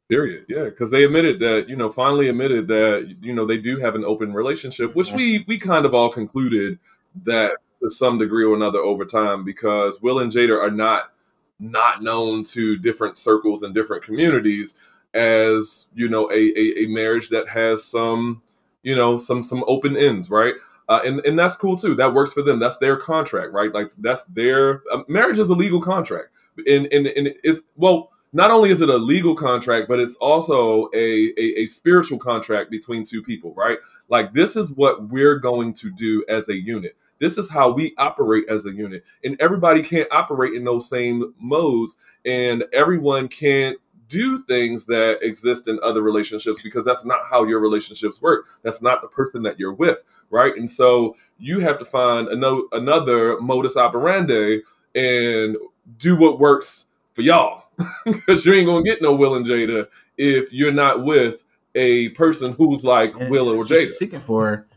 Period. 0.09 0.45
Yeah, 0.49 0.65
because 0.65 0.91
they 0.91 1.05
admitted 1.05 1.39
that 1.39 1.69
you 1.69 1.77
know 1.77 1.89
finally 1.89 2.27
admitted 2.27 2.67
that 2.67 3.15
you 3.21 3.33
know 3.33 3.45
they 3.45 3.57
do 3.57 3.77
have 3.77 3.95
an 3.95 4.03
open 4.03 4.33
relationship, 4.33 4.93
which 4.93 5.13
we 5.13 5.45
we 5.47 5.57
kind 5.57 5.85
of 5.85 5.93
all 5.93 6.09
concluded 6.09 6.79
that 7.23 7.55
to 7.81 7.89
some 7.89 8.17
degree 8.17 8.45
or 8.45 8.55
another 8.55 8.79
over 8.79 9.05
time 9.05 9.43
because 9.43 10.01
Will 10.01 10.19
and 10.19 10.31
Jada 10.31 10.61
are 10.61 10.71
not 10.71 11.11
not 11.59 12.01
known 12.01 12.43
to 12.43 12.77
different 12.77 13.17
circles 13.17 13.61
and 13.61 13.73
different 13.73 14.03
communities 14.03 14.75
as 15.13 15.87
you 15.93 16.07
know 16.09 16.29
a 16.31 16.35
a, 16.35 16.83
a 16.83 16.85
marriage 16.87 17.29
that 17.29 17.49
has 17.49 17.83
some 17.83 18.41
you 18.83 18.95
know 18.95 19.17
some 19.17 19.43
some 19.43 19.63
open 19.67 19.95
ends, 19.97 20.29
right? 20.29 20.55
Uh, 20.89 20.99
and 21.05 21.21
and 21.25 21.37
that's 21.37 21.55
cool 21.55 21.75
too. 21.75 21.95
That 21.95 22.13
works 22.13 22.33
for 22.33 22.41
them. 22.41 22.59
That's 22.59 22.77
their 22.77 22.97
contract, 22.97 23.53
right? 23.53 23.73
Like 23.73 23.91
that's 23.97 24.23
their 24.25 24.81
uh, 24.91 25.03
marriage 25.07 25.39
is 25.39 25.49
a 25.49 25.55
legal 25.55 25.81
contract, 25.81 26.29
and 26.67 26.87
and 26.87 27.07
and 27.07 27.33
it's 27.43 27.61
well. 27.75 28.09
Not 28.33 28.49
only 28.49 28.71
is 28.71 28.79
it 28.79 28.87
a 28.87 28.95
legal 28.95 29.35
contract, 29.35 29.89
but 29.89 29.99
it's 29.99 30.15
also 30.15 30.89
a, 30.93 31.33
a 31.37 31.59
a 31.59 31.65
spiritual 31.67 32.17
contract 32.17 32.71
between 32.71 33.03
two 33.03 33.21
people, 33.21 33.53
right? 33.55 33.77
Like 34.07 34.33
this 34.33 34.55
is 34.55 34.71
what 34.71 35.09
we're 35.09 35.37
going 35.37 35.73
to 35.75 35.91
do 35.91 36.23
as 36.29 36.47
a 36.47 36.55
unit. 36.55 36.95
This 37.21 37.37
is 37.37 37.49
how 37.49 37.71
we 37.71 37.93
operate 37.97 38.45
as 38.49 38.65
a 38.65 38.71
unit, 38.71 39.05
and 39.23 39.37
everybody 39.39 39.83
can't 39.83 40.11
operate 40.11 40.53
in 40.53 40.65
those 40.65 40.89
same 40.89 41.33
modes, 41.39 41.95
and 42.25 42.65
everyone 42.73 43.29
can't 43.29 43.77
do 44.11 44.43
things 44.43 44.87
that 44.87 45.19
exist 45.21 45.69
in 45.69 45.79
other 45.81 46.01
relationships 46.01 46.61
because 46.61 46.83
that's 46.83 47.05
not 47.05 47.19
how 47.29 47.45
your 47.45 47.61
relationships 47.61 48.21
work. 48.21 48.45
That's 48.61 48.81
not 48.81 49.01
the 49.01 49.07
person 49.07 49.43
that 49.43 49.57
you're 49.57 49.73
with, 49.73 50.03
right? 50.29 50.53
And 50.57 50.69
so 50.69 51.15
you 51.39 51.59
have 51.59 51.79
to 51.79 51.85
find 51.85 52.27
another 52.27 52.63
another 52.73 53.39
modus 53.39 53.77
operandi 53.77 54.63
and 54.93 55.55
do 55.97 56.17
what 56.17 56.39
works 56.39 56.87
for 57.13 57.21
y'all 57.21 57.63
because 58.05 58.45
you 58.45 58.53
ain't 58.53 58.67
gonna 58.67 58.83
get 58.83 59.01
no 59.01 59.13
Will 59.13 59.35
and 59.35 59.45
Jada 59.45 59.87
if 60.17 60.51
you're 60.51 60.73
not 60.73 61.05
with 61.05 61.43
a 61.75 62.09
person 62.09 62.51
who's 62.51 62.83
like 62.83 63.17
And 63.17 63.29
Will 63.31 63.47
or 63.47 63.59
that's 63.59 63.69
what 63.69 63.79
you're 63.79 63.91
Jada. 63.91 63.97
Seeking 63.97 64.19
for, 64.19 64.67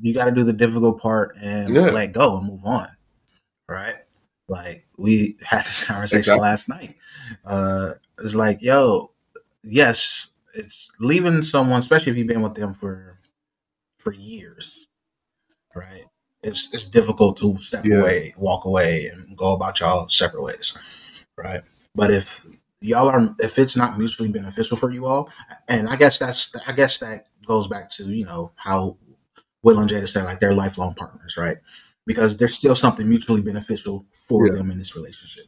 you 0.00 0.14
got 0.14 0.26
to 0.26 0.30
do 0.32 0.44
the 0.44 0.52
difficult 0.52 1.00
part 1.00 1.36
and 1.40 1.74
Yeah. 1.74 1.90
let 1.90 2.12
go 2.12 2.38
and 2.38 2.46
move 2.46 2.64
on, 2.64 2.88
right? 3.68 3.96
Like 4.48 4.86
we 4.96 5.36
had 5.44 5.60
this 5.60 5.84
conversation 5.88 6.18
Exactly. 6.18 6.40
last 6.42 6.68
night. 6.68 6.96
Uh, 7.44 7.92
it's 8.20 8.34
like, 8.34 8.62
yo, 8.62 9.12
yes, 9.62 10.28
it's 10.54 10.90
leaving 11.00 11.42
someone, 11.42 11.80
especially 11.80 12.12
if 12.12 12.18
you've 12.18 12.26
been 12.28 12.42
with 12.42 12.54
them 12.54 12.74
for 12.74 13.18
for 13.98 14.12
years, 14.12 14.86
right? 15.74 16.04
It's 16.42 16.68
it's 16.72 16.84
difficult 16.86 17.36
to 17.38 17.56
step 17.58 17.84
Yeah. 17.84 17.98
away, 17.98 18.34
walk 18.36 18.64
away, 18.66 19.06
and 19.06 19.36
go 19.36 19.52
about 19.52 19.80
y'all 19.80 20.08
separate 20.08 20.42
ways, 20.42 20.76
right? 21.36 21.62
But 21.94 22.10
if 22.12 22.46
y'all 22.80 23.08
are, 23.08 23.34
if 23.40 23.58
it's 23.58 23.76
not 23.76 23.98
mutually 23.98 24.28
beneficial 24.28 24.76
for 24.76 24.90
you 24.90 25.06
all, 25.06 25.30
and 25.68 25.88
I 25.88 25.96
guess 25.96 26.18
that's, 26.18 26.54
I 26.66 26.72
guess 26.72 26.98
that 26.98 27.26
goes 27.46 27.66
back 27.66 27.90
to 27.90 28.04
you 28.04 28.24
know 28.26 28.52
how 28.56 28.96
Will 29.62 29.78
and 29.78 29.90
Jada 29.90 30.08
said 30.08 30.24
like 30.24 30.40
they're 30.40 30.54
lifelong 30.54 30.94
partners, 30.94 31.36
right? 31.36 31.58
Because 32.06 32.36
there's 32.36 32.54
still 32.54 32.74
something 32.76 33.08
mutually 33.08 33.40
beneficial 33.40 34.06
for 34.28 34.46
Yeah. 34.46 34.54
them 34.54 34.70
in 34.70 34.78
this 34.78 34.94
relationship, 34.94 35.46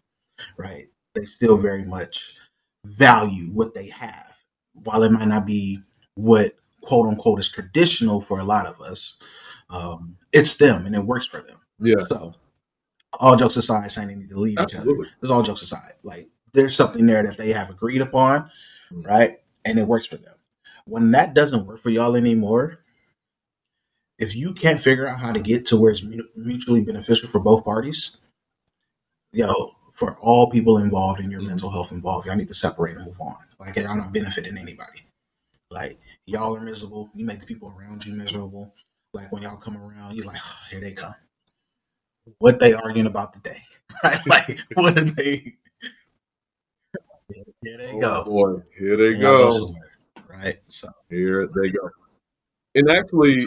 right? 0.57 0.87
They 1.14 1.25
still 1.25 1.57
very 1.57 1.85
much 1.85 2.37
value 2.85 3.51
what 3.53 3.75
they 3.75 3.88
have, 3.88 4.37
while 4.73 5.03
it 5.03 5.12
might 5.12 5.29
not 5.29 5.47
be 5.47 5.83
what 6.14 6.55
quote 6.81 7.07
unquote 7.07 7.38
is 7.40 7.49
traditional 7.49 8.21
for 8.21 8.40
a 8.40 8.44
lot 8.44 8.66
of 8.66 8.81
us. 8.81 9.16
Um, 9.71 10.16
it's 10.33 10.57
them, 10.57 10.87
and 10.87 10.94
it 10.94 11.05
works 11.05 11.27
for 11.27 11.42
them. 11.42 11.59
Yeah, 11.81 12.05
So, 12.09 12.33
all 13.21 13.37
jokes 13.37 13.57
aside, 13.57 13.90
saying 13.92 14.09
they 14.09 14.14
need 14.14 14.31
to 14.31 14.38
leave 14.40 14.53
each 14.55 14.75
other. 14.75 14.79
absolutely. 14.79 15.09
There's 15.21 15.31
all 15.31 15.42
jokes 15.42 15.62
aside. 15.62 15.94
Like 16.03 16.29
there's 16.55 16.75
something 16.75 17.05
there 17.07 17.23
that 17.23 17.37
they 17.38 17.53
have 17.53 17.71
agreed 17.71 18.01
upon, 18.01 18.51
Mhm. 18.90 19.07
right? 19.07 19.40
And 19.64 19.79
it 19.79 19.87
works 19.87 20.07
for 20.07 20.16
them. 20.16 20.35
when 20.87 21.11
that 21.11 21.35
doesn't 21.35 21.66
work 21.66 21.79
for 21.83 21.90
y'all 21.90 22.16
anymore, 22.16 22.79
if 24.18 24.35
you 24.35 24.52
can't 24.52 24.81
figure 24.81 25.07
out 25.07 25.18
how 25.18 25.33
to 25.33 25.40
get 25.40 25.66
to 25.66 25.76
where 25.76 25.92
it's 25.92 26.04
mutually 26.37 26.81
beneficial 26.81 27.28
for 27.28 27.38
both 27.38 27.64
parties, 27.64 28.16
yo, 29.33 29.72
for 29.92 30.16
all 30.18 30.50
people 30.50 30.78
involved 30.78 31.20
in 31.20 31.31
your 31.31 31.40
mm-hmm. 31.40 31.50
mental 31.50 31.70
health 31.70 31.92
involved, 31.92 32.26
y'all 32.26 32.37
need 32.37 32.48
to 32.48 32.54
separate 32.54 32.96
and 32.96 33.07
move 33.07 33.20
on. 33.20 33.37
Like 33.59 33.76
y'all 33.76 33.96
not 33.96 34.12
benefiting 34.12 34.59
anybody. 34.59 35.00
Like 35.70 35.98
y'all 36.26 36.57
are 36.57 36.61
miserable. 36.61 37.11
You 37.14 37.24
make 37.24 37.40
the 37.40 37.46
people 37.46 37.74
around 37.76 38.04
you 38.04 38.14
miserable. 38.14 38.74
Like 39.12 39.31
when 39.33 39.42
y'all 39.42 39.57
come 39.57 39.76
around, 39.76 40.14
you're 40.14 40.26
like, 40.26 40.40
oh, 40.42 40.57
here 40.70 40.81
they 40.81 40.92
come. 40.92 41.14
What 42.38 42.59
they 42.59 42.74
arguing 42.74 43.07
about 43.07 43.33
today? 43.33 43.61
like 44.26 44.61
what 44.74 44.98
are 44.98 45.04
they? 45.04 45.54
Here 47.62 47.76
they 47.78 47.92
oh, 47.94 48.00
go. 48.00 48.24
Boy, 48.24 48.62
here 48.76 48.96
they 48.96 49.14
go. 49.18 49.74
Right. 50.28 50.59
So 50.68 50.88
here 51.09 51.48
they 51.61 51.70
go. 51.70 51.90
And 52.74 52.90
actually, 52.90 53.46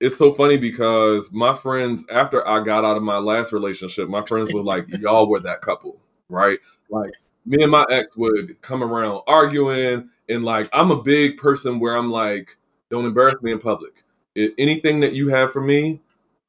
it's 0.00 0.16
so 0.16 0.32
funny 0.32 0.56
because 0.56 1.32
my 1.32 1.54
friends, 1.54 2.04
after 2.10 2.46
I 2.46 2.60
got 2.60 2.84
out 2.84 2.96
of 2.96 3.02
my 3.02 3.18
last 3.18 3.52
relationship, 3.52 4.08
my 4.08 4.22
friends 4.22 4.52
were 4.54 4.62
like, 4.62 4.86
y'all 5.00 5.28
were 5.28 5.40
that 5.40 5.60
couple, 5.60 6.00
right? 6.28 6.58
Like 6.90 7.10
me 7.44 7.62
and 7.62 7.72
my 7.72 7.84
ex 7.90 8.16
would 8.16 8.60
come 8.62 8.82
around 8.82 9.22
arguing, 9.26 10.10
and 10.28 10.44
like 10.44 10.68
I'm 10.72 10.90
a 10.90 11.02
big 11.02 11.36
person 11.38 11.80
where 11.80 11.96
I'm 11.96 12.10
like, 12.10 12.56
don't 12.90 13.06
embarrass 13.06 13.36
me 13.42 13.52
in 13.52 13.58
public. 13.58 14.04
If 14.34 14.52
anything 14.58 15.00
that 15.00 15.14
you 15.14 15.28
have 15.28 15.52
for 15.52 15.60
me, 15.60 16.00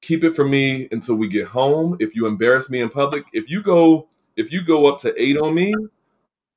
keep 0.01 0.23
it 0.23 0.35
for 0.35 0.45
me 0.45 0.87
until 0.91 1.15
we 1.15 1.27
get 1.27 1.47
home. 1.47 1.97
If 1.99 2.15
you 2.15 2.27
embarrass 2.27 2.69
me 2.69 2.81
in 2.81 2.89
public, 2.89 3.25
if 3.33 3.49
you 3.49 3.63
go 3.63 4.07
if 4.35 4.51
you 4.51 4.63
go 4.63 4.87
up 4.87 4.99
to 4.99 5.21
eight 5.21 5.37
on 5.37 5.53
me, 5.53 5.73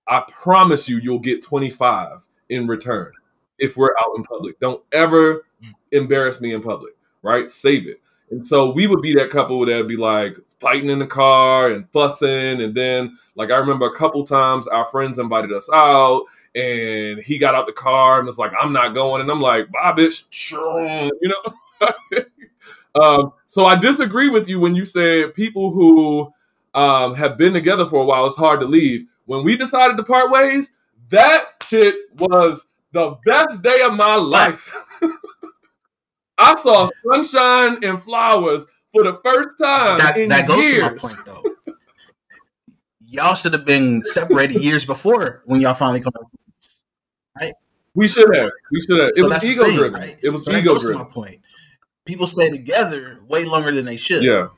I 0.06 0.24
promise 0.30 0.88
you 0.88 0.98
you'll 0.98 1.18
get 1.18 1.42
25 1.42 2.28
in 2.48 2.66
return 2.66 3.12
if 3.58 3.76
we're 3.76 3.94
out 3.98 4.14
in 4.16 4.24
public. 4.24 4.60
Don't 4.60 4.82
ever 4.92 5.44
embarrass 5.90 6.40
me 6.40 6.52
in 6.52 6.62
public, 6.62 6.94
right? 7.22 7.50
Save 7.50 7.86
it. 7.86 8.00
And 8.30 8.44
so 8.46 8.70
we 8.70 8.86
would 8.86 9.02
be 9.02 9.14
that 9.14 9.30
couple 9.30 9.64
that'd 9.66 9.86
be 9.86 9.96
like 9.96 10.38
fighting 10.58 10.88
in 10.88 10.98
the 10.98 11.06
car 11.06 11.70
and 11.70 11.88
fussing. 11.90 12.62
And 12.62 12.74
then, 12.74 13.18
like, 13.34 13.50
I 13.50 13.58
remember 13.58 13.86
a 13.86 13.96
couple 13.96 14.24
times 14.24 14.66
our 14.66 14.86
friends 14.86 15.18
invited 15.18 15.52
us 15.52 15.68
out 15.72 16.24
and 16.54 17.18
he 17.20 17.36
got 17.36 17.54
out 17.54 17.66
the 17.66 17.72
car 17.72 18.18
and 18.18 18.26
was 18.26 18.38
like, 18.38 18.52
I'm 18.58 18.72
not 18.72 18.94
going. 18.94 19.20
And 19.20 19.30
I'm 19.30 19.40
like, 19.40 19.70
bye, 19.70 19.92
bitch. 19.92 20.24
You 21.20 21.28
know? 21.28 22.20
um, 23.00 23.32
so 23.46 23.66
I 23.66 23.76
disagree 23.76 24.30
with 24.30 24.48
you 24.48 24.60
when 24.60 24.74
you 24.74 24.86
said 24.86 25.34
people 25.34 25.70
who 25.70 26.32
um, 26.74 27.14
have 27.14 27.36
been 27.36 27.52
together 27.52 27.84
for 27.86 28.02
a 28.02 28.06
while, 28.06 28.26
it's 28.26 28.36
hard 28.36 28.60
to 28.60 28.66
leave. 28.66 29.06
When 29.26 29.44
we 29.44 29.56
decided 29.56 29.96
to 29.98 30.02
part 30.02 30.30
ways, 30.30 30.72
that 31.10 31.44
shit 31.66 31.94
was 32.18 32.66
the 32.92 33.18
best 33.26 33.62
day 33.62 33.80
of 33.82 33.94
my 33.94 34.16
life. 34.16 34.74
I 36.42 36.54
saw 36.56 36.88
sunshine 37.06 37.84
and 37.84 38.02
flowers 38.02 38.66
for 38.92 39.04
the 39.04 39.20
first 39.24 39.58
time 39.58 39.98
that, 39.98 40.16
in 40.16 40.28
that 40.28 40.48
goes 40.48 40.64
years. 40.64 40.82
to 40.82 40.90
my 40.90 40.98
point, 40.98 41.18
though. 41.24 41.74
y'all 43.08 43.34
should 43.34 43.52
have 43.52 43.64
been 43.64 44.04
separated 44.06 44.62
years 44.62 44.84
before 44.84 45.42
when 45.46 45.60
y'all 45.60 45.74
finally 45.74 46.00
come. 46.00 46.12
Right? 47.40 47.52
We 47.94 48.08
should 48.08 48.34
have. 48.34 48.50
We 48.70 48.82
should 48.82 49.00
have. 49.00 49.10
It 49.10 49.22
so 49.22 49.28
was 49.28 49.44
ego 49.44 49.64
thing, 49.64 49.76
driven. 49.76 50.00
Right? 50.00 50.18
It 50.22 50.30
was 50.30 50.44
so 50.44 50.52
ego 50.52 50.78
driven. 50.78 50.98
my 50.98 51.04
point. 51.04 51.38
People 52.04 52.26
stay 52.26 52.50
together 52.50 53.20
way 53.28 53.44
longer 53.44 53.70
than 53.70 53.84
they 53.84 53.96
should. 53.96 54.24
Yeah. 54.24 54.48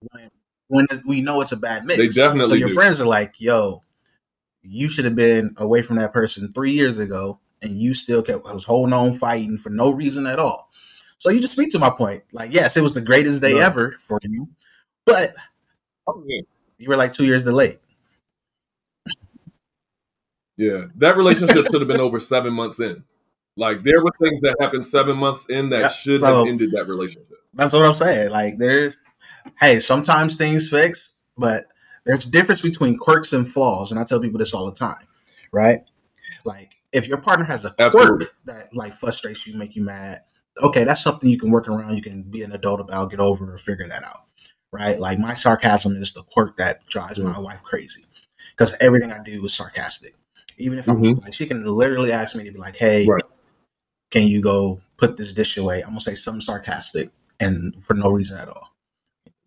When, 0.00 0.28
when 0.68 0.86
we 1.06 1.20
know 1.20 1.40
it's 1.40 1.52
a 1.52 1.56
bad 1.56 1.84
mix. 1.84 1.98
They 1.98 2.08
definitely. 2.08 2.54
So 2.54 2.58
your 2.58 2.68
do. 2.68 2.74
friends 2.74 3.00
are 3.00 3.06
like, 3.06 3.40
"Yo, 3.40 3.82
you 4.62 4.88
should 4.88 5.04
have 5.04 5.14
been 5.14 5.54
away 5.58 5.82
from 5.82 5.96
that 5.96 6.12
person 6.12 6.50
three 6.52 6.72
years 6.72 6.98
ago, 6.98 7.38
and 7.60 7.78
you 7.78 7.94
still 7.94 8.22
kept 8.22 8.44
was 8.44 8.64
holding 8.64 8.92
on, 8.92 9.14
fighting 9.14 9.58
for 9.58 9.70
no 9.70 9.90
reason 9.90 10.26
at 10.26 10.40
all." 10.40 10.71
So 11.22 11.30
you 11.30 11.40
just 11.40 11.52
speak 11.52 11.70
to 11.70 11.78
my 11.78 11.88
point. 11.88 12.24
Like, 12.32 12.52
yes, 12.52 12.76
it 12.76 12.82
was 12.82 12.94
the 12.94 13.00
greatest 13.00 13.40
day 13.40 13.54
yeah. 13.54 13.66
ever 13.66 13.92
for 14.00 14.18
you, 14.24 14.48
but 15.06 15.36
oh, 16.08 16.20
yeah. 16.26 16.40
you 16.78 16.88
were 16.88 16.96
like 16.96 17.12
two 17.12 17.24
years 17.24 17.44
delayed. 17.44 17.78
Yeah, 20.56 20.86
that 20.96 21.16
relationship 21.16 21.66
should 21.66 21.80
have 21.80 21.86
been 21.86 22.00
over 22.00 22.18
seven 22.18 22.52
months 22.52 22.80
in. 22.80 23.04
Like 23.56 23.84
there 23.84 24.02
were 24.02 24.10
things 24.20 24.40
that 24.40 24.56
happened 24.58 24.84
seven 24.84 25.16
months 25.16 25.48
in 25.48 25.68
that 25.68 25.80
yeah, 25.80 25.88
should 25.90 26.22
so, 26.22 26.38
have 26.38 26.48
ended 26.48 26.72
that 26.72 26.88
relationship. 26.88 27.38
That's 27.54 27.72
what 27.72 27.86
I'm 27.86 27.94
saying. 27.94 28.32
Like 28.32 28.58
there's, 28.58 28.98
hey, 29.60 29.78
sometimes 29.78 30.34
things 30.34 30.68
fix, 30.68 31.10
but 31.38 31.66
there's 32.04 32.26
a 32.26 32.30
difference 32.32 32.62
between 32.62 32.98
quirks 32.98 33.32
and 33.32 33.48
flaws, 33.48 33.92
and 33.92 34.00
I 34.00 34.02
tell 34.02 34.18
people 34.18 34.40
this 34.40 34.54
all 34.54 34.66
the 34.66 34.76
time, 34.76 35.06
right? 35.52 35.82
Like 36.44 36.72
if 36.90 37.06
your 37.06 37.18
partner 37.18 37.44
has 37.44 37.64
a 37.64 37.72
Absolutely. 37.78 38.26
quirk 38.26 38.34
that 38.46 38.74
like 38.74 38.92
frustrates 38.92 39.46
you, 39.46 39.56
make 39.56 39.76
you 39.76 39.82
mad, 39.82 40.22
okay, 40.60 40.84
that's 40.84 41.02
something 41.02 41.28
you 41.28 41.38
can 41.38 41.50
work 41.50 41.68
around. 41.68 41.94
You 41.94 42.02
can 42.02 42.22
be 42.22 42.42
an 42.42 42.52
adult 42.52 42.80
about, 42.80 43.10
get 43.10 43.20
over, 43.20 43.52
or 43.52 43.58
figure 43.58 43.88
that 43.88 44.04
out, 44.04 44.26
right? 44.72 44.98
Like 44.98 45.18
my 45.18 45.34
sarcasm 45.34 45.92
is 45.96 46.12
the 46.12 46.22
quirk 46.22 46.56
that 46.56 46.86
drives 46.86 47.18
mm-hmm. 47.18 47.32
my 47.32 47.38
wife 47.38 47.62
crazy 47.62 48.04
because 48.50 48.74
everything 48.80 49.12
I 49.12 49.22
do 49.22 49.44
is 49.44 49.54
sarcastic. 49.54 50.14
Even 50.58 50.78
if 50.78 50.86
mm-hmm. 50.86 51.04
I'm 51.04 51.16
like, 51.16 51.34
she 51.34 51.46
can 51.46 51.64
literally 51.64 52.12
ask 52.12 52.36
me 52.36 52.44
to 52.44 52.52
be 52.52 52.58
like, 52.58 52.76
"Hey, 52.76 53.06
right. 53.06 53.22
can 54.10 54.26
you 54.26 54.42
go 54.42 54.80
put 54.96 55.16
this 55.16 55.32
dish 55.32 55.56
away?" 55.56 55.80
I'm 55.80 55.90
gonna 55.90 56.00
say 56.00 56.14
something 56.14 56.42
sarcastic 56.42 57.10
and 57.40 57.82
for 57.82 57.94
no 57.94 58.10
reason 58.10 58.38
at 58.38 58.48
all. 58.48 58.68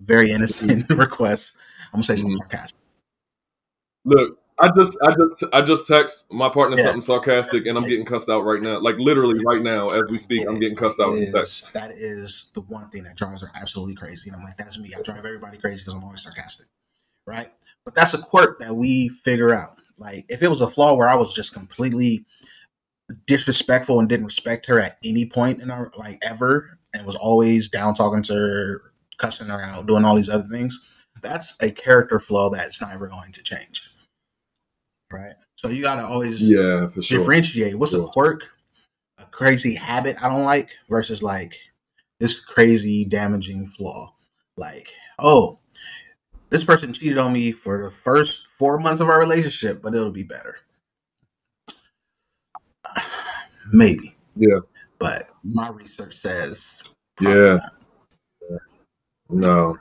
Very 0.02 0.32
innocent 0.32 0.90
request. 0.90 1.56
I'm 1.88 1.98
gonna 1.98 2.04
say 2.04 2.16
something 2.16 2.34
mm-hmm. 2.34 2.52
sarcastic. 2.52 2.80
Look, 4.04 4.40
I 4.58 4.70
just, 4.70 4.98
I 5.02 5.10
just, 5.10 5.44
I 5.54 5.62
just 5.62 5.88
text 5.88 6.32
my 6.32 6.48
partner 6.48 6.78
yeah. 6.78 6.86
something 6.86 7.02
sarcastic, 7.02 7.66
and 7.66 7.78
I'm 7.78 7.88
getting 7.88 8.06
cussed 8.06 8.30
out 8.30 8.42
right 8.42 8.62
now. 8.62 8.80
Like 8.80 8.96
literally 8.98 9.44
right 9.46 9.62
now, 9.62 9.90
as 9.90 10.04
we 10.10 10.18
speak, 10.18 10.44
it, 10.44 10.48
I'm 10.48 10.60
getting 10.60 10.78
cussed 10.78 11.00
out. 11.02 11.18
Is, 11.18 11.66
that 11.74 11.92
is 11.92 12.52
the 12.54 12.62
one 12.62 12.90
thing 12.90 13.04
that 13.04 13.18
drives 13.18 13.42
her 13.42 13.52
absolutely 13.56 13.96
crazy. 13.96 14.30
And 14.30 14.38
I'm 14.38 14.44
like, 14.44 14.56
that's 14.56 14.80
me. 14.80 14.94
I 14.98 15.02
drive 15.02 15.26
everybody 15.26 15.58
crazy 15.58 15.82
because 15.82 15.94
I'm 15.94 16.04
always 16.04 16.24
sarcastic, 16.24 16.68
right? 17.28 17.50
But 17.84 17.96
that's 17.96 18.14
a 18.14 18.22
quirk 18.22 18.60
that 18.60 18.74
we 18.74 19.10
figure 19.10 19.54
out. 19.54 19.80
Like 19.98 20.26
if 20.30 20.42
it 20.42 20.48
was 20.48 20.62
a 20.62 20.70
flaw 20.70 20.96
where 20.96 21.10
I 21.10 21.16
was 21.16 21.34
just 21.34 21.54
completely 21.54 22.26
disrespectful 23.28 24.00
and 24.00 24.08
didn't 24.08 24.26
respect 24.26 24.66
her 24.68 24.80
at 24.80 24.98
any 25.04 25.26
point 25.26 25.62
in 25.62 25.70
our 25.70 25.92
like 25.98 26.20
ever, 26.24 26.80
and 26.94 27.06
was 27.06 27.18
always 27.18 27.68
down 27.68 27.94
talking 27.94 28.24
to 28.24 28.34
her, 28.34 28.94
cussing 29.18 29.48
her 29.48 29.62
out, 29.62 29.86
doing 29.86 30.06
all 30.06 30.16
these 30.16 30.30
other 30.30 30.48
things. 30.50 30.80
That's 31.22 31.56
a 31.62 31.72
character 31.72 32.22
flaw 32.22 32.50
that's 32.50 32.82
never 32.82 33.08
going 33.08 33.34
to 33.34 33.44
change 33.44 33.92
right? 35.16 35.34
So 35.56 35.70
you 35.70 35.82
gotta 35.82 36.06
always 36.06 36.42
yeah 36.42 36.88
for 36.90 37.02
sure. 37.02 37.20
differentiate 37.20 37.78
what's 37.78 37.92
sure. 37.92 38.04
a 38.04 38.08
quirk, 38.08 38.48
a 39.18 39.26
crazy 39.26 39.74
habit 39.74 40.22
I 40.22 40.30
don't 40.30 40.44
like 40.44 40.70
versus 40.90 41.24
like 41.24 41.58
this 42.20 42.40
crazy 42.40 43.06
damaging 43.06 43.68
flaw. 43.68 44.14
Like, 44.58 44.90
oh, 45.20 45.60
this 46.50 46.64
person 46.64 46.94
cheated 46.94 47.18
on 47.18 47.34
me 47.34 47.52
for 47.52 47.84
the 47.84 47.92
first 47.92 48.48
four 48.48 48.80
months 48.80 49.02
of 49.02 49.10
our 49.10 49.20
relationship, 49.20 49.82
but 49.82 49.94
it'll 49.94 50.12
be 50.12 50.24
better. 50.24 50.58
Maybe. 53.74 54.16
Yeah. 54.36 54.60
But 55.00 55.30
my 55.44 55.70
research 55.70 56.16
says 56.16 56.64
yeah. 57.20 57.60
Not. 58.50 58.62
No. 59.30 59.78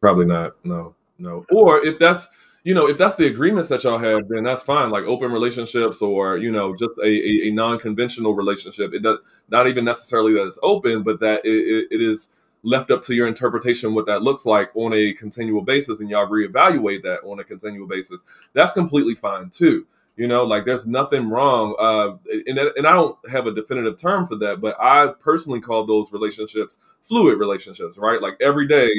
Probably 0.00 0.26
not. 0.26 0.56
No. 0.64 0.94
No. 1.18 1.44
Or 1.52 1.84
if 1.84 1.98
that's 1.98 2.28
you 2.64 2.74
know, 2.74 2.88
if 2.88 2.96
that's 2.96 3.16
the 3.16 3.26
agreements 3.26 3.68
that 3.68 3.82
y'all 3.82 3.98
have, 3.98 4.28
then 4.28 4.44
that's 4.44 4.62
fine. 4.62 4.90
Like 4.90 5.04
open 5.04 5.32
relationships 5.32 6.00
or, 6.00 6.36
you 6.36 6.50
know, 6.52 6.74
just 6.76 6.96
a, 6.98 7.06
a, 7.06 7.48
a 7.48 7.50
non-conventional 7.50 8.34
relationship. 8.34 8.94
It 8.94 9.02
does 9.02 9.18
not 9.48 9.66
even 9.66 9.84
necessarily 9.84 10.34
that 10.34 10.46
it's 10.46 10.60
open, 10.62 11.02
but 11.02 11.18
that 11.20 11.44
it, 11.44 11.88
it, 11.90 12.00
is 12.00 12.30
left 12.62 12.92
up 12.92 13.02
to 13.02 13.14
your 13.14 13.26
interpretation 13.26 13.94
what 13.94 14.06
that 14.06 14.22
looks 14.22 14.46
like 14.46 14.70
on 14.76 14.92
a 14.92 15.12
continual 15.14 15.62
basis 15.62 15.98
and 15.98 16.08
y'all 16.08 16.28
reevaluate 16.28 17.02
that 17.02 17.20
on 17.24 17.40
a 17.40 17.44
continual 17.44 17.88
basis. 17.88 18.22
That's 18.52 18.72
completely 18.72 19.16
fine 19.16 19.50
too. 19.50 19.86
You 20.16 20.28
know, 20.28 20.44
like 20.44 20.64
there's 20.64 20.86
nothing 20.86 21.30
wrong. 21.30 21.74
Uh, 21.80 22.16
and, 22.46 22.58
and 22.58 22.86
I 22.86 22.92
don't 22.92 23.18
have 23.28 23.46
a 23.48 23.54
definitive 23.54 23.96
term 23.96 24.28
for 24.28 24.36
that, 24.36 24.60
but 24.60 24.76
I 24.78 25.08
personally 25.18 25.60
call 25.60 25.84
those 25.84 26.12
relationships 26.12 26.78
fluid 27.00 27.40
relationships, 27.40 27.98
right? 27.98 28.22
Like 28.22 28.36
every 28.40 28.68
day 28.68 28.90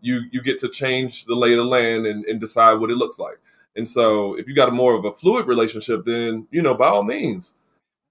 you 0.00 0.22
you 0.30 0.42
get 0.42 0.58
to 0.60 0.68
change 0.68 1.24
the 1.24 1.34
lay 1.34 1.52
of 1.52 1.58
the 1.58 1.64
land 1.64 2.06
and, 2.06 2.24
and 2.24 2.40
decide 2.40 2.74
what 2.74 2.90
it 2.90 2.96
looks 2.96 3.18
like. 3.18 3.38
And 3.76 3.88
so 3.88 4.34
if 4.34 4.48
you 4.48 4.54
got 4.54 4.68
a 4.68 4.72
more 4.72 4.94
of 4.94 5.04
a 5.04 5.12
fluid 5.12 5.46
relationship, 5.46 6.04
then 6.04 6.46
you 6.50 6.62
know, 6.62 6.74
by 6.74 6.88
all 6.88 7.04
means, 7.04 7.56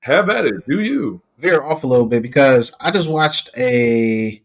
have 0.01 0.29
at 0.29 0.45
it. 0.45 0.65
Do 0.67 0.79
you 0.81 1.21
veer 1.37 1.61
off 1.61 1.83
a 1.83 1.87
little 1.87 2.05
bit 2.05 2.21
because 2.21 2.73
I 2.79 2.91
just 2.91 3.09
watched 3.09 3.49
a 3.57 4.41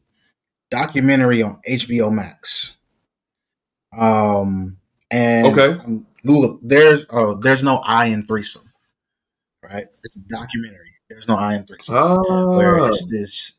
documentary 0.71 1.43
on 1.43 1.61
HBO 1.69 2.13
Max. 2.13 2.77
Um 3.97 4.79
and 5.11 5.47
okay, 5.47 6.01
Google 6.27 6.59
there's 6.63 7.07
oh 7.11 7.35
there's 7.35 7.63
no 7.63 7.77
I 7.85 8.07
in 8.07 8.23
threesome, 8.23 8.71
right? 9.63 9.87
It's 10.03 10.17
a 10.17 10.21
documentary. 10.21 10.91
There's 11.09 11.29
no 11.29 11.37
I 11.37 11.55
in 11.55 11.65
threesome. 11.65 11.95
Oh. 11.97 12.57
Where 12.57 12.79
it's 12.79 13.09
this 13.11 13.55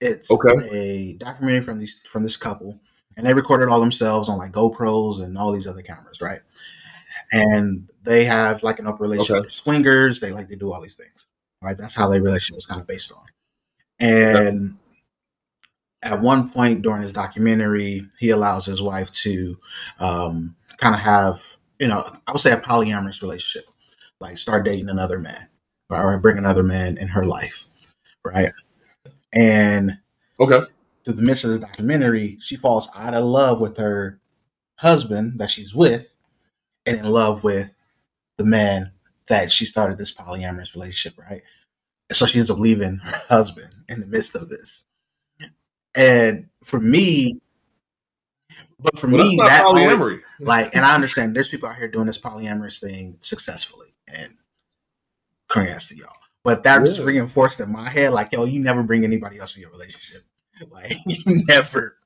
it's 0.00 0.30
okay. 0.30 0.68
a 0.70 1.12
documentary 1.14 1.62
from 1.62 1.78
these 1.78 1.98
from 2.04 2.22
this 2.22 2.36
couple 2.36 2.80
and 3.16 3.26
they 3.26 3.34
recorded 3.34 3.68
all 3.68 3.80
themselves 3.80 4.28
on 4.28 4.38
like 4.38 4.52
GoPros 4.52 5.22
and 5.22 5.36
all 5.36 5.52
these 5.52 5.66
other 5.66 5.82
cameras, 5.82 6.20
right? 6.20 6.40
And 7.32 7.88
they 8.02 8.24
have 8.24 8.62
like 8.62 8.78
an 8.78 8.86
open 8.86 9.02
relationship 9.02 9.36
okay. 9.36 9.44
with 9.44 9.52
swingers. 9.52 10.20
They 10.20 10.32
like 10.32 10.48
to 10.48 10.56
do 10.56 10.72
all 10.72 10.80
these 10.80 10.94
things. 10.94 11.26
Right, 11.62 11.76
that's 11.76 11.94
how 11.94 12.08
their 12.08 12.22
relationship 12.22 12.56
was 12.56 12.66
kind 12.66 12.80
of 12.80 12.86
based 12.86 13.12
on. 13.12 13.22
And 13.98 14.78
at 16.02 16.20
one 16.20 16.48
point 16.48 16.80
during 16.80 17.02
his 17.02 17.12
documentary, 17.12 18.06
he 18.18 18.30
allows 18.30 18.64
his 18.64 18.80
wife 18.80 19.12
to 19.12 19.58
um, 19.98 20.56
kind 20.78 20.94
of 20.94 21.02
have, 21.02 21.44
you 21.78 21.88
know, 21.88 22.10
I 22.26 22.32
would 22.32 22.40
say 22.40 22.52
a 22.52 22.56
polyamorous 22.56 23.20
relationship, 23.20 23.68
like 24.20 24.38
start 24.38 24.64
dating 24.64 24.88
another 24.88 25.18
man 25.18 25.48
or 25.90 26.18
bring 26.18 26.38
another 26.38 26.62
man 26.62 26.96
in 26.96 27.08
her 27.08 27.26
life, 27.26 27.66
right? 28.24 28.52
And 29.32 29.98
Okay. 30.40 30.60
Through 31.04 31.14
the 31.14 31.22
midst 31.22 31.44
of 31.44 31.50
the 31.50 31.58
documentary, 31.58 32.38
she 32.40 32.56
falls 32.56 32.88
out 32.94 33.14
of 33.14 33.24
love 33.24 33.60
with 33.60 33.76
her 33.76 34.20
husband 34.76 35.38
that 35.38 35.50
she's 35.50 35.74
with, 35.74 36.14
and 36.86 36.98
in 36.98 37.06
love 37.06 37.42
with 37.42 37.74
the 38.38 38.44
man 38.44 38.92
that 39.28 39.52
she 39.52 39.64
started 39.64 39.98
this 39.98 40.14
polyamorous 40.14 40.74
relationship, 40.74 41.18
right? 41.18 41.42
And 42.08 42.16
so 42.16 42.26
she 42.26 42.38
ends 42.38 42.50
up 42.50 42.58
leaving 42.58 42.96
her 42.96 43.20
husband 43.28 43.72
in 43.88 44.00
the 44.00 44.06
midst 44.06 44.34
of 44.34 44.48
this. 44.48 44.84
And 45.94 46.48
for 46.64 46.80
me, 46.80 47.40
but 48.78 48.98
for 48.98 49.08
Well, 49.08 49.18
that's 49.18 49.30
me, 49.30 49.36
that 49.36 49.64
always- 49.64 50.22
like, 50.40 50.74
and 50.74 50.84
I 50.84 50.94
understand 50.94 51.36
there's 51.36 51.48
people 51.48 51.68
out 51.68 51.76
here 51.76 51.88
doing 51.88 52.06
this 52.06 52.18
polyamorous 52.18 52.80
thing 52.80 53.16
successfully, 53.20 53.94
and 54.08 54.34
congrats 55.48 55.88
to 55.88 55.96
y'all. 55.96 56.16
But 56.42 56.62
that 56.64 56.86
just 56.86 57.00
reinforced 57.00 57.60
in 57.60 57.70
my 57.70 57.88
head, 57.88 58.12
like, 58.12 58.32
yo, 58.32 58.44
you 58.44 58.60
never 58.60 58.82
bring 58.82 59.04
anybody 59.04 59.38
else 59.38 59.56
in 59.56 59.62
your 59.62 59.70
relationship. 59.70 60.24
Like, 60.70 60.92
you 61.06 61.44
never, 61.48 61.96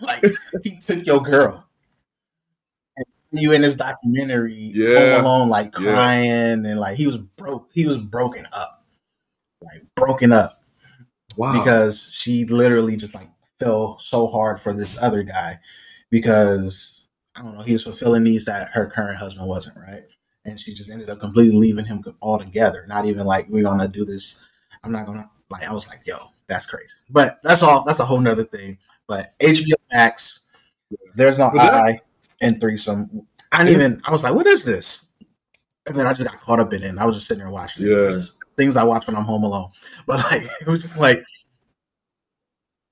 like, 0.00 0.24
he 0.62 0.78
took 0.78 1.06
your 1.06 1.20
girl. 1.22 1.66
And 3.32 3.40
you 3.40 3.52
in 3.52 3.62
this 3.62 3.74
documentary, 3.74 4.72
Yeah. 4.74 4.94
home 5.14 5.24
alone, 5.24 5.48
like 5.48 5.74
Yeah. 5.78 5.94
crying, 5.94 6.66
and 6.66 6.78
like 6.78 6.96
he 6.96 7.06
was 7.06 7.18
broke. 7.18 7.68
He 7.72 7.86
was 7.86 7.98
broken 7.98 8.46
up, 8.52 8.84
like 9.60 9.82
broken 9.94 10.32
up 10.32 10.62
Wow. 11.36 11.52
because 11.52 12.08
she 12.10 12.44
literally 12.46 12.96
just 12.96 13.14
like 13.14 13.30
fell 13.60 13.98
so 13.98 14.26
hard 14.26 14.60
for 14.60 14.72
this 14.72 14.94
other 15.00 15.22
guy 15.22 15.58
because 16.10 17.04
I 17.34 17.42
don't 17.42 17.54
know 17.54 17.62
he 17.62 17.72
was 17.74 17.82
fulfilling 17.82 18.22
needs 18.22 18.44
that 18.46 18.70
her 18.72 18.86
current 18.86 19.18
husband 19.18 19.48
wasn't 19.48 19.76
right, 19.76 20.04
and 20.44 20.58
she 20.58 20.72
just 20.74 20.90
ended 20.90 21.10
up 21.10 21.18
completely 21.20 21.56
leaving 21.56 21.84
him 21.84 22.02
altogether. 22.22 22.84
Not 22.88 23.06
even 23.06 23.26
like 23.26 23.46
we're 23.48 23.64
gonna 23.64 23.88
do 23.88 24.04
this. 24.04 24.36
I'm 24.84 24.92
not 24.92 25.06
gonna 25.06 25.28
like. 25.50 25.68
I 25.68 25.72
was 25.74 25.86
like, 25.88 26.00
yo, 26.06 26.30
that's 26.48 26.66
crazy. 26.66 26.94
But 27.10 27.38
that's 27.42 27.62
all. 27.62 27.82
That's 27.84 27.98
a 27.98 28.04
whole 28.04 28.20
nother 28.20 28.44
thing. 28.44 28.78
But 29.06 29.38
HBO 29.38 29.74
Max, 29.92 30.40
there's 31.14 31.38
no 31.38 31.50
that- 31.54 31.74
I 31.74 32.00
and 32.40 32.60
threesome. 32.60 33.26
I 33.52 33.64
didn't 33.64 33.80
even. 33.80 34.02
I 34.04 34.12
was 34.12 34.22
like, 34.22 34.34
what 34.34 34.46
is 34.46 34.64
this? 34.64 35.06
And 35.86 35.96
then 35.96 36.06
I 36.06 36.12
just 36.12 36.28
got 36.28 36.40
caught 36.40 36.58
up 36.60 36.72
in 36.72 36.82
it. 36.82 36.88
And 36.88 36.98
I 36.98 37.06
was 37.06 37.16
just 37.16 37.28
sitting 37.28 37.42
there 37.44 37.52
watching. 37.52 37.86
Yeah. 37.86 38.22
Things 38.56 38.76
I 38.76 38.84
watch 38.84 39.06
when 39.06 39.16
I'm 39.16 39.24
home 39.24 39.44
alone. 39.44 39.68
But 40.06 40.30
like, 40.30 40.42
it 40.60 40.66
was 40.66 40.82
just 40.82 40.98
like, 40.98 41.24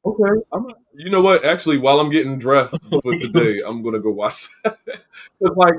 Okay. 0.07 0.41
I'm 0.53 0.67
you 0.95 1.11
know 1.11 1.23
what? 1.23 1.45
Actually, 1.45 1.79
while 1.79 1.99
I'm 1.99 2.11
getting 2.11 2.39
dressed 2.39 2.77
for 2.91 3.01
today, 3.03 3.61
I'm 3.67 3.83
gonna 3.83 4.01
go 4.01 4.11
watch 4.11 4.49
that. 4.65 4.79
Because 4.85 5.57
like 5.57 5.75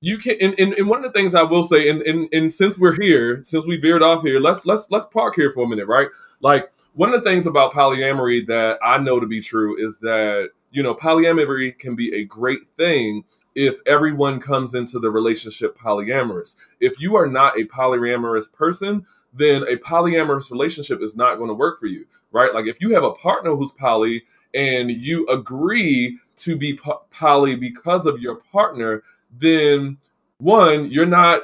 you 0.00 0.16
can 0.18 0.36
and, 0.40 0.58
and, 0.58 0.72
and 0.74 0.88
one 0.88 1.04
of 1.04 1.12
the 1.12 1.18
things 1.18 1.34
I 1.34 1.42
will 1.42 1.62
say, 1.62 1.88
and, 1.88 2.00
and 2.02 2.28
and 2.32 2.52
since 2.52 2.78
we're 2.78 2.98
here, 3.00 3.42
since 3.44 3.66
we 3.66 3.76
veered 3.76 4.02
off 4.02 4.22
here, 4.22 4.40
let's 4.40 4.64
let's 4.64 4.90
let's 4.90 5.04
park 5.06 5.34
here 5.36 5.52
for 5.52 5.64
a 5.64 5.68
minute, 5.68 5.86
right? 5.86 6.08
Like 6.40 6.72
one 6.94 7.12
of 7.12 7.22
the 7.22 7.30
things 7.30 7.46
about 7.46 7.72
polyamory 7.72 8.46
that 8.46 8.78
I 8.82 8.98
know 8.98 9.20
to 9.20 9.26
be 9.26 9.40
true 9.40 9.76
is 9.84 9.98
that 9.98 10.50
you 10.70 10.82
know 10.82 10.94
polyamory 10.94 11.78
can 11.78 11.94
be 11.94 12.14
a 12.14 12.24
great 12.24 12.60
thing 12.76 13.24
if 13.54 13.78
everyone 13.86 14.40
comes 14.40 14.74
into 14.74 14.98
the 14.98 15.10
relationship 15.10 15.76
polyamorous. 15.76 16.56
If 16.80 17.00
you 17.00 17.16
are 17.16 17.26
not 17.26 17.58
a 17.58 17.64
polyamorous 17.64 18.52
person, 18.52 19.04
then 19.32 19.62
a 19.62 19.76
polyamorous 19.76 20.50
relationship 20.50 21.00
is 21.02 21.16
not 21.16 21.36
going 21.36 21.48
to 21.48 21.54
work 21.54 21.78
for 21.80 21.86
you, 21.86 22.06
right? 22.32 22.54
Like 22.54 22.66
if 22.66 22.80
you 22.80 22.94
have 22.94 23.04
a 23.04 23.12
partner 23.12 23.54
who's 23.54 23.72
poly 23.72 24.24
and 24.54 24.90
you 24.90 25.26
agree 25.28 26.18
to 26.36 26.56
be 26.56 26.76
po- 26.76 27.02
poly 27.10 27.56
because 27.56 28.06
of 28.06 28.20
your 28.20 28.36
partner, 28.36 29.02
then 29.36 29.98
one, 30.38 30.90
you're 30.90 31.06
not 31.06 31.42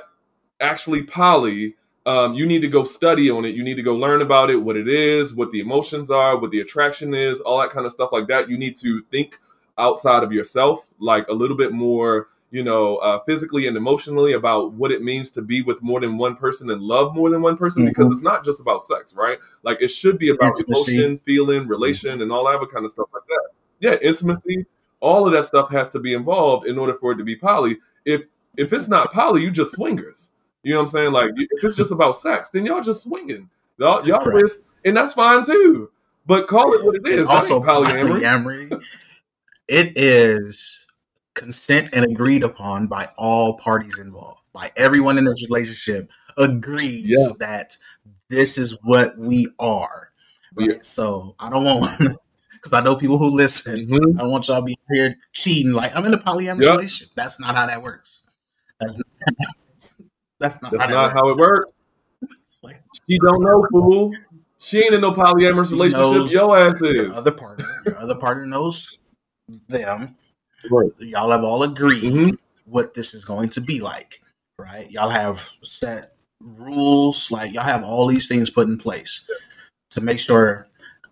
actually 0.61 1.03
poly. 1.03 1.75
Um, 2.07 2.35
you 2.35 2.47
need 2.47 2.63
to 2.63 2.69
go 2.69 2.85
study 2.85 3.29
on 3.31 3.45
it. 3.45 3.55
You 3.57 3.65
need 3.65 3.75
to 3.75 3.83
go 3.83 3.95
learn 3.97 4.23
about 4.23 4.49
it, 4.49 4.57
what 4.57 4.77
it 4.77 4.87
is, 4.89 5.35
what 5.35 5.51
the 5.51 5.59
emotions 5.61 6.11
are, 6.11 6.39
what 6.39 6.53
the 6.53 6.61
attraction 6.61 7.13
is, 7.15 7.41
all 7.41 7.61
that 7.61 7.71
kind 7.71 7.85
of 7.85 7.91
stuff 7.93 8.11
like 8.13 8.29
that. 8.29 8.49
You 8.49 8.57
need 8.57 8.77
to 8.77 9.03
think 9.11 9.39
outside 9.77 10.23
of 10.23 10.33
yourself, 10.33 10.89
like 11.01 11.27
a 11.29 11.33
little 11.35 11.57
bit 11.57 11.73
more, 11.73 12.29
you 12.53 12.63
know, 12.63 12.97
uh, 12.99 13.19
physically 13.27 13.67
and 13.67 13.77
emotionally 13.77 14.33
about 14.35 14.73
what 14.75 14.93
it 14.93 15.03
means 15.03 15.31
to 15.33 15.43
be 15.43 15.63
with 15.63 15.83
more 15.83 15.99
than 16.01 16.17
one 16.17 16.37
person 16.37 16.71
and 16.71 16.81
love 16.81 17.13
more 17.15 17.29
than 17.29 17.43
one 17.43 17.57
person 17.57 17.85
because 17.85 18.07
Mhm. 18.07 18.13
it's 18.13 18.23
not 18.23 18.45
just 18.45 18.61
about 18.61 18.83
sex, 18.83 19.13
right? 19.17 19.39
Like 19.65 19.79
it 19.83 19.89
should 19.89 20.17
be 20.17 20.29
about 20.31 20.57
Intimacy. 20.61 20.95
emotion, 20.97 21.19
feeling, 21.19 21.67
relation, 21.67 22.23
and 22.23 22.31
all 22.31 22.45
that 22.45 22.71
kind 22.73 22.85
of 22.85 22.91
stuff 22.93 23.09
like 23.13 23.27
that. 23.29 23.49
Yeah, 23.81 23.97
intimacy, 24.01 24.65
all 25.01 25.27
of 25.27 25.33
that 25.33 25.45
stuff 25.45 25.71
has 25.73 25.89
to 25.91 25.99
be 25.99 26.15
involved 26.15 26.67
in 26.69 26.79
order 26.79 26.95
for 26.95 27.13
it 27.13 27.17
to 27.17 27.25
be 27.25 27.35
poly. 27.37 27.79
If 28.05 28.27
if 28.57 28.73
it's 28.73 28.89
not 28.89 29.13
poly, 29.13 29.43
you 29.43 29.51
just 29.51 29.73
swingers. 29.73 30.33
You 30.67 30.73
know 30.73 30.79
what 30.79 30.83
I'm 30.83 30.89
saying? 30.89 31.13
Like 31.13 31.31
if 31.37 31.63
it's 31.63 31.77
just 31.77 31.93
about 31.93 32.17
sex, 32.17 32.51
then 32.51 32.67
y'all 32.67 32.81
just 32.83 33.05
swinging. 33.05 33.49
Y'all 33.79 34.05
y'all 34.05 34.19
Correct. 34.19 34.43
with, 34.43 34.59
and 34.85 34.97
that's 34.97 35.15
fine 35.15 35.45
too. 35.45 35.93
But 36.27 36.49
call 36.49 36.73
it 36.73 36.85
what 36.85 36.97
it 36.97 37.07
is. 37.07 37.29
also 37.29 37.63
polyamory. 37.63 38.21
polyamory. 38.21 38.83
it 39.69 39.97
is 39.97 40.85
consent 41.35 41.91
and 41.93 42.05
agreed 42.05 42.43
upon 42.43 42.89
by 42.89 43.09
all 43.17 43.55
parties 43.59 43.97
involved. 44.01 44.41
By 44.53 44.73
everyone 44.77 45.19
in 45.19 45.25
this 45.25 45.41
relationship 45.49 46.11
agrees 46.37 47.05
Yeah. 47.09 47.29
that 47.39 47.77
this 48.29 48.59
is 48.59 48.77
what 48.83 49.17
we 49.17 49.47
are. 49.61 50.11
Right? 50.57 50.71
Yeah. 50.71 50.75
So 50.83 51.37
I 51.39 51.49
don't 51.49 51.63
want 51.63 51.97
because 52.55 52.73
I 52.73 52.81
know 52.81 52.97
people 52.97 53.19
who 53.19 53.29
listen. 53.31 53.87
Mhm. 53.87 54.17
I 54.17 54.23
don't 54.23 54.33
want 54.33 54.49
y'all 54.49 54.63
to 54.63 54.65
be 54.67 54.77
here 54.91 55.15
cheating 55.33 55.73
like 55.75 55.95
I'm 55.97 56.05
in 56.07 56.13
a 56.15 56.19
polyamorous 56.19 56.63
Yep. 56.63 56.73
relationship. 56.73 57.11
That's 57.15 57.39
not 57.39 57.55
how 57.55 57.67
that 57.67 57.81
works. 57.81 58.25
That's 58.81 58.97
not, 58.97 59.07
that's 60.39 60.61
not, 60.63 60.73
That's 60.73 60.85
how, 60.85 60.91
not 60.91 61.13
how 61.13 61.29
it 61.29 61.37
works. 61.39 61.69
Like- 62.63 62.81
She 63.09 63.19
don't 63.19 63.43
know, 63.43 63.67
fool. 63.71 64.13
She 64.59 64.79
ain't 64.83 64.95
in 64.95 65.01
no 65.03 65.13
polyamorous 65.13 65.71
relationship. 65.71 66.33
Your 66.33 66.59
ass 66.59 66.81
Your 66.81 67.07
is. 67.07 67.17
other 67.17 67.31
partner, 67.31 67.65
your 67.85 67.97
other 67.99 68.15
partner 68.17 68.47
knows 68.47 68.99
them. 69.69 70.17
Right. 70.71 70.91
Y'all 70.99 71.31
have 71.31 71.45
all 71.45 71.63
agreed 71.63 72.03
Mhm. 72.03 72.39
what 72.65 72.95
this 72.95 73.15
is 73.15 73.25
going 73.25 73.51
to 73.51 73.61
be 73.61 73.81
like, 73.81 74.21
right? 74.59 74.91
Y'all 74.91 75.11
have 75.11 75.47
set 75.63 76.15
rules, 76.43 77.31
like 77.31 77.53
y'all 77.53 77.63
have 77.63 77.85
all 77.85 78.07
these 78.07 78.27
things 78.27 78.51
put 78.51 78.67
in 78.69 78.77
place 78.79 79.23
to 79.91 80.01
make 80.01 80.19
sure, 80.19 80.67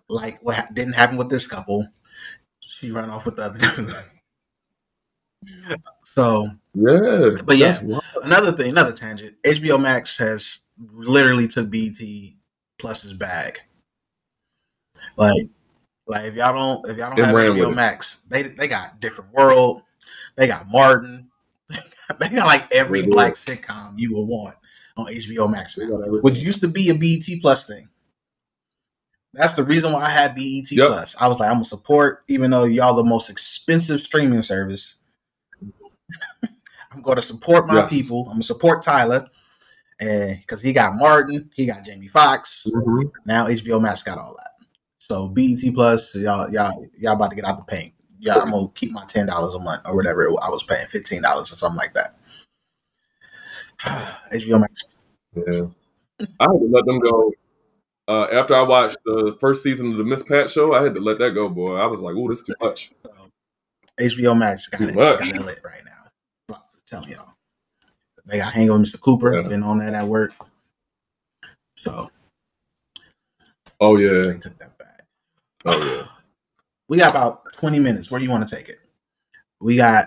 like 0.09 0.39
what 0.43 0.55
ha- 0.55 0.67
didn't 0.73 0.93
happen 0.93 1.15
with 1.17 1.29
this 1.29 1.47
couple, 1.47 1.87
she 2.59 2.91
ran 2.91 3.09
off 3.09 3.25
with 3.25 3.37
the 3.37 3.43
other. 3.43 4.03
so 6.01 6.47
Yeah. 6.73 7.29
But 7.43 7.57
yeah. 7.57 7.77
Wild. 7.83 8.03
another 8.23 8.51
thing, 8.51 8.69
another 8.69 8.93
tangent. 8.93 9.35
HBO 9.43 9.81
Max 9.81 10.17
has 10.17 10.61
literally 10.93 11.47
took 11.47 11.69
BET 11.69 11.97
Plus's 12.77 13.13
bag. 13.13 13.59
Like, 15.17 15.49
like 16.07 16.25
if 16.25 16.35
y'all 16.35 16.53
don't, 16.53 16.89
if 16.89 16.97
y'all 16.97 17.15
don't 17.15 17.25
have 17.25 17.35
HBO. 17.35 17.73
Max, 17.73 18.19
they 18.29 18.43
they 18.43 18.67
got 18.67 18.99
Different 18.99 19.31
World, 19.33 19.83
they 20.35 20.47
got 20.47 20.67
Martin, 20.69 21.29
they 22.19 22.29
got 22.29 22.47
like 22.47 22.71
every 22.73 23.01
do. 23.01 23.11
black 23.11 23.33
sitcom 23.33 23.93
you 23.97 24.15
would 24.15 24.23
want 24.27 24.55
on 24.97 25.07
HBO 25.07 25.49
Max 25.49 25.77
now, 25.77 25.87
which 26.21 26.37
used 26.39 26.61
to 26.61 26.67
be 26.67 26.89
a 26.89 26.93
BET 26.93 27.41
Plus 27.41 27.65
thing. 27.65 27.87
That's 29.33 29.53
the 29.53 29.63
reason 29.63 29.91
why 29.91 30.03
I 30.05 30.09
had 30.09 30.33
BET 30.33 30.71
Yep. 30.71 30.87
Plus. 30.87 31.15
I 31.19 31.27
was 31.27 31.39
like, 31.39 31.49
I'm 31.49 31.55
gonna 31.55 31.65
support, 31.65 32.23
even 32.27 32.51
though 32.51 32.63
y'all 32.65 32.95
the 32.95 33.03
most 33.03 33.29
expensive 33.29 33.99
streaming 34.01 34.41
service. 34.41 34.95
I'm 36.91 37.01
going 37.01 37.15
to 37.17 37.21
support 37.21 37.67
my 37.67 37.75
Yes. 37.75 37.89
people. 37.89 38.21
I'm 38.27 38.33
gonna 38.33 38.43
support 38.43 38.81
Tyler, 38.83 39.27
and 39.99 40.39
because 40.39 40.61
he 40.61 40.71
got 40.73 40.95
Martin, 40.95 41.49
he 41.53 41.65
got 41.65 41.83
Jamie 41.83 42.07
Foxx. 42.07 42.65
Mhm. 42.73 43.11
Now 43.25 43.47
HBO 43.47 43.79
Max 43.81 44.01
got 44.01 44.17
all 44.17 44.35
that. 44.37 44.51
So 44.99 45.27
BET 45.27 45.59
Plus, 45.73 46.15
y'all, 46.15 46.49
y'all, 46.51 46.85
y'all 46.97 47.13
about 47.13 47.29
to 47.29 47.35
get 47.35 47.45
out 47.45 47.57
the 47.57 47.65
paint. 47.65 47.93
Yeah, 48.19 48.35
I'm 48.37 48.51
gonna 48.51 48.69
keep 48.75 48.91
my 48.91 49.03
ten 49.05 49.27
dollars 49.27 49.53
a 49.53 49.59
month 49.59 49.81
or 49.85 49.95
whatever 49.95 50.27
I 50.41 50.49
was 50.49 50.63
paying, 50.63 50.87
fifteen 50.87 51.21
dollars 51.21 51.51
or 51.51 51.55
something 51.57 51.77
like 51.77 51.93
that. 51.93 52.15
HBO 54.31 54.59
Max. 54.59 54.97
Yeah. 55.35 55.65
I 56.39 56.43
had 56.43 56.59
to 56.59 56.67
let 56.71 56.85
them 56.85 56.99
go. 56.99 57.33
Uh, 58.07 58.27
after 58.31 58.55
I 58.55 58.61
watched 58.61 58.97
the 59.03 59.35
first 59.41 59.63
season 59.63 59.91
of 59.91 59.97
the 59.97 60.03
Miss 60.03 60.23
Pat 60.23 60.49
show, 60.49 60.73
I 60.73 60.83
had 60.83 60.95
to 60.95 61.01
let 61.01 61.17
that 61.19 61.31
go, 61.31 61.49
boy. 61.49 61.75
I 61.75 61.87
was 61.87 61.99
like, 62.01 62.15
"Oh, 62.15 62.29
this 62.29 62.39
is 62.39 62.45
too 62.47 62.53
much." 62.61 62.91
So 63.03 63.11
HBO 63.99 64.33
Max 64.37 64.67
got 64.67 64.77
Too 64.77 64.89
it, 64.89 64.95
much. 64.95 65.19
got 65.19 65.41
it 65.41 65.45
lit 65.45 65.59
right 65.63 65.81
now. 65.83 65.91
Telling 66.87 67.09
y'all, 67.09 67.33
they 68.25 68.37
got 68.37 68.53
hang 68.53 68.71
with 68.71 68.81
Mr. 68.81 68.99
Cooper. 68.99 69.33
Yeah. 69.35 69.47
Been 69.47 69.63
on 69.63 69.79
that 69.79 69.93
at 69.93 70.07
work. 70.07 70.33
So 71.75 72.09
Oh 73.79 73.97
yeah. 73.97 74.09
they 74.09 74.27
yeah, 74.27 74.37
took 74.37 74.57
that 74.59 74.77
back. 74.77 75.03
oh 75.65 75.95
yeah. 75.97 76.07
we 76.87 76.97
got 76.97 77.11
about 77.11 77.53
20 77.53 77.79
minutes. 77.79 78.09
Where 78.09 78.19
do 78.19 78.25
you 78.25 78.31
want 78.31 78.47
to 78.47 78.55
take 78.55 78.69
it? 78.69 78.79
We 79.59 79.75
got, 79.77 80.05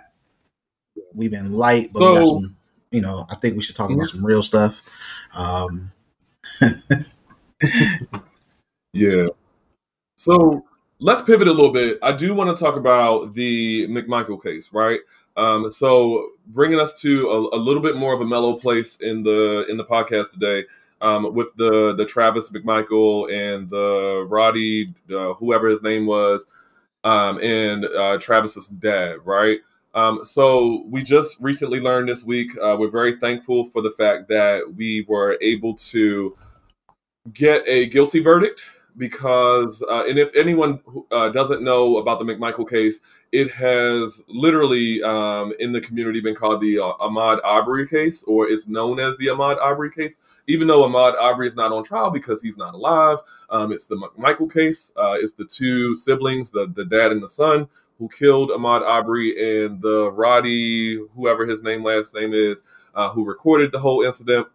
we've 1.15 1.31
been 1.31 1.53
light, 1.53 1.91
but 1.93 2.01
we 2.01 2.19
got 2.19 2.27
some, 2.27 2.57
you 2.91 3.01
know, 3.01 3.27
I 3.29 3.35
think 3.37 3.57
we 3.57 3.63
should 3.63 3.77
talk 3.77 3.91
about 3.91 4.09
some 4.09 4.25
real 4.25 4.43
stuff. 4.43 4.83
Um, 5.35 5.93
yeah. 8.93 9.27
So 10.17 10.65
let's 10.99 11.23
pivot 11.23 11.49
a 11.49 11.53
little 11.53 11.73
bit. 11.73 11.99
I 12.03 12.13
do 12.13 12.35
want 12.35 12.57
to 12.57 12.63
talk 12.63 12.77
about 12.77 13.35
the 13.35 13.87
McMichael 13.89 14.43
case, 14.43 14.73
right? 14.73 15.01
Um, 15.39 15.71
so 15.71 16.31
bringing 16.49 16.81
us 16.81 17.01
to 17.01 17.29
a, 17.29 17.57
a, 17.57 17.61
little 17.61 17.81
bit 17.81 17.97
more 17.97 18.13
of 18.13 18.21
a 18.21 18.27
mellow 18.27 18.55
place 18.55 18.97
in 19.01 19.23
the 19.23 19.67
in 19.69 19.77
the 19.77 19.85
podcast 19.85 20.33
today. 20.33 20.65
Um, 21.01 21.33
with 21.33 21.55
the 21.55 21.95
the 21.95 22.05
Travis 22.05 22.51
McMichael 22.51 23.33
and 23.33 23.71
the 23.71 24.27
Roddie, 24.29 24.93
uh, 25.15 25.35
whoever 25.35 25.69
his 25.69 25.81
name 25.81 26.07
was, 26.07 26.49
um, 27.05 27.39
and 27.41 27.85
uh, 27.85 28.19
Travis's 28.19 28.67
dad, 28.67 29.19
right? 29.25 29.61
Um, 29.95 30.25
so 30.25 30.85
we 30.89 31.05
just 31.05 31.37
recently 31.41 31.79
learned 31.79 32.09
this 32.09 32.25
week. 32.25 32.51
Uh, 32.61 32.77
we're 32.79 32.91
very 32.91 33.17
thankful 33.17 33.67
for 33.67 33.81
the 33.81 33.93
fact 33.93 34.29
that 34.29 34.75
we 34.77 35.05
were 35.09 35.39
able 35.41 35.75
to 35.75 36.37
get 37.33 37.63
a 37.69 37.87
guilty 37.87 38.19
verdict 38.19 38.65
because, 38.99 39.83
uh, 39.89 40.05
and 40.09 40.19
if 40.19 40.35
anyone 40.35 40.81
uh, 41.13 41.29
doesn't 41.31 41.63
know 41.63 41.99
about 41.99 42.19
the 42.19 42.25
McMichael 42.25 42.69
case, 42.69 43.01
it 43.31 43.51
has 43.53 44.25
literally 44.29 45.03
um, 45.03 45.55
in 45.61 45.73
the 45.73 45.81
community 45.81 46.21
been 46.21 46.35
called 46.35 46.61
the 46.61 46.79
uh, 46.79 46.93
Ahmaud 47.01 47.39
Arbery 47.45 47.87
case, 47.87 48.25
or 48.25 48.49
it's 48.49 48.67
known 48.69 48.99
as 48.99 49.17
the 49.19 49.27
Ahmaud 49.27 49.59
Arbery 49.61 49.91
case. 49.91 50.17
Even 50.49 50.67
though 50.67 50.89
Ahmaud 50.89 51.15
Arbery 51.21 51.47
is 51.47 51.57
not 51.57 51.73
on 51.73 51.85
trial 51.85 52.11
because 52.11 52.43
he's 52.43 52.59
not 52.59 52.75
alive, 52.75 53.19
um, 53.51 53.73
it's 53.73 53.87
the 53.87 53.97
McMichael 53.97 54.53
case. 54.53 54.93
Uh, 54.97 55.15
it's 55.19 55.33
the 55.35 55.45
two 55.45 55.95
siblings, 55.95 56.51
the 56.51 56.67
the 56.75 56.85
dad 56.85 57.13
and 57.13 57.23
the 57.23 57.29
son, 57.29 57.69
who 57.99 58.09
killed 58.09 58.51
Ahmaud 58.51 58.83
Arbery, 58.83 59.65
and 59.65 59.81
the 59.81 60.11
Roddie, 60.11 60.99
whoever 61.15 61.47
his 61.47 61.63
name 61.63 61.85
last 61.85 62.15
name 62.15 62.33
is, 62.33 62.63
uh, 62.95 63.11
who 63.11 63.25
recorded 63.25 63.71
the 63.73 63.79
whole 63.79 64.03
incident. 64.03 64.49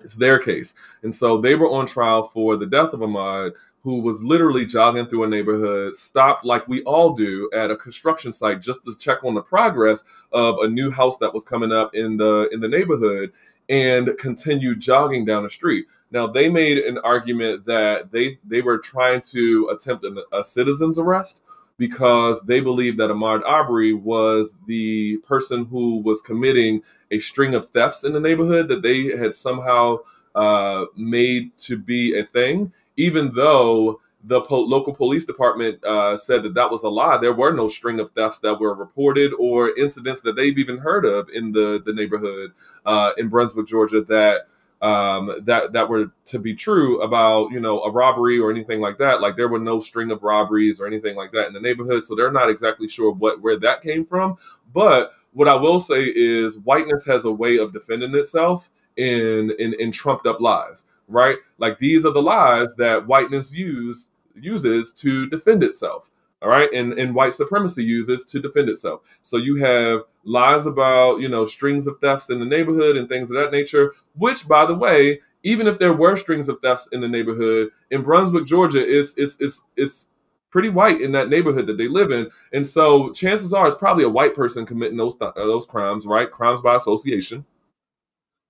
It's 0.00 0.14
their 0.14 0.38
case. 0.38 0.74
And 1.02 1.14
so 1.14 1.38
they 1.38 1.54
were 1.54 1.70
on 1.70 1.86
trial 1.86 2.22
for 2.22 2.56
the 2.56 2.66
death 2.66 2.92
of 2.92 3.00
Ahmaud, 3.00 3.52
who 3.80 4.00
was 4.00 4.22
literally 4.22 4.66
jogging 4.66 5.06
through 5.06 5.24
a 5.24 5.28
neighborhood, 5.28 5.94
stopped 5.94 6.44
like 6.44 6.68
we 6.68 6.82
all 6.82 7.14
do 7.14 7.48
at 7.54 7.70
a 7.70 7.76
construction 7.76 8.32
site 8.32 8.60
just 8.60 8.84
to 8.84 8.96
check 8.96 9.24
on 9.24 9.34
the 9.34 9.42
progress 9.42 10.04
of 10.32 10.58
a 10.58 10.68
new 10.68 10.90
house 10.90 11.18
that 11.18 11.32
was 11.32 11.44
coming 11.44 11.72
up 11.72 11.94
in 11.94 12.16
the 12.16 12.48
in 12.52 12.60
the 12.60 12.68
neighborhood 12.68 13.32
and 13.68 14.16
continued 14.18 14.80
jogging 14.80 15.24
down 15.24 15.42
the 15.42 15.50
street. 15.50 15.86
Now 16.10 16.26
they 16.26 16.48
made 16.48 16.78
an 16.78 16.98
argument 16.98 17.66
that 17.66 18.12
they 18.12 18.38
they 18.44 18.60
were 18.62 18.78
trying 18.78 19.20
to 19.32 19.70
attempt 19.72 20.04
a, 20.04 20.24
a 20.32 20.42
citizen's 20.42 20.98
arrest 20.98 21.42
because 21.78 22.42
they 22.42 22.60
believed 22.60 22.98
that 22.98 23.10
Ahmaud 23.10 23.42
Arbery 23.44 23.92
was 23.92 24.54
the 24.66 25.18
person 25.18 25.66
who 25.66 25.98
was 25.98 26.20
committing 26.20 26.82
a 27.10 27.18
string 27.18 27.54
of 27.54 27.68
thefts 27.68 28.04
in 28.04 28.12
the 28.12 28.20
neighborhood 28.20 28.68
that 28.68 28.82
they 28.82 29.16
had 29.16 29.34
somehow 29.34 29.98
uh, 30.34 30.86
made 30.96 31.56
to 31.56 31.76
be 31.76 32.18
a 32.18 32.24
thing, 32.24 32.72
even 32.96 33.32
though 33.34 34.00
the 34.24 34.40
po- 34.40 34.60
local 34.62 34.94
police 34.94 35.24
department 35.24 35.82
uh, 35.84 36.16
said 36.16 36.42
that 36.42 36.54
that 36.54 36.70
was 36.70 36.82
a 36.82 36.88
lie. 36.88 37.16
There 37.16 37.32
were 37.32 37.52
no 37.52 37.68
string 37.68 38.00
of 38.00 38.10
thefts 38.10 38.40
that 38.40 38.58
were 38.58 38.74
reported 38.74 39.32
or 39.38 39.76
incidents 39.78 40.20
that 40.22 40.34
they've 40.34 40.58
even 40.58 40.78
heard 40.78 41.04
of 41.04 41.28
in 41.30 41.52
the 41.52 41.80
the 41.84 41.92
neighborhood 41.92 42.52
uh, 42.84 43.12
in 43.16 43.28
Brunswick, 43.28 43.68
Georgia, 43.68 44.00
that 44.02 44.48
um, 44.82 45.32
that 45.44 45.72
that 45.72 45.88
were 45.88 46.12
to 46.26 46.38
be 46.38 46.54
true 46.54 47.00
about 47.00 47.50
you 47.50 47.60
know 47.60 47.82
a 47.82 47.90
robbery 47.90 48.38
or 48.38 48.50
anything 48.50 48.80
like 48.80 48.98
that. 48.98 49.20
Like 49.20 49.36
there 49.36 49.48
were 49.48 49.58
no 49.58 49.80
string 49.80 50.10
of 50.10 50.22
robberies 50.22 50.80
or 50.80 50.86
anything 50.86 51.16
like 51.16 51.32
that 51.32 51.48
in 51.48 51.54
the 51.54 51.60
neighborhood, 51.60 52.04
so 52.04 52.14
they're 52.14 52.32
not 52.32 52.50
exactly 52.50 52.88
sure 52.88 53.12
what 53.12 53.40
where 53.40 53.58
that 53.58 53.82
came 53.82 54.04
from. 54.04 54.36
But 54.72 55.12
what 55.32 55.48
I 55.48 55.54
will 55.54 55.80
say 55.80 56.04
is 56.04 56.58
whiteness 56.58 57.06
has 57.06 57.24
a 57.24 57.32
way 57.32 57.58
of 57.58 57.72
defending 57.72 58.14
itself 58.14 58.70
in 58.96 59.50
in, 59.58 59.74
in 59.78 59.92
trumped 59.92 60.26
up 60.26 60.40
lies, 60.40 60.86
right? 61.08 61.38
Like 61.58 61.78
these 61.78 62.04
are 62.04 62.12
the 62.12 62.22
lies 62.22 62.74
that 62.76 63.06
whiteness 63.06 63.54
use 63.54 64.10
uses 64.34 64.92
to 64.92 65.26
defend 65.28 65.62
itself 65.62 66.10
all 66.42 66.48
right? 66.48 66.72
And 66.72 66.92
and 66.94 67.14
white 67.14 67.34
supremacy 67.34 67.84
uses 67.84 68.24
to 68.26 68.40
defend 68.40 68.68
itself. 68.68 69.02
So 69.22 69.36
you 69.36 69.56
have 69.56 70.02
lies 70.24 70.66
about 70.66 71.20
you 71.20 71.28
know 71.28 71.46
strings 71.46 71.86
of 71.86 71.96
thefts 71.98 72.30
in 72.30 72.40
the 72.40 72.44
neighborhood 72.44 72.96
and 72.96 73.08
things 73.08 73.30
of 73.30 73.36
that 73.36 73.52
nature 73.52 73.92
which 74.16 74.48
by 74.48 74.66
the 74.66 74.74
way 74.74 75.20
even 75.44 75.68
if 75.68 75.78
there 75.78 75.92
were 75.92 76.16
strings 76.16 76.48
of 76.48 76.58
thefts 76.58 76.88
in 76.90 77.00
the 77.00 77.06
neighborhood 77.06 77.68
in 77.92 78.02
brunswick 78.02 78.44
georgia 78.44 78.84
is 78.84 79.14
is 79.14 79.40
is 79.40 79.62
it's 79.76 80.08
pretty 80.50 80.68
white 80.70 81.00
in 81.00 81.12
that 81.12 81.28
neighborhood 81.28 81.66
that 81.66 81.76
they 81.76 81.86
live 81.86 82.10
in. 82.10 82.30
And 82.50 82.66
so 82.66 83.12
chances 83.12 83.52
are 83.52 83.66
it's 83.66 83.76
probably 83.76 84.04
a 84.04 84.08
white 84.08 84.34
person 84.34 84.64
committing 84.64 84.96
those 84.96 85.16
th- 85.16 85.32
uh, 85.36 85.44
those 85.44 85.66
crimes 85.66 86.06
right? 86.06 86.30
Crimes 86.30 86.62
by 86.62 86.76
association 86.76 87.44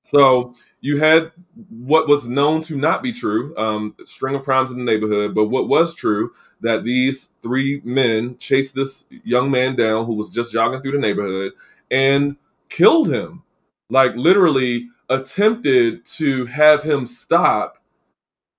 so 0.06 0.54
you 0.80 0.98
had 0.98 1.32
what 1.68 2.06
was 2.06 2.28
known 2.28 2.62
to 2.62 2.76
not 2.76 3.02
be 3.02 3.10
true, 3.10 3.56
um, 3.56 3.96
string 4.04 4.36
of 4.36 4.44
crimes 4.44 4.70
in 4.70 4.78
the 4.78 4.84
neighborhood, 4.84 5.34
but 5.34 5.46
what 5.46 5.68
was 5.68 5.94
true 5.94 6.30
that 6.60 6.84
these 6.84 7.32
three 7.42 7.80
men 7.84 8.38
chased 8.38 8.76
this 8.76 9.06
young 9.24 9.50
man 9.50 9.74
down 9.74 10.06
who 10.06 10.14
was 10.14 10.30
just 10.30 10.52
jogging 10.52 10.80
through 10.80 10.92
the 10.92 10.98
neighborhood 10.98 11.54
and 11.90 12.36
killed 12.68 13.12
him. 13.12 13.42
Like 13.90 14.14
literally 14.14 14.88
attempted 15.08 16.04
to 16.04 16.46
have 16.46 16.84
him 16.84 17.04
stop 17.04 17.78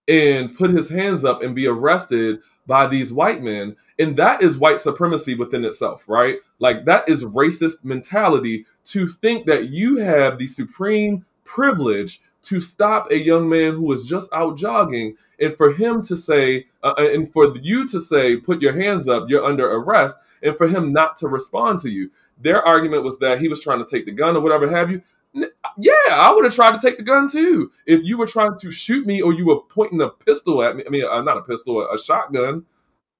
and 0.05 0.53
put 0.57 0.71
his 0.71 0.89
hands 0.89 1.23
up 1.23 1.41
and 1.41 1.55
be 1.55 1.65
arrested 1.65 2.39
by 2.65 2.87
these 2.87 3.13
white 3.13 3.41
men. 3.41 3.77
And 3.97 4.17
that 4.17 4.43
is 4.43 4.57
white 4.57 4.81
supremacy 4.81 5.33
within 5.33 5.63
itself, 5.63 6.03
right? 6.07 6.37
Like 6.59 6.83
that 6.85 7.07
is 7.07 7.23
racist 7.23 7.85
mentality 7.85 8.65
to 8.85 9.07
think 9.07 9.45
that 9.47 9.69
you 9.69 9.97
have 9.97 10.37
the 10.37 10.47
supreme 10.47 11.25
privilege 11.47 12.21
to 12.43 12.61
stop 12.61 13.11
a 13.11 13.17
young 13.17 13.49
man 13.49 13.73
who 13.73 13.83
was 13.83 14.05
just 14.05 14.31
out 14.31 14.57
jogging 14.57 15.17
and 15.39 15.55
for 15.57 15.73
him 15.73 16.01
to 16.01 16.15
say 16.15 16.65
uh, 16.83 16.93
uh, 16.97 17.09
and 17.11 17.31
for 17.31 17.55
you 17.57 17.87
to 17.87 17.99
say 17.99 18.37
put 18.37 18.61
your 18.61 18.73
hands 18.73 19.09
up 19.09 19.25
you're 19.27 19.43
under 19.43 19.69
arrest 19.69 20.17
and 20.41 20.55
for 20.55 20.67
him 20.67 20.93
not 20.93 21.15
to 21.17 21.27
respond 21.27 21.79
to 21.79 21.89
you. 21.89 22.09
Their 22.39 22.63
argument 22.63 23.03
was 23.03 23.17
that 23.19 23.39
he 23.39 23.47
was 23.47 23.61
trying 23.61 23.83
to 23.83 23.89
take 23.89 24.05
the 24.05 24.11
gun 24.11 24.37
or 24.37 24.41
whatever 24.41 24.69
have 24.69 24.91
you. 24.91 25.01
Yeah 25.33 25.93
i 26.09 26.31
would 26.33 26.45
have 26.45 26.55
tried 26.55 26.79
to 26.79 26.79
take 26.79 26.97
the 26.97 27.03
gun 27.03 27.29
too. 27.29 27.71
If 27.85 28.01
you 28.03 28.17
were 28.17 28.27
trying 28.27 28.57
to 28.59 28.71
shoot 28.71 29.05
me 29.05 29.21
or 29.21 29.33
you 29.33 29.45
were 29.45 29.59
pointing 29.61 30.01
a 30.01 30.09
pistol 30.09 30.63
at 30.63 30.75
me 30.75 30.83
i 30.87 30.89
mean 30.89 31.05
uh, 31.05 31.21
not 31.21 31.37
a 31.37 31.41
pistol 31.41 31.81
a 31.81 31.97
shotgun 31.97 32.65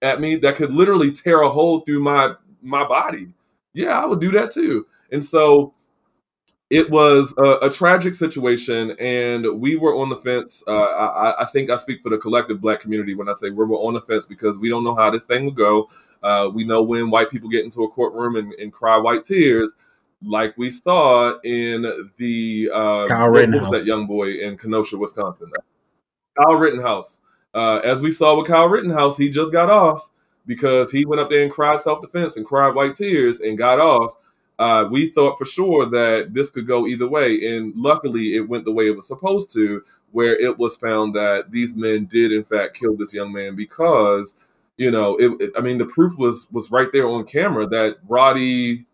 at 0.01 0.21
me 0.21 0.38
that 0.38 0.55
could 0.55 0.71
literally 0.71 1.11
tear 1.11 1.41
a 1.41 1.49
hole 1.49 1.82
through 1.82 2.01
my 2.01 2.34
my 2.61 2.88
body. 2.88 3.28
Yeah 3.73 3.99
i 3.99 4.05
would 4.05 4.21
do 4.21 4.32
that 4.32 4.51
too. 4.51 4.86
And 5.11 5.23
so 5.23 5.73
it 6.70 6.89
was 6.89 7.34
a, 7.38 7.68
a, 7.68 7.70
tragic 7.70 8.13
situation, 8.13 8.91
and 8.99 9.61
we 9.61 9.78
were 9.78 9.95
on 9.95 10.09
the 10.09 10.18
fence. 10.18 10.63
Uh, 10.68 10.84
I, 10.84 11.43
I, 11.43 11.45
think 11.45 11.70
I 11.70 11.78
speak 11.78 12.01
for 12.03 12.09
the 12.09 12.18
collective 12.18 12.59
Black 12.59 12.82
community 12.82 13.15
when 13.15 13.30
I 13.30 13.34
say 13.36 13.51
we're 13.51 13.68
on 13.68 13.93
the 13.93 14.01
fence 14.01 14.26
because 14.26 14.57
we 14.57 14.68
don't 14.68 14.84
know 14.84 14.95
how 14.95 15.09
this 15.09 15.26
thing 15.26 15.45
will 15.45 15.51
go. 15.51 15.89
Uh, 16.22 16.49
we 16.53 16.65
know 16.65 16.84
when 16.84 17.09
white 17.09 17.30
people 17.30 17.49
get 17.49 17.63
into 17.63 17.84
a 17.84 17.89
courtroom 17.89 18.36
and, 18.36 18.53
and 18.53 18.74
cry 18.74 18.97
white 18.97 19.24
tears, 19.24 19.76
like 20.22 20.57
we 20.57 20.70
saw 20.70 21.39
in 21.41 21.84
the 22.18 22.70
uh, 22.74 23.07
Kyle 23.07 23.32
was 23.32 23.72
that 23.72 23.86
young 23.86 24.05
boy 24.05 24.32
in 24.34 24.57
Kenosha, 24.57 24.97
Wisconsin? 24.97 25.51
Kyle 26.38 26.55
Rittenhouse. 26.55 27.22
Uh, 27.53 27.78
as 27.78 28.01
we 28.01 28.11
saw 28.11 28.38
with 28.38 28.47
Kyle 28.47 28.68
Rittenhouse, 28.68 29.18
he 29.18 29.30
just 29.30 29.53
got 29.53 29.70
off 29.70 30.09
because 30.45 30.91
he 30.91 31.05
went 31.05 31.22
up 31.22 31.30
there 31.30 31.43
and 31.43 31.51
cried 31.51 31.80
self 31.80 32.01
defense 32.01 32.36
and 32.36 32.45
cried 32.45 32.76
white 32.76 32.95
tears 32.95 33.39
and 33.39 33.57
got 33.57 33.80
off 33.80 34.15
uh, 34.59 34.87
we 34.89 35.09
thought 35.09 35.37
for 35.37 35.45
sure 35.45 35.85
that 35.85 36.33
this 36.33 36.49
could 36.49 36.67
go 36.67 36.87
either 36.87 37.07
way. 37.07 37.55
And 37.55 37.73
luckily, 37.75 38.35
it 38.35 38.49
went 38.49 38.65
the 38.65 38.71
way 38.71 38.87
it 38.87 38.95
was 38.95 39.07
supposed 39.07 39.51
to, 39.53 39.83
where 40.11 40.35
it 40.35 40.57
was 40.57 40.75
found 40.75 41.13
that 41.15 41.51
these 41.51 41.75
men 41.75 42.05
did, 42.05 42.31
in 42.31 42.43
fact, 42.43 42.77
kill 42.77 42.95
this 42.95 43.13
young 43.13 43.31
man 43.31 43.55
because, 43.55 44.35
you 44.77 44.89
know, 44.89 45.15
it, 45.17 45.41
it, 45.41 45.51
I 45.57 45.61
mean, 45.61 45.77
the 45.77 45.85
proof 45.85 46.17
was 46.17 46.47
was 46.51 46.71
right 46.71 46.89
there 46.91 47.07
on 47.07 47.25
camera 47.25 47.67
that 47.67 47.97
Roddie, 48.07 48.85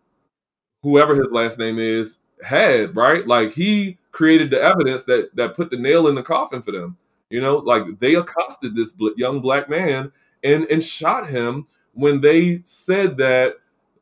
whoever 0.82 1.14
his 1.14 1.32
last 1.32 1.58
name 1.58 1.78
is, 1.78 2.18
had 2.42 2.94
right. 2.94 3.26
Like 3.26 3.52
he 3.52 3.98
created 4.12 4.50
the 4.50 4.60
evidence 4.60 5.04
that 5.04 5.34
that 5.34 5.56
put 5.56 5.70
the 5.70 5.78
nail 5.78 6.06
in 6.08 6.14
the 6.14 6.22
coffin 6.22 6.60
for 6.62 6.72
them. 6.72 6.98
You 7.30 7.40
know, 7.40 7.56
like 7.56 8.00
they 8.00 8.14
accosted 8.14 8.74
this 8.76 8.94
young 9.16 9.40
black 9.40 9.70
man 9.70 10.12
and 10.42 10.66
and 10.66 10.84
shot 10.84 11.28
him 11.28 11.66
when 11.94 12.20
they 12.20 12.60
said 12.64 13.16
that 13.16 13.56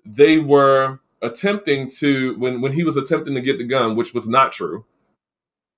they 0.05 0.39
were 0.39 0.99
attempting 1.23 1.89
to 1.89 2.37
when 2.39 2.61
when 2.61 2.73
he 2.73 2.85
was 2.85 2.97
attempting 2.97 3.35
to 3.35 3.41
get 3.41 3.59
the 3.59 3.65
gun, 3.65 3.97
which 3.97 4.13
was 4.13 4.29
not 4.29 4.53
true, 4.53 4.85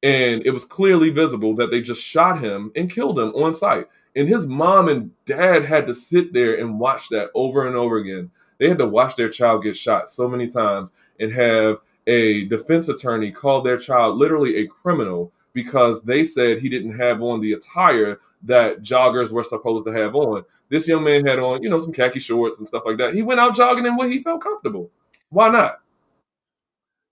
and 0.02 0.44
it 0.44 0.50
was 0.50 0.64
clearly 0.64 1.10
visible 1.10 1.54
that 1.56 1.70
they 1.70 1.80
just 1.80 2.02
shot 2.02 2.40
him 2.40 2.72
and 2.74 2.92
killed 2.92 3.18
him 3.18 3.30
on 3.30 3.54
site. 3.54 3.86
And 4.16 4.28
his 4.28 4.46
mom 4.46 4.88
and 4.88 5.10
dad 5.26 5.64
had 5.64 5.86
to 5.86 5.94
sit 5.94 6.32
there 6.32 6.54
and 6.54 6.78
watch 6.78 7.08
that 7.08 7.30
over 7.34 7.66
and 7.66 7.76
over 7.76 7.96
again. 7.96 8.30
They 8.58 8.68
had 8.68 8.78
to 8.78 8.86
watch 8.86 9.16
their 9.16 9.28
child 9.28 9.64
get 9.64 9.76
shot 9.76 10.08
so 10.08 10.28
many 10.28 10.46
times 10.46 10.92
and 11.18 11.32
have 11.32 11.78
a 12.06 12.44
defense 12.46 12.88
attorney 12.88 13.32
call 13.32 13.62
their 13.62 13.78
child 13.78 14.16
literally 14.16 14.56
a 14.56 14.66
criminal 14.66 15.32
because 15.54 16.02
they 16.02 16.24
said 16.24 16.60
he 16.60 16.68
didn't 16.68 16.98
have 16.98 17.22
on 17.22 17.40
the 17.40 17.52
attire 17.52 18.18
that 18.42 18.82
joggers 18.82 19.32
were 19.32 19.44
supposed 19.44 19.86
to 19.86 19.92
have 19.92 20.14
on. 20.14 20.44
This 20.68 20.86
young 20.86 21.04
man 21.04 21.24
had 21.26 21.38
on, 21.38 21.62
you 21.62 21.70
know, 21.70 21.78
some 21.78 21.92
khaki 21.92 22.20
shorts 22.20 22.58
and 22.58 22.68
stuff 22.68 22.82
like 22.84 22.98
that. 22.98 23.14
He 23.14 23.22
went 23.22 23.40
out 23.40 23.56
jogging 23.56 23.86
in 23.86 23.96
what 23.96 24.10
he 24.10 24.22
felt 24.22 24.42
comfortable. 24.42 24.90
Why 25.34 25.48
not? 25.48 25.80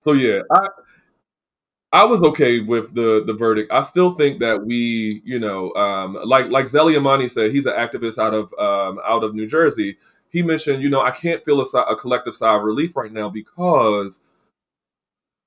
So 0.00 0.12
yeah, 0.12 0.42
I 0.50 0.68
I 1.92 2.04
was 2.04 2.22
okay 2.22 2.60
with 2.60 2.94
the 2.94 3.24
the 3.26 3.34
verdict. 3.34 3.72
I 3.72 3.82
still 3.82 4.12
think 4.14 4.38
that 4.40 4.64
we, 4.64 5.22
you 5.24 5.40
know, 5.40 5.72
um, 5.74 6.16
like 6.24 6.46
like 6.48 6.66
Zellie 6.66 6.94
Imani 6.96 7.26
said, 7.28 7.50
he's 7.50 7.66
an 7.66 7.74
activist 7.74 8.18
out 8.18 8.32
of 8.32 8.54
um, 8.58 9.00
out 9.04 9.24
of 9.24 9.34
New 9.34 9.46
Jersey. 9.46 9.98
He 10.30 10.42
mentioned, 10.42 10.82
you 10.82 10.88
know, 10.88 11.02
I 11.02 11.10
can't 11.10 11.44
feel 11.44 11.60
a, 11.60 11.78
a 11.80 11.96
collective 11.96 12.34
sigh 12.36 12.54
of 12.56 12.62
relief 12.62 12.96
right 12.96 13.12
now 13.12 13.28
because 13.28 14.22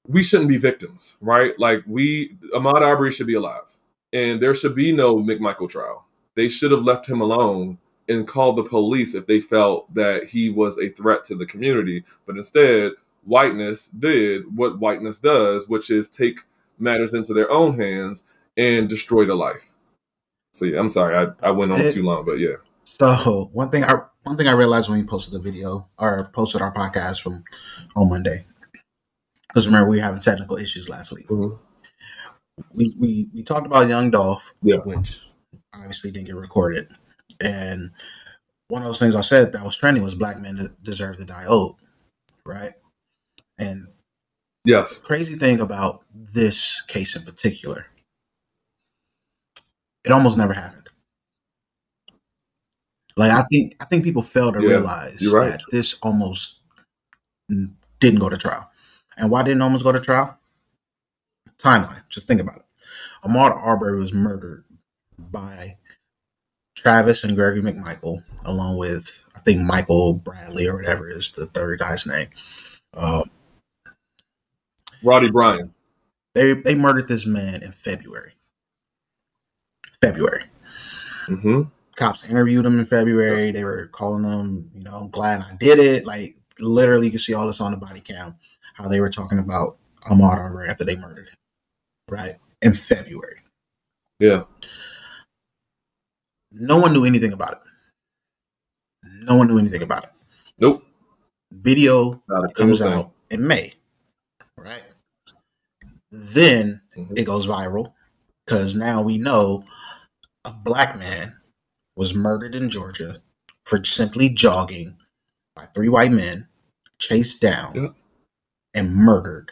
we 0.07 0.21
shouldn't 0.21 0.49
be 0.49 0.57
victims, 0.57 1.15
right? 1.21 1.57
Like 1.57 1.83
we, 1.87 2.37
Ahmaud 2.53 2.81
Arbery 2.81 3.11
should 3.11 3.27
be 3.27 3.33
alive, 3.35 3.77
and 4.13 4.41
there 4.41 4.53
should 4.53 4.75
be 4.75 4.91
no 4.91 5.17
McMichael 5.17 5.69
trial. 5.69 6.05
They 6.35 6.49
should 6.49 6.71
have 6.71 6.83
left 6.83 7.07
him 7.07 7.21
alone 7.21 7.79
and 8.07 8.27
called 8.27 8.57
the 8.57 8.63
police 8.63 9.15
if 9.15 9.27
they 9.27 9.39
felt 9.39 9.93
that 9.93 10.25
he 10.29 10.49
was 10.49 10.77
a 10.77 10.89
threat 10.89 11.23
to 11.25 11.35
the 11.35 11.45
community. 11.45 12.03
But 12.25 12.37
instead, 12.37 12.93
whiteness 13.23 13.87
did 13.87 14.55
what 14.55 14.79
whiteness 14.79 15.19
does, 15.19 15.67
which 15.67 15.89
is 15.89 16.09
take 16.09 16.41
matters 16.77 17.13
into 17.13 17.33
their 17.33 17.49
own 17.51 17.79
hands 17.79 18.23
and 18.57 18.87
destroy 18.87 19.25
the 19.25 19.35
life. 19.35 19.73
So 20.53 20.65
yeah, 20.65 20.79
I'm 20.79 20.89
sorry, 20.89 21.17
I, 21.17 21.47
I 21.47 21.51
went 21.51 21.71
on 21.71 21.81
it, 21.81 21.93
too 21.93 22.03
long, 22.03 22.25
but 22.25 22.39
yeah. 22.39 22.55
So 22.85 23.49
one 23.51 23.69
thing 23.69 23.83
I 23.83 24.01
one 24.23 24.37
thing 24.37 24.47
I 24.47 24.53
realized 24.53 24.89
when 24.89 24.99
we 24.99 25.05
posted 25.05 25.33
the 25.33 25.39
video 25.39 25.87
or 25.99 26.29
posted 26.31 26.61
our 26.61 26.73
podcast 26.73 27.21
from 27.21 27.43
on 27.95 28.09
Monday, 28.09 28.45
because 29.49 29.67
remember 29.67 29.89
we 29.89 29.97
were 29.97 30.03
having 30.03 30.21
technical 30.21 30.57
issues 30.57 30.87
last 30.87 31.11
week. 31.11 31.27
Mm-hmm. 31.27 31.55
We, 32.73 32.95
we 32.99 33.27
we 33.33 33.43
talked 33.43 33.65
about 33.65 33.89
Young 33.89 34.11
Dolph, 34.11 34.53
yeah. 34.61 34.77
which 34.77 35.19
obviously 35.73 36.11
didn't 36.11 36.27
get 36.27 36.35
recorded, 36.35 36.87
and 37.41 37.91
one 38.67 38.81
of 38.81 38.87
those 38.87 38.99
things 38.99 39.15
I 39.15 39.21
said 39.21 39.51
that 39.53 39.63
was 39.63 39.77
trending 39.77 40.03
was 40.03 40.15
black 40.15 40.39
men 40.39 40.75
deserve 40.83 41.17
to 41.17 41.25
die 41.25 41.45
old, 41.45 41.77
right? 42.45 42.73
And 43.59 43.87
yes, 44.63 44.99
crazy 44.99 45.35
thing 45.35 45.59
about 45.59 46.03
this 46.13 46.81
case 46.83 47.15
in 47.15 47.23
particular, 47.23 47.85
it 50.03 50.11
almost 50.11 50.37
never 50.37 50.53
happened. 50.53 50.89
Like 53.17 53.31
I 53.31 53.43
think 53.43 53.75
I 53.79 53.85
think 53.85 54.03
people 54.03 54.23
fail 54.23 54.51
to 54.51 54.61
yeah, 54.61 54.69
realize 54.69 55.25
right. 55.33 55.51
that 55.51 55.63
this 55.71 55.97
almost 56.01 56.59
didn't 57.99 58.19
go 58.19 58.29
to 58.29 58.37
trial. 58.37 58.69
And 59.17 59.31
why 59.31 59.43
didn't 59.43 59.61
almost 59.61 59.83
go 59.83 59.91
to 59.91 60.01
trial? 60.01 60.37
Timeline. 61.57 62.01
Just 62.09 62.27
think 62.27 62.41
about 62.41 62.57
it. 62.57 62.65
Ahmaud 63.23 63.55
Arbery 63.55 63.97
was 63.97 64.13
murdered 64.13 64.65
by 65.31 65.77
Travis 66.85 67.23
and 67.23 67.35
Gregory 67.35 67.63
McMichael, 67.63 68.23
along 68.45 68.77
with 68.77 69.23
I 69.35 69.39
think 69.39 69.59
Michael 69.59 70.13
Bradley 70.13 70.67
or 70.67 70.75
whatever 70.75 71.09
is 71.09 71.31
the 71.31 71.47
third 71.47 71.79
guy's 71.79 72.05
name. 72.05 72.27
Um, 72.93 73.23
Roddie 75.03 75.31
Bryan. 75.31 75.73
They 76.35 76.53
they 76.53 76.75
murdered 76.75 77.07
this 77.07 77.25
man 77.25 77.63
in 77.63 77.71
February. 77.71 78.33
February. 79.99 80.43
Mm-hmm. 81.27 81.63
Cops 81.95 82.23
interviewed 82.25 82.67
him 82.67 82.77
in 82.77 82.85
February. 82.85 83.51
They 83.51 83.63
were 83.63 83.87
calling 83.87 84.23
him, 84.23 84.69
you 84.75 84.83
know, 84.83 84.95
I'm 84.95 85.09
glad 85.09 85.41
I 85.41 85.55
did 85.59 85.79
it. 85.79 86.05
Like 86.05 86.35
literally, 86.59 87.07
you 87.07 87.11
can 87.11 87.19
see 87.19 87.33
all 87.33 87.47
this 87.47 87.61
on 87.61 87.71
the 87.71 87.77
body 87.77 87.99
cam. 87.99 88.35
How 88.75 88.87
they 88.87 89.01
were 89.01 89.09
talking 89.09 89.39
about 89.39 89.77
Ahmaud 90.03 90.37
Arbery 90.37 90.69
after 90.69 90.85
they 90.85 90.97
murdered 90.97 91.29
him, 91.29 91.35
right 92.09 92.35
in 92.61 92.75
February. 92.75 93.39
Yeah. 94.19 94.43
No 96.57 96.77
one 96.77 96.93
knew 96.93 97.03
anything 97.03 97.33
about 97.33 97.53
it. 97.53 97.59
No 99.23 99.35
one 99.35 99.47
knew 99.47 99.59
anything 99.59 99.81
about 99.81 100.05
it. 100.05 100.09
Nope. 100.57 100.85
Video 101.51 102.21
comes 102.55 102.81
out 102.81 103.11
in 103.29 103.45
May, 103.45 103.73
right? 104.57 104.83
Then 106.11 106.81
mm-hmm. 106.97 107.17
it 107.17 107.25
goes 107.25 107.45
viral 107.45 107.93
because 108.45 108.73
now 108.73 109.01
we 109.01 109.17
know 109.17 109.65
a 110.45 110.51
black 110.51 110.97
man 110.97 111.35
was 111.97 112.15
murdered 112.15 112.55
in 112.55 112.69
Georgia 112.69 113.17
for 113.65 113.83
simply 113.83 114.29
jogging 114.29 114.95
by 115.55 115.65
three 115.65 115.89
white 115.89 116.11
men, 116.11 116.47
chased 116.99 117.41
down 117.41 117.95
and 118.73 118.95
murdered 118.95 119.51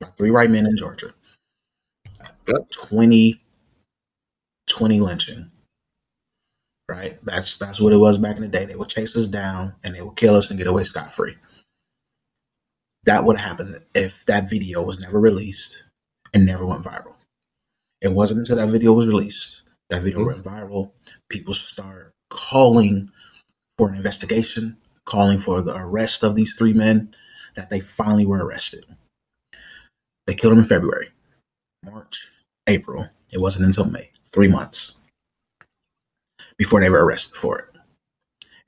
by 0.00 0.08
three 0.08 0.30
white 0.30 0.50
men 0.50 0.66
in 0.66 0.76
Georgia. 0.76 1.12
Yep. 2.48 2.70
20, 2.72 3.40
20 4.66 5.00
lynching. 5.00 5.49
Right? 6.90 7.22
That's 7.22 7.56
that's 7.56 7.80
what 7.80 7.92
it 7.92 7.98
was 7.98 8.18
back 8.18 8.34
in 8.34 8.42
the 8.42 8.48
day. 8.48 8.64
They 8.64 8.74
would 8.74 8.88
chase 8.88 9.16
us 9.16 9.28
down 9.28 9.74
and 9.84 9.94
they 9.94 10.02
would 10.02 10.16
kill 10.16 10.34
us 10.34 10.50
and 10.50 10.58
get 10.58 10.66
away 10.66 10.82
scot 10.82 11.14
free. 11.14 11.36
That 13.04 13.24
would 13.24 13.36
happen 13.38 13.80
if 13.94 14.26
that 14.26 14.50
video 14.50 14.82
was 14.82 14.98
never 14.98 15.20
released 15.20 15.84
and 16.34 16.44
never 16.44 16.66
went 16.66 16.84
viral. 16.84 17.14
It 18.02 18.12
wasn't 18.12 18.40
until 18.40 18.56
that 18.56 18.70
video 18.70 18.92
was 18.92 19.06
released 19.06 19.62
that 19.90 20.02
video 20.02 20.24
went 20.24 20.42
viral. 20.42 20.90
People 21.28 21.54
start 21.54 22.12
calling 22.30 23.10
for 23.78 23.88
an 23.88 23.96
investigation, 23.96 24.76
calling 25.04 25.38
for 25.38 25.60
the 25.60 25.76
arrest 25.76 26.24
of 26.24 26.34
these 26.34 26.54
three 26.54 26.72
men. 26.72 27.14
That 27.56 27.70
they 27.70 27.80
finally 27.80 28.26
were 28.26 28.44
arrested. 28.44 28.84
They 30.26 30.34
killed 30.34 30.52
them 30.52 30.60
in 30.60 30.64
February, 30.64 31.10
March, 31.84 32.30
April. 32.68 33.08
It 33.32 33.40
wasn't 33.40 33.66
until 33.66 33.86
May, 33.86 34.10
three 34.32 34.46
months 34.46 34.94
before 36.60 36.78
they 36.78 36.90
were 36.90 37.02
arrested 37.02 37.34
for 37.34 37.58
it. 37.58 37.78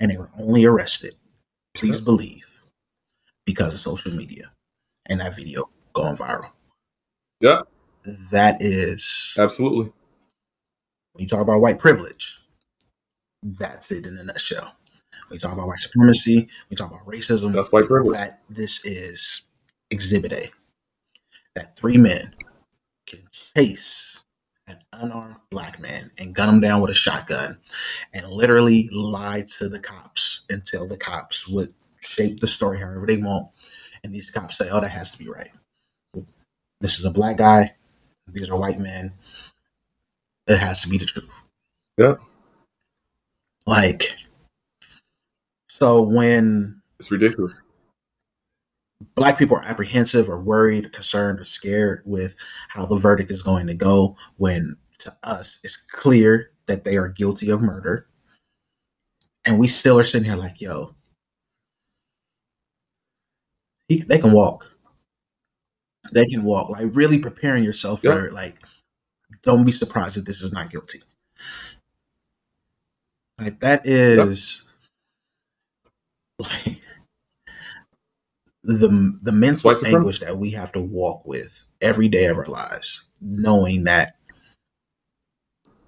And 0.00 0.10
they 0.10 0.16
were 0.16 0.30
only 0.40 0.64
arrested, 0.64 1.14
please 1.74 2.00
believe, 2.00 2.46
because 3.44 3.74
of 3.74 3.80
social 3.80 4.12
media 4.12 4.50
and 5.04 5.20
that 5.20 5.36
video 5.36 5.68
going 5.92 6.16
viral. 6.16 6.50
Yeah. 7.38 7.60
That 8.30 8.62
is 8.62 9.36
absolutely. 9.38 9.92
When 11.12 11.24
you 11.24 11.28
talk 11.28 11.42
about 11.42 11.60
white 11.60 11.78
privilege, 11.78 12.38
that's 13.42 13.92
it 13.92 14.06
in 14.06 14.16
a 14.16 14.24
nutshell. 14.24 14.74
When 15.28 15.36
you 15.36 15.38
talk 15.38 15.52
about 15.52 15.68
white 15.68 15.78
supremacy, 15.78 16.48
we 16.70 16.76
talk 16.76 16.90
about 16.90 17.06
racism. 17.06 17.52
That's 17.52 17.70
white 17.70 17.88
privilege. 17.88 18.18
That 18.18 18.40
this 18.48 18.82
is 18.86 19.42
exhibit 19.90 20.32
A. 20.32 20.50
That 21.54 21.76
three 21.76 21.98
men 21.98 22.34
can 23.06 23.20
chase 23.30 24.11
an 24.68 24.78
unarmed 24.92 25.36
black 25.50 25.80
man 25.80 26.10
and 26.18 26.34
gun 26.34 26.54
him 26.54 26.60
down 26.60 26.80
with 26.80 26.90
a 26.90 26.94
shotgun 26.94 27.58
and 28.12 28.26
literally 28.28 28.88
lie 28.92 29.44
to 29.58 29.68
the 29.68 29.80
cops 29.80 30.42
until 30.50 30.86
the 30.86 30.96
cops 30.96 31.48
would 31.48 31.74
shape 32.00 32.40
the 32.40 32.46
story 32.46 32.78
however 32.78 33.06
they 33.06 33.16
want. 33.16 33.48
And 34.04 34.12
these 34.12 34.30
cops 34.30 34.58
say, 34.58 34.68
oh, 34.70 34.80
that 34.80 34.90
has 34.90 35.10
to 35.12 35.18
be 35.18 35.28
right. 35.28 35.50
This 36.80 36.98
is 36.98 37.04
a 37.04 37.10
black 37.10 37.36
guy. 37.36 37.74
These 38.28 38.50
are 38.50 38.56
white 38.56 38.80
men. 38.80 39.12
It 40.46 40.58
has 40.58 40.80
to 40.82 40.88
be 40.88 40.98
the 40.98 41.06
truth. 41.06 41.32
Yeah. 41.96 42.14
Like, 43.66 44.16
so 45.68 46.02
when 46.02 46.82
it's 46.98 47.10
ridiculous, 47.10 47.54
black 49.14 49.38
people 49.38 49.56
are 49.56 49.64
apprehensive 49.64 50.28
or 50.28 50.40
worried, 50.40 50.92
concerned, 50.92 51.40
or 51.40 51.44
scared 51.44 52.02
with 52.04 52.34
how 52.68 52.86
the 52.86 52.96
verdict 52.96 53.30
is 53.30 53.42
going 53.42 53.66
to 53.66 53.74
go, 53.74 54.16
when 54.36 54.76
to 54.98 55.16
us 55.22 55.58
it's 55.64 55.76
clear 55.76 56.50
that 56.66 56.84
they 56.84 56.96
are 56.96 57.08
guilty 57.08 57.50
of 57.50 57.60
murder, 57.60 58.06
and 59.44 59.58
we 59.58 59.68
still 59.68 59.98
are 59.98 60.04
sitting 60.04 60.26
here 60.26 60.36
like, 60.36 60.60
yo, 60.60 60.94
he, 63.88 64.02
they 64.02 64.18
can 64.18 64.32
walk 64.32 64.72
they 66.10 66.26
can 66.26 66.42
walk. 66.42 66.68
Like 66.70 66.88
really 66.92 67.18
preparing 67.18 67.64
yourself 67.64 68.02
for 68.02 68.26
it. 68.26 68.32
Like, 68.32 68.56
don't 69.42 69.64
be 69.64 69.72
surprised 69.72 70.16
if 70.16 70.24
this 70.24 70.42
is 70.42 70.52
not 70.52 70.70
guilty. 70.70 71.02
Like 73.38 73.60
that 73.60 73.86
is 73.86 74.64
like 76.38 76.81
the 78.64 79.18
the 79.22 79.32
mental 79.32 79.74
anguish 79.84 80.20
that 80.20 80.38
we 80.38 80.50
have 80.50 80.72
to 80.72 80.80
walk 80.80 81.26
with 81.26 81.64
every 81.80 82.08
day 82.08 82.26
of 82.26 82.38
our 82.38 82.46
lives, 82.46 83.02
knowing 83.20 83.84
that 83.84 84.16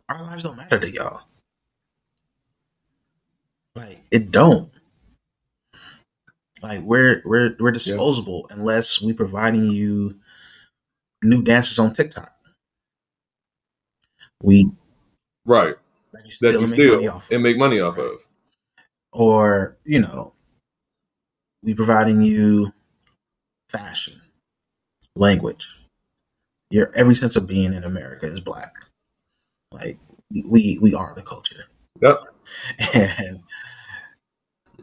our 0.09 0.22
lives 0.22 0.45
don't 0.45 0.57
matter 0.57 0.79
to 0.79 0.91
y'all. 0.91 1.22
Like 3.77 4.01
it 4.11 4.31
don't. 4.31 4.70
Like 6.62 6.83
we're 6.83 7.22
we're 7.25 7.57
we're 7.59 7.72
disposable 7.72 8.47
yeah. 8.49 8.57
unless 8.57 9.01
we 9.01 9.12
providing 9.12 9.66
you 9.66 10.18
new 11.22 11.43
dances 11.43 11.79
on 11.79 11.93
TikTok. 11.93 12.33
We 14.43 14.70
right 15.47 15.77
that 16.12 16.27
you 16.27 16.66
steal, 16.66 17.01
that 17.01 17.03
you 17.03 17.22
and 17.31 17.43
make 17.43 17.57
money 17.57 17.81
off 17.81 17.97
right. 17.97 18.07
of, 18.07 18.29
or 19.12 19.77
you 19.85 20.01
know, 20.01 20.34
we 21.64 21.74
providing 21.74 22.22
you 22.22 22.72
fashion, 23.70 24.20
language. 25.16 25.68
Your 26.70 26.90
every 26.94 27.14
sense 27.14 27.36
of 27.36 27.46
being 27.46 27.72
in 27.74 27.84
America 27.84 28.26
is 28.26 28.40
black. 28.40 28.74
Like 29.72 29.98
we 30.30 30.78
we 30.80 30.94
are 30.94 31.14
the 31.14 31.22
culture. 31.22 31.64
Yep. 32.02 32.18
And 32.94 33.40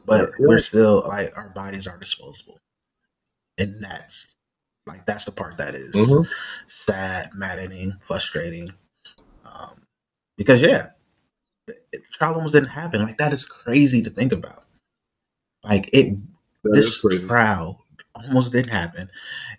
but 0.05 0.31
we're 0.39 0.59
still 0.59 1.03
like 1.07 1.35
our 1.37 1.49
bodies 1.49 1.87
are 1.87 1.97
disposable, 1.97 2.57
and 3.57 3.83
that's 3.83 4.33
Like 4.87 5.05
that's 5.05 5.25
the 5.25 5.31
part 5.31 5.57
that 5.57 5.75
is 5.75 5.95
Mhm. 5.95 6.27
sad, 6.67 7.31
maddening, 7.35 7.93
frustrating. 8.01 8.73
Um, 9.45 9.83
because 10.37 10.61
yeah, 10.61 10.89
it, 11.93 12.03
trial 12.13 12.35
almost 12.35 12.53
didn't 12.53 12.69
happen. 12.69 13.01
Like 13.03 13.17
that 13.19 13.33
is 13.33 13.45
crazy 13.45 14.01
to 14.03 14.09
think 14.09 14.31
about. 14.33 14.65
Like 15.63 15.89
it, 15.93 16.15
this 16.63 16.99
trial 17.25 17.85
almost 18.15 18.51
didn't 18.51 18.71
happen, 18.71 19.09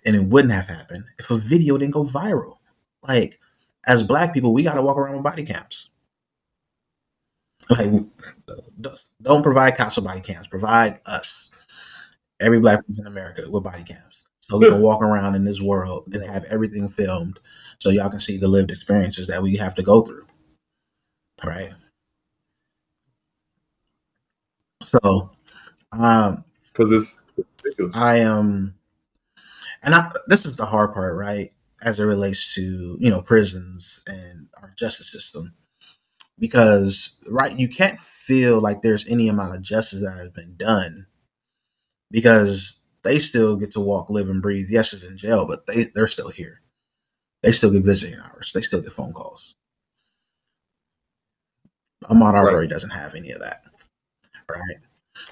and 0.05 0.15
it 0.15 0.23
wouldn't 0.23 0.53
have 0.53 0.69
happened 0.69 1.05
if 1.19 1.31
a 1.31 1.37
video 1.37 1.79
didn't 1.79 1.95
go 1.95 2.05
viral. 2.05 2.59
Like 3.07 3.39
as 3.87 4.03
black 4.03 4.33
people, 4.35 4.53
we 4.53 4.63
got 4.63 4.75
to 4.75 4.83
walk 4.83 4.97
around 4.97 5.15
with 5.15 5.25
body 5.25 5.45
cams. 5.45 5.91
Like 7.71 7.91
don't 9.23 9.43
provide 9.43 9.77
cops 9.77 9.97
with 9.97 10.05
body 10.05 10.21
cams. 10.21 10.49
Provide 10.49 11.01
us, 11.07 11.51
every 12.41 12.61
black 12.61 12.87
person 12.87 13.07
in 13.07 13.13
America, 13.13 13.49
with 13.49 13.65
body 13.65 13.85
cams, 13.85 14.25
so 14.41 14.59
we 14.59 14.69
can 14.69 14.81
walk 14.83 15.03
around 15.03 15.35
in 15.35 15.45
this 15.45 15.61
world 15.61 16.05
and 16.13 16.23
have 16.25 16.45
everything 16.45 16.89
filmed, 16.89 17.39
so 17.79 17.91
y'all 17.91 18.11
can 18.11 18.21
see 18.21 18.37
the 18.37 18.49
lived 18.49 18.71
experiences 18.71 19.27
that 19.29 19.43
we 19.43 19.57
have 19.57 19.75
to 19.77 19.83
go 19.83 20.03
through. 20.03 20.27
Right. 21.45 21.73
So, 24.83 25.31
um, 25.93 26.45
because 26.73 26.93
it's 26.93 27.23
ridiculous. 27.65 27.97
I 27.97 28.19
am, 28.19 28.75
and 29.83 29.95
I, 29.95 30.11
this 30.27 30.47
is 30.47 30.57
the 30.57 30.67
hard 30.67 30.95
part, 30.95 31.17
right? 31.17 31.53
As 31.83 32.01
it 32.01 32.05
relates 32.05 32.55
to 32.55 32.97
you 33.01 33.11
know 33.11 33.23
prisons 33.23 34.01
and 34.07 34.49
our 34.63 34.73
justice 34.77 35.11
system, 35.11 35.55
because 36.39 37.17
right, 37.29 37.59
you 37.59 37.69
can't 37.69 37.99
feel 38.01 38.61
like 38.61 38.83
there's 38.83 39.07
any 39.09 39.29
amount 39.29 39.55
of 39.55 39.63
justice 39.63 40.01
that 40.03 40.17
has 40.17 40.31
been 40.31 40.57
done, 40.57 41.07
because 42.11 42.75
they 43.03 43.19
still 43.19 43.57
get 43.57 43.73
to 43.73 43.81
walk, 43.81 44.11
live, 44.11 44.31
and 44.31 44.43
breathe. 44.43 44.69
Yes, 44.71 44.93
it's 44.93 45.05
in 45.05 45.17
jail, 45.19 45.47
but 45.47 45.67
they 45.67 45.87
they're 45.95 46.07
still 46.09 46.29
here. 46.31 46.61
They 47.43 47.53
still 47.53 47.71
get 47.71 47.85
visiting 47.85 48.19
hours. 48.21 48.53
They 48.55 48.61
still 48.63 48.83
get 48.83 48.93
phone 48.93 49.13
calls. 49.13 49.55
Ahmaud 52.05 52.35
Arbery 52.35 52.69
doesn't 52.69 52.91
have 52.91 53.15
any 53.15 53.31
of 53.33 53.41
that, 53.41 53.65
right? 54.51 54.79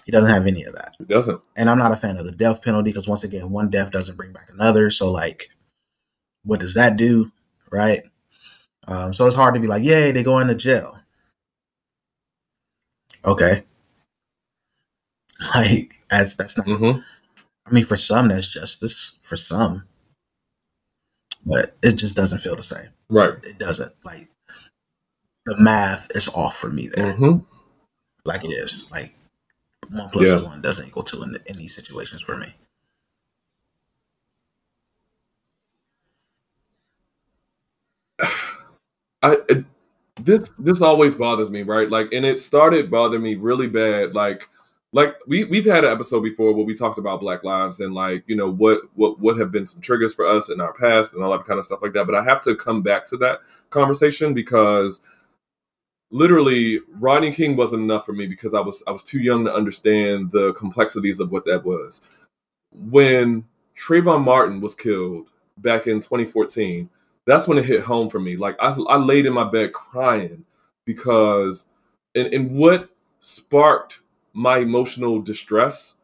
He 0.04 0.12
doesn't 0.12 0.30
have 0.30 0.46
any 0.46 0.64
of 0.64 0.74
that 0.74 0.94
it 1.00 1.08
doesn't. 1.08 1.40
and 1.56 1.68
I'm 1.70 1.78
not 1.78 1.92
a 1.92 1.96
fan 1.96 2.16
of 2.16 2.24
the 2.24 2.32
death 2.32 2.62
penalty 2.62 2.90
because 2.90 3.08
once 3.08 3.24
again, 3.24 3.50
one 3.50 3.70
death 3.70 3.90
doesn't 3.92 4.16
bring 4.16 4.32
back 4.32 4.48
another. 4.52 4.90
So 4.90 5.10
like, 5.10 5.50
what 6.44 6.60
does 6.60 6.74
that 6.74 6.96
do, 6.96 7.30
right? 7.70 8.02
Um, 8.88 9.14
so 9.14 9.26
it's 9.26 9.36
hard 9.36 9.54
to 9.54 9.60
be 9.60 9.66
like, 9.66 9.84
yay, 9.84 10.12
they 10.12 10.22
go 10.22 10.38
into 10.38 10.54
jail. 10.54 10.98
Okay, 13.24 13.64
like 15.54 16.00
as 16.10 16.36
that's 16.36 16.56
not. 16.56 16.66
hmm 16.66 16.92
I 17.66 17.72
mean, 17.72 17.84
for 17.84 17.96
some, 17.96 18.28
that's 18.28 18.48
justice. 18.48 19.12
For 19.22 19.36
some, 19.36 19.86
but 21.46 21.76
it 21.82 21.92
just 21.92 22.14
doesn't 22.14 22.40
feel 22.40 22.56
the 22.56 22.62
same. 22.62 22.88
Right. 23.08 23.34
It 23.44 23.58
doesn't 23.58 23.92
like 24.04 24.28
the 25.46 25.56
math 25.58 26.08
is 26.14 26.28
off 26.28 26.56
for 26.56 26.70
me 26.70 26.88
there. 26.88 27.12
hmm 27.12 27.38
Like 28.24 28.44
it 28.44 28.48
is. 28.50 28.86
Like 28.90 29.14
one 29.90 30.10
plus 30.10 30.28
Yeah. 30.28 30.40
one 30.40 30.62
doesn't 30.62 30.88
equal 30.88 31.04
two 31.04 31.22
in, 31.22 31.38
in 31.46 31.58
these 31.58 31.74
situations 31.74 32.22
for 32.22 32.36
me. 32.36 32.54
I 39.22 39.38
this 40.22 40.50
this 40.58 40.82
always 40.82 41.14
bothers 41.14 41.50
me, 41.50 41.62
right? 41.62 41.90
Like, 41.90 42.12
and 42.12 42.24
it 42.24 42.38
started 42.38 42.90
bothering 42.90 43.22
me 43.22 43.34
really 43.36 43.68
bad. 43.68 44.14
Like, 44.14 44.48
like 44.92 45.16
we 45.26 45.44
we've 45.44 45.66
had 45.66 45.84
an 45.84 45.92
episode 45.92 46.20
before 46.22 46.52
where 46.54 46.64
we 46.64 46.74
talked 46.74 46.98
about 46.98 47.20
Black 47.20 47.44
Lives 47.44 47.80
and 47.80 47.94
like 47.94 48.24
you 48.26 48.36
know 48.36 48.50
what 48.50 48.82
what 48.94 49.20
what 49.20 49.38
have 49.38 49.52
been 49.52 49.66
some 49.66 49.80
triggers 49.80 50.14
for 50.14 50.26
us 50.26 50.50
in 50.50 50.60
our 50.60 50.72
past 50.74 51.14
and 51.14 51.22
all 51.24 51.32
that 51.32 51.44
kind 51.44 51.58
of 51.58 51.64
stuff 51.64 51.80
like 51.82 51.92
that. 51.94 52.06
But 52.06 52.14
I 52.16 52.24
have 52.24 52.42
to 52.42 52.54
come 52.56 52.82
back 52.82 53.04
to 53.06 53.16
that 53.18 53.40
conversation 53.70 54.34
because 54.34 55.00
literally 56.10 56.80
Rodney 56.92 57.32
King 57.32 57.56
wasn't 57.56 57.82
enough 57.82 58.04
for 58.04 58.12
me 58.12 58.26
because 58.26 58.54
I 58.54 58.60
was 58.60 58.82
I 58.86 58.90
was 58.90 59.02
too 59.02 59.20
young 59.20 59.44
to 59.44 59.54
understand 59.54 60.30
the 60.30 60.52
complexities 60.54 61.20
of 61.20 61.30
what 61.30 61.44
that 61.46 61.64
was. 61.64 62.02
When 62.72 63.44
Trayvon 63.76 64.24
Martin 64.24 64.60
was 64.60 64.74
killed 64.74 65.28
back 65.58 65.86
in 65.86 66.00
2014, 66.00 66.88
that's 67.26 67.46
when 67.46 67.58
it 67.58 67.64
hit 67.64 67.82
home 67.82 68.10
for 68.10 68.20
me. 68.20 68.36
Like 68.36 68.56
I, 68.60 68.76
I 68.88 68.96
laid 68.96 69.26
in 69.26 69.32
my 69.32 69.44
bed 69.44 69.72
crying 69.72 70.44
because, 70.84 71.68
and, 72.14 72.32
and 72.32 72.56
what 72.56 72.90
sparked 73.20 74.00
my 74.32 74.58
emotional 74.58 75.20
distress 75.20 75.96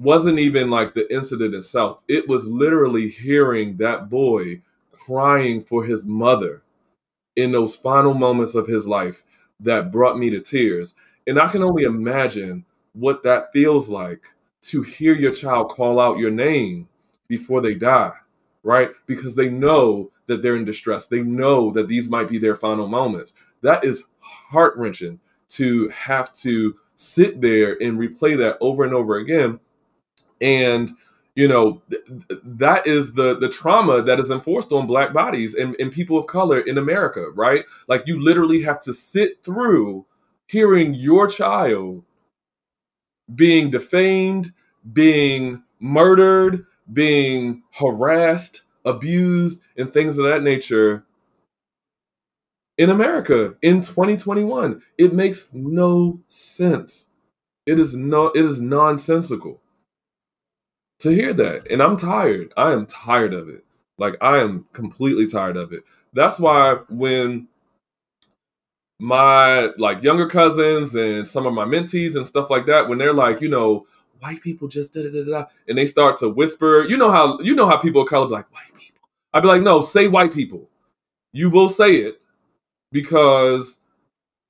wasn't 0.00 0.38
even 0.38 0.70
like 0.70 0.94
the 0.94 1.12
incident 1.14 1.54
itself. 1.54 2.02
It 2.08 2.28
was 2.28 2.48
literally 2.48 3.08
hearing 3.08 3.76
that 3.76 4.08
boy 4.08 4.62
crying 4.92 5.60
for 5.60 5.84
his 5.84 6.04
mother 6.04 6.62
in 7.36 7.52
those 7.52 7.76
final 7.76 8.14
moments 8.14 8.54
of 8.54 8.66
his 8.66 8.86
life 8.86 9.22
that 9.64 9.92
brought 9.92 10.18
me 10.18 10.30
to 10.30 10.40
tears. 10.40 10.94
And 11.26 11.38
I 11.38 11.48
can 11.48 11.62
only 11.62 11.84
imagine 11.84 12.64
what 12.92 13.22
that 13.24 13.52
feels 13.52 13.88
like 13.88 14.26
to 14.62 14.82
hear 14.82 15.14
your 15.14 15.32
child 15.32 15.70
call 15.70 16.00
out 16.00 16.18
your 16.18 16.30
name 16.30 16.88
before 17.28 17.60
they 17.60 17.74
die, 17.74 18.12
right? 18.62 18.90
Because 19.06 19.34
they 19.34 19.48
know 19.48 20.10
that 20.26 20.42
they're 20.42 20.56
in 20.56 20.64
distress. 20.64 21.06
They 21.06 21.22
know 21.22 21.70
that 21.72 21.88
these 21.88 22.08
might 22.08 22.28
be 22.28 22.38
their 22.38 22.56
final 22.56 22.86
moments. 22.86 23.34
That 23.62 23.84
is 23.84 24.04
heart 24.20 24.76
wrenching 24.76 25.20
to 25.50 25.88
have 25.88 26.32
to 26.34 26.76
sit 26.96 27.40
there 27.40 27.76
and 27.82 27.98
replay 27.98 28.36
that 28.38 28.56
over 28.60 28.84
and 28.84 28.94
over 28.94 29.16
again. 29.16 29.60
And 30.40 30.90
you 31.34 31.48
know 31.48 31.82
th- 31.90 32.04
th- 32.06 32.40
that 32.44 32.86
is 32.86 33.14
the 33.14 33.36
the 33.38 33.48
trauma 33.48 34.02
that 34.02 34.20
is 34.20 34.30
enforced 34.30 34.72
on 34.72 34.86
black 34.86 35.12
bodies 35.12 35.54
and, 35.54 35.76
and 35.80 35.92
people 35.92 36.18
of 36.18 36.26
color 36.26 36.60
in 36.60 36.78
america 36.78 37.26
right? 37.34 37.64
Like 37.88 38.04
you 38.06 38.22
literally 38.22 38.62
have 38.62 38.80
to 38.82 38.94
sit 38.94 39.42
through 39.44 40.06
hearing 40.48 40.94
your 40.94 41.28
child 41.28 42.04
being 43.34 43.70
defamed 43.70 44.52
being 44.92 45.62
murdered 45.80 46.66
being 46.92 47.62
harassed 47.72 48.62
abused 48.84 49.60
and 49.78 49.92
things 49.92 50.18
of 50.18 50.26
that 50.26 50.42
nature 50.42 51.04
in 52.78 52.90
america 52.90 53.54
in 53.62 53.80
2021 53.82 54.82
it 54.98 55.12
makes 55.14 55.48
no 55.52 56.20
sense. 56.28 57.06
It 57.66 57.80
is 57.80 57.96
no 57.96 58.28
it 58.28 58.44
is 58.44 58.60
nonsensical 58.60 59.60
to 61.00 61.10
hear 61.10 61.32
that. 61.34 61.70
And 61.70 61.82
I'm 61.82 61.96
tired. 61.96 62.52
I 62.56 62.72
am 62.72 62.86
tired 62.86 63.34
of 63.34 63.48
it. 63.48 63.64
Like 63.98 64.16
I 64.20 64.38
am 64.38 64.66
completely 64.72 65.26
tired 65.26 65.56
of 65.56 65.72
it. 65.72 65.84
That's 66.12 66.38
why 66.38 66.78
when 66.88 67.48
my 68.98 69.70
like 69.78 70.02
younger 70.02 70.28
cousins 70.28 70.94
and 70.94 71.26
some 71.26 71.46
of 71.46 71.52
my 71.52 71.64
mentees 71.64 72.16
and 72.16 72.26
stuff 72.26 72.50
like 72.50 72.66
that, 72.66 72.88
when 72.88 72.98
they're 72.98 73.14
like, 73.14 73.40
you 73.40 73.48
know, 73.48 73.86
white 74.20 74.42
people 74.42 74.68
just 74.68 74.94
da 74.94 75.02
da 75.02 75.10
da 75.10 75.24
da, 75.24 75.44
and 75.68 75.76
they 75.76 75.86
start 75.86 76.16
to 76.18 76.28
whisper, 76.28 76.84
you 76.88 76.96
know 76.96 77.10
how 77.10 77.38
you 77.40 77.54
know 77.54 77.68
how 77.68 77.76
people 77.76 78.02
of 78.02 78.08
color 78.08 78.26
be 78.26 78.32
like 78.32 78.52
white 78.52 78.74
people. 78.74 79.08
I'd 79.32 79.42
be 79.42 79.48
like, 79.48 79.62
no, 79.62 79.82
say 79.82 80.08
white 80.08 80.32
people. 80.32 80.68
You 81.32 81.50
will 81.50 81.68
say 81.68 81.96
it 81.96 82.24
because 82.92 83.78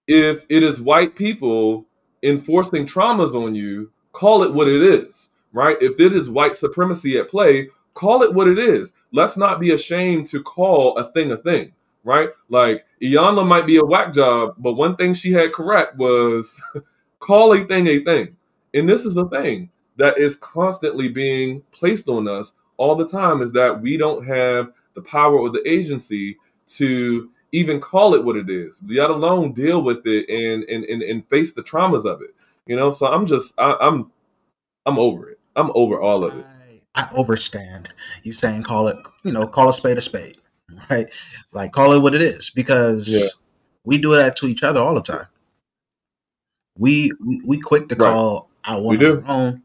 if 0.07 0.45
it 0.51 0.63
is 0.63 0.81
white 0.81 1.17
people 1.17 1.87
enforcing 2.23 2.87
traumas 2.87 3.35
on 3.35 3.55
you, 3.55 3.91
call 4.13 4.43
it 4.43 4.55
what 4.55 4.69
it 4.69 4.83
is 4.83 5.31
right? 5.55 5.77
If 5.81 5.99
it 6.01 6.13
is 6.13 6.29
white 6.29 6.57
supremacy 6.57 7.17
at 7.17 7.31
play, 7.31 7.69
call 7.95 8.23
it 8.23 8.35
what 8.35 8.49
it 8.49 8.59
is. 8.59 8.93
Let's 9.13 9.39
not 9.39 9.61
be 9.61 9.71
ashamed 9.71 10.27
to 10.27 10.43
call 10.43 10.99
a 10.99 11.11
thing 11.13 11.33
a 11.33 11.39
thing, 11.39 11.73
right? 12.03 12.29
Like 12.51 12.85
Iyanla 13.01 13.47
might 13.47 13.67
be 13.67 13.77
a 13.79 13.85
whack 13.85 14.13
job, 14.13 14.57
but 14.59 14.75
one 14.75 14.97
thing 14.97 15.15
she 15.15 15.33
had 15.33 15.53
correct 15.53 15.97
was 15.97 16.61
call 17.21 17.55
a 17.55 17.65
thing 17.65 17.87
a 17.87 18.01
thing. 18.01 18.37
And 18.75 18.89
this 18.89 19.07
is 19.07 19.15
the 19.15 19.29
thing 19.29 19.71
that 19.97 20.19
is 20.19 20.37
constantly 20.37 21.09
being 21.09 21.63
placed 21.71 22.09
on 22.09 22.27
us 22.29 22.55
all 22.77 22.97
the 22.97 23.09
time 23.09 23.41
is 23.41 23.53
that 23.53 23.81
we 23.81 23.97
don't 23.97 24.27
have 24.27 24.73
the 24.95 25.03
power 25.03 25.39
or 25.39 25.51
the 25.51 25.67
agency 25.69 26.37
to 26.67 27.31
even 27.53 27.81
call 27.81 28.15
it 28.15 28.25
what 28.25 28.37
it 28.37 28.51
is, 28.51 28.83
let 28.89 29.11
alone 29.11 29.53
deal 29.53 29.81
with 29.81 30.05
it 30.07 30.29
and 30.29 30.65
and 30.65 30.85
and, 30.87 31.03
and 31.03 31.29
face 31.29 31.53
the 31.53 31.63
traumas 31.63 32.05
of 32.05 32.21
it. 32.23 32.35
You 32.67 32.75
know, 32.75 32.91
so 32.91 33.07
I'm 33.07 33.27
just 33.27 33.55
I, 33.61 33.77
I'm 33.81 34.11
I'm 34.87 34.99
over 34.99 35.31
it. 35.31 35.34
I'm 35.57 35.71
over 35.75 36.01
all 36.01 36.25
of 36.25 36.37
it. 36.39 36.47
I, 36.95 37.03
I 37.03 37.09
overstand 37.15 37.89
you 38.23 38.33
saying 38.33 38.63
call 38.65 38.89
it, 38.89 38.97
you 39.25 39.33
know, 39.33 39.47
call 39.47 39.69
a 39.69 39.73
spade 39.73 39.99
a 39.99 40.01
spade, 40.01 40.39
right? 40.91 41.13
Like 41.53 41.73
call 41.73 41.93
it 41.93 42.01
what 42.01 42.15
it 42.15 42.23
is 42.23 42.51
because 42.51 43.09
Yeah. 43.09 43.29
we 43.85 43.99
do 43.99 44.15
that 44.17 44.37
to 44.37 44.47
each 44.47 44.63
other 44.63 44.81
all 44.81 44.95
the 44.95 45.03
time. 45.03 45.27
We 46.79 47.11
we, 47.25 47.41
we 47.45 47.61
quick 47.61 47.89
to 47.91 47.97
Right. 47.97 48.11
call 48.11 48.51
out 48.65 48.83
one 48.83 48.99
We 48.99 49.07
of 49.07 49.25
our 49.29 49.31
own. 49.37 49.63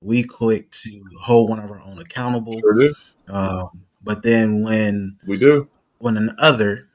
We 0.00 0.22
quick 0.24 0.70
to 0.72 1.02
hold 1.20 1.50
one 1.50 1.58
of 1.58 1.70
our 1.70 1.80
own 1.80 1.98
accountable. 1.98 2.60
Sure 2.60 2.74
do. 2.74 2.94
Um, 3.28 3.68
but 4.02 4.22
then 4.22 4.62
when 4.62 5.18
We 5.26 5.38
do. 5.38 5.68
when 5.98 6.16
another, 6.16 6.88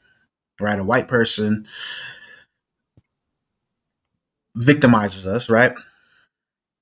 right, 0.60 0.80
a 0.80 0.84
white 0.84 1.08
person 1.08 1.68
victimizes 4.58 5.26
us, 5.26 5.50
right? 5.50 5.74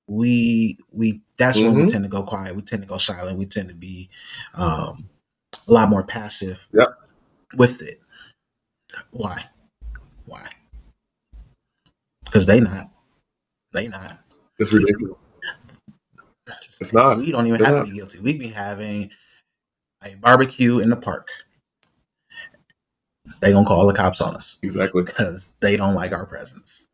We 0.07 0.77
we 0.91 1.21
That's 1.41 1.59
when 1.59 1.73
we 1.73 1.81
Mhm. 1.81 1.91
tend 1.91 2.03
to 2.03 2.09
go 2.09 2.21
quiet. 2.21 2.55
We 2.55 2.61
tend 2.61 2.83
to 2.83 2.87
go 2.87 2.99
silent. 2.99 3.39
We 3.39 3.47
tend 3.47 3.67
to 3.69 3.73
be 3.73 4.11
um, 4.53 5.09
a 5.67 5.71
lot 5.73 5.89
more 5.89 6.03
passive 6.03 6.67
Yep. 6.71 6.87
with 7.57 7.81
it. 7.81 7.99
Why? 9.09 9.49
Why? 10.25 10.47
Because 12.25 12.45
they 12.45 12.59
not. 12.59 12.91
They 13.73 13.87
not. 13.87 14.19
It's 14.59 14.71
ridiculous. 14.71 15.17
It's 16.79 16.93
not. 16.93 17.17
We 17.17 17.31
don't 17.31 17.47
even 17.47 17.57
They're 17.57 17.65
have 17.67 17.75
not. 17.77 17.85
to 17.85 17.91
be 17.91 17.97
guilty. 17.97 18.19
We 18.19 18.37
be 18.37 18.47
having 18.49 19.11
a 20.03 20.13
barbecue 20.17 20.77
in 20.77 20.89
the 20.89 20.95
park. 20.95 21.27
They 23.39 23.51
gonna 23.51 23.65
call 23.65 23.87
the 23.87 23.93
cops 23.95 24.21
on 24.21 24.35
us 24.35 24.57
Exactly. 24.61 25.01
because 25.01 25.47
they 25.59 25.75
don't 25.75 25.95
like 25.95 26.11
our 26.11 26.27
presence, 26.27 26.85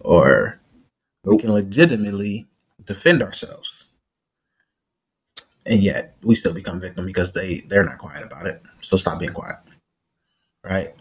or 0.00 0.58
we 1.24 1.36
can 1.36 1.52
legitimately 1.52 2.48
defend 2.86 3.22
ourselves, 3.22 3.84
and 5.66 5.82
yet 5.82 6.16
we 6.22 6.34
still 6.34 6.54
become 6.54 6.80
victim 6.80 7.06
because 7.06 7.32
they 7.32 7.60
they're 7.68 7.84
not 7.84 7.98
quiet 7.98 8.24
about 8.24 8.46
it. 8.46 8.62
So 8.80 8.96
stop 8.96 9.18
being 9.18 9.32
quiet, 9.32 9.58
right? 10.64 10.94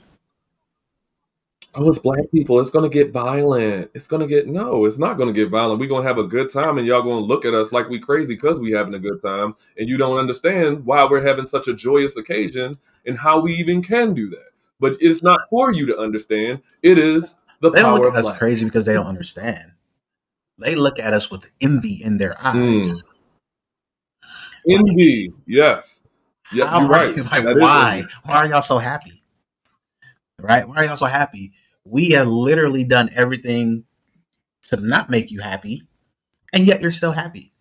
Oh, 1.74 1.88
it's 1.88 2.00
black 2.00 2.30
people. 2.34 2.60
It's 2.60 2.70
gonna 2.70 2.90
get 2.90 3.12
violent. 3.14 3.92
It's 3.94 4.08
gonna 4.08 4.28
get 4.28 4.48
no. 4.48 4.86
It's 4.86 4.98
not 4.98 5.18
gonna 5.18 5.32
get 5.32 5.50
violent. 5.50 5.80
We're 5.80 5.88
gonna 5.88 6.08
have 6.08 6.18
a 6.18 6.24
good 6.26 6.50
time, 6.50 6.78
and 6.78 6.86
y'all 6.86 7.02
gonna 7.02 7.26
look 7.26 7.46
at 7.46 7.54
us 7.54 7.72
like 7.72 7.88
we 7.88 7.98
crazy 7.98 8.36
because 8.36 8.60
we 8.60 8.72
having 8.72 8.94
a 8.94 9.00
good 9.00 9.22
time, 9.22 9.56
and 9.78 9.88
you 9.88 9.98
don't 9.98 10.18
understand 10.18 10.86
why 10.86 11.06
we're 11.06 11.26
having 11.26 11.48
such 11.48 11.70
a 11.70 11.74
joyous 11.74 12.18
occasion 12.18 12.78
and 13.06 13.18
how 13.18 13.40
we 13.40 13.54
even 13.54 13.82
can 13.82 14.14
do 14.14 14.30
that. 14.30 14.50
But 14.82 14.98
it's 15.00 15.24
not 15.24 15.42
for 15.50 15.72
you 15.72 15.86
to 15.86 15.98
understand. 15.98 16.62
It 16.84 16.98
is 16.98 17.36
the 17.62 17.72
They 17.72 17.82
don't 17.82 17.94
power 17.94 18.00
look 18.00 18.16
of 18.16 18.20
at 18.20 18.26
us 18.26 18.38
crazy 18.38 18.66
because 18.66 18.84
they 18.84 18.94
don't 18.94 19.08
understand. 19.08 19.72
They 20.62 20.76
look 20.76 21.00
at 21.00 21.14
us 21.14 21.30
with 21.32 21.50
envy 21.62 22.02
in 22.04 22.18
their 22.18 22.34
Mm. 22.36 22.82
eyes. 22.82 23.04
Envy. 24.70 25.34
Yes. 25.48 26.04
Yep, 26.54 26.68
How 26.68 26.80
you're 26.82 26.90
right. 26.90 27.18
like, 27.18 27.44
That 27.44 27.58
why? 27.58 28.06
Why 28.26 28.36
are 28.36 28.46
y'all 28.46 28.62
so 28.62 28.78
happy? 28.78 29.24
Right? 30.40 30.68
Why 30.68 30.76
are 30.78 30.86
y'all 30.86 30.98
so 30.98 31.06
happy? 31.06 31.54
We 31.86 32.10
have 32.12 32.28
literally 32.28 32.84
done 32.84 33.10
everything 33.16 33.86
to 34.64 34.78
not 34.78 35.10
make 35.10 35.32
you 35.32 35.40
happy, 35.40 35.84
and 36.54 36.66
yet 36.66 36.82
you're 36.82 36.92
still 36.92 37.12
happy. 37.12 37.54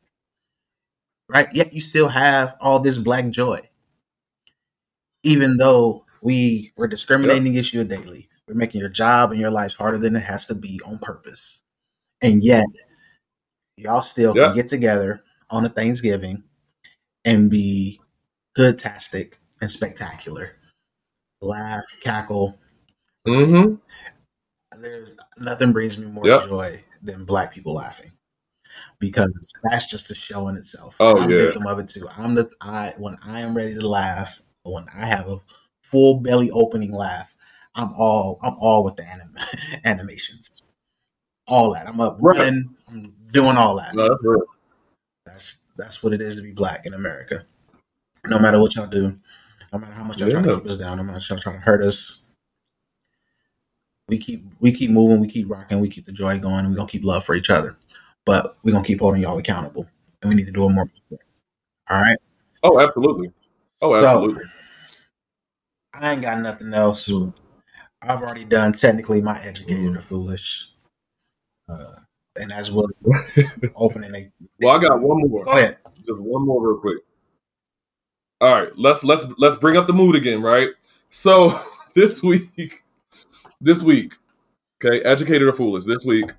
Right? 1.28 1.48
Yet 1.52 1.72
you 1.72 1.80
still 1.80 2.08
have 2.08 2.56
all 2.60 2.80
this 2.80 2.98
black 2.98 3.28
joy. 3.30 3.60
Even 5.22 5.56
though 5.56 6.04
we 6.22 6.72
were 6.76 6.88
discriminating 6.88 7.48
against 7.48 7.72
you 7.72 7.84
daily. 7.84 8.28
We're 8.46 8.54
making 8.54 8.80
your 8.80 8.90
job 8.90 9.30
and 9.30 9.40
your 9.40 9.50
life 9.50 9.76
harder 9.76 9.98
than 9.98 10.16
it 10.16 10.20
has 10.24 10.46
to 10.46 10.54
be 10.54 10.80
on 10.84 10.98
purpose. 10.98 11.60
And 12.20 12.42
yet 12.42 12.66
y'all 13.80 14.02
still 14.02 14.34
Yeah. 14.34 14.46
can 14.46 14.54
get 14.56 14.68
together 14.68 15.22
on 15.50 15.64
a 15.64 15.68
Thanksgiving 15.68 16.42
and 17.24 17.50
be 17.50 17.98
hoodtastic 18.56 19.34
and 19.60 19.70
spectacular. 19.70 20.56
Laugh, 21.40 21.84
cackle. 22.02 22.58
Mm-hmm. 23.26 23.74
There's 24.80 25.10
nothing 25.38 25.72
brings 25.72 25.98
me 25.98 26.06
more 26.06 26.26
Yep. 26.26 26.48
joy 26.48 26.84
than 27.02 27.24
black 27.24 27.52
people 27.52 27.74
laughing. 27.74 28.12
Because 28.98 29.32
that's 29.64 29.86
just 29.86 30.10
a 30.10 30.14
show 30.14 30.48
in 30.48 30.56
itself. 30.56 30.94
Oh, 31.00 31.16
I'm 31.18 31.30
yeah. 31.30 31.46
victim 31.46 31.66
of 31.66 31.78
it 31.78 31.88
too. 31.88 32.08
I'm 32.16 32.34
the 32.34 32.50
I 32.60 32.94
when 32.98 33.16
I 33.24 33.40
am 33.40 33.56
ready 33.56 33.74
to 33.74 33.86
laugh, 33.88 34.40
when 34.62 34.86
I 34.94 35.06
have 35.06 35.28
a 35.28 35.40
full 35.82 36.20
belly 36.20 36.50
opening 36.50 36.92
laugh, 36.92 37.34
I'm 37.74 37.92
all 37.94 38.38
I'm 38.42 38.54
all 38.58 38.84
with 38.84 38.96
the 38.96 39.04
anim- 39.06 39.34
animations. 39.84 40.50
All 41.46 41.72
that. 41.72 41.88
I'm 41.88 42.00
up 42.00 42.18
Right. 42.20 42.38
running, 42.38 42.74
I'm 42.88 43.14
doing 43.32 43.56
all 43.56 43.76
that. 43.76 43.94
No, 43.94 44.08
that's 44.08 44.24
real. 44.24 44.42
That's 45.26 45.58
that's 45.76 46.02
what 46.02 46.12
it 46.12 46.20
is 46.20 46.36
to 46.36 46.42
be 46.42 46.52
black 46.52 46.86
in 46.86 46.94
America. 46.94 47.44
No 48.26 48.38
matter 48.38 48.60
what 48.60 48.74
y'all 48.76 48.86
do, 48.86 49.18
no 49.72 49.78
matter 49.78 49.92
how 49.92 50.04
much 50.04 50.20
y'all 50.20 50.30
try 50.30 50.42
to 50.42 50.48
Yeah. 50.48 50.56
keep 50.60 50.66
us 50.70 50.76
down, 50.78 50.96
no 50.98 51.04
matter 51.04 51.18
how 51.20 51.34
y'all 51.34 51.42
try 51.42 51.52
to 51.54 51.58
hurt 51.58 51.82
us, 51.82 52.18
we 54.08 54.18
keep 54.18 54.44
we 54.60 54.72
keep 54.72 54.90
moving, 54.90 55.20
we 55.20 55.28
keep 55.28 55.48
rocking, 55.50 55.80
we 55.80 55.88
keep 55.88 56.06
the 56.06 56.12
joy 56.12 56.38
going, 56.38 56.60
and 56.60 56.70
we 56.70 56.74
gonna 56.76 56.88
keep 56.88 57.04
love 57.04 57.24
for 57.24 57.34
each 57.34 57.50
other. 57.50 57.76
But 58.26 58.56
we 58.62 58.72
gonna 58.72 58.84
keep 58.84 59.00
holding 59.00 59.22
y'all 59.22 59.38
accountable, 59.38 59.86
and 60.22 60.28
we 60.28 60.34
need 60.34 60.46
to 60.46 60.52
do 60.52 60.66
it 60.66 60.70
more. 60.70 60.86
All 61.88 62.00
right, 62.02 62.18
Oh, 62.62 62.78
absolutely. 62.80 63.32
Oh, 63.80 63.92
So- 64.00 64.06
absolutely. 64.06 64.44
I 65.94 66.12
ain't 66.12 66.22
got 66.22 66.40
nothing 66.40 66.72
else. 66.72 67.08
Mm. 67.08 67.34
I've 68.02 68.22
already 68.22 68.44
done 68.44 68.72
technically 68.74 69.20
my 69.20 69.40
educated 69.42 69.84
Mm. 69.92 69.96
or 69.96 70.00
foolish, 70.00 70.72
uh, 71.68 71.96
and 72.40 72.52
as 72.52 72.70
well 72.70 72.88
opening 73.76 74.14
a. 74.14 74.30
Well, 74.60 74.76
I 74.76 74.80
got 74.80 75.00
one 75.00 75.28
more. 75.28 75.44
Go 75.44 75.50
ahead. 75.52 75.78
just 76.06 76.20
one 76.20 76.44
more 76.46 76.68
real 76.68 76.80
quick. 76.80 76.98
All 78.40 78.54
right, 78.54 78.70
let's 78.76 79.04
let's 79.04 79.26
let's 79.38 79.56
bring 79.56 79.76
up 79.76 79.86
the 79.86 79.92
mood 79.92 80.16
again, 80.16 80.42
right? 80.42 80.70
So 81.10 81.60
this 81.94 82.22
week, 82.22 82.82
this 83.60 83.82
week, 83.82 84.14
okay, 84.82 85.00
educated 85.02 85.46
or 85.46 85.52
foolish. 85.52 85.84
This 85.84 86.04
week, 86.04 86.30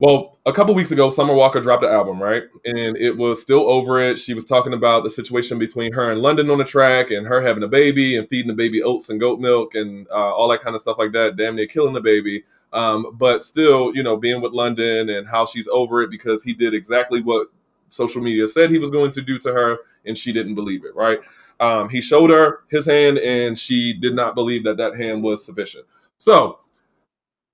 well, 0.00 0.38
a 0.44 0.52
couple 0.52 0.74
weeks 0.74 0.90
ago, 0.90 1.08
Summer 1.08 1.34
Walker 1.34 1.60
dropped 1.60 1.84
an 1.84 1.92
album, 1.92 2.20
right? 2.20 2.42
And 2.64 2.96
it 2.96 3.16
was 3.16 3.40
still 3.40 3.70
over 3.70 4.00
it. 4.02 4.18
She 4.18 4.34
was 4.34 4.44
talking 4.44 4.72
about 4.72 5.04
the 5.04 5.10
situation 5.10 5.58
between 5.58 5.92
her 5.92 6.10
and 6.10 6.20
London 6.20 6.50
on 6.50 6.58
the 6.58 6.64
track, 6.64 7.10
and 7.10 7.28
her 7.28 7.40
having 7.40 7.62
a 7.62 7.68
baby 7.68 8.16
and 8.16 8.28
feeding 8.28 8.48
the 8.48 8.54
baby 8.54 8.82
oats 8.82 9.08
and 9.08 9.20
goat 9.20 9.38
milk 9.38 9.74
and 9.76 10.08
uh, 10.10 10.34
all 10.34 10.48
that 10.48 10.62
kind 10.62 10.74
of 10.74 10.80
stuff 10.80 10.98
like 10.98 11.12
that. 11.12 11.36
Damn 11.36 11.54
near 11.54 11.66
killing 11.66 11.94
the 11.94 12.00
baby. 12.00 12.42
Um, 12.74 13.16
but 13.16 13.42
still, 13.42 13.94
you 13.94 14.02
know, 14.02 14.16
being 14.16 14.42
with 14.42 14.52
London 14.52 15.08
and 15.08 15.28
how 15.28 15.46
she's 15.46 15.68
over 15.68 16.02
it 16.02 16.10
because 16.10 16.42
he 16.42 16.52
did 16.52 16.74
exactly 16.74 17.22
what 17.22 17.46
social 17.88 18.20
media 18.20 18.48
said 18.48 18.70
he 18.70 18.78
was 18.78 18.90
going 18.90 19.12
to 19.12 19.22
do 19.22 19.38
to 19.38 19.52
her, 19.52 19.78
and 20.04 20.18
she 20.18 20.32
didn't 20.32 20.56
believe 20.56 20.84
it. 20.84 20.94
Right? 20.94 21.20
Um, 21.60 21.88
he 21.88 22.00
showed 22.00 22.30
her 22.30 22.64
his 22.68 22.86
hand, 22.86 23.18
and 23.18 23.56
she 23.56 23.92
did 23.94 24.14
not 24.14 24.34
believe 24.34 24.64
that 24.64 24.76
that 24.78 24.96
hand 24.96 25.22
was 25.22 25.46
sufficient. 25.46 25.86
So 26.18 26.58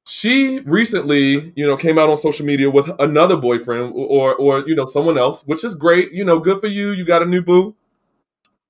she 0.06 0.60
recently, 0.60 1.52
you 1.54 1.66
know, 1.66 1.76
came 1.76 1.98
out 1.98 2.08
on 2.08 2.16
social 2.16 2.46
media 2.46 2.70
with 2.70 2.90
another 2.98 3.36
boyfriend 3.36 3.92
or 3.94 4.34
or 4.36 4.66
you 4.66 4.74
know 4.74 4.86
someone 4.86 5.18
else, 5.18 5.44
which 5.44 5.64
is 5.64 5.74
great. 5.74 6.12
You 6.12 6.24
know, 6.24 6.38
good 6.38 6.62
for 6.62 6.68
you. 6.68 6.92
You 6.92 7.04
got 7.04 7.22
a 7.22 7.26
new 7.26 7.42
boo, 7.42 7.74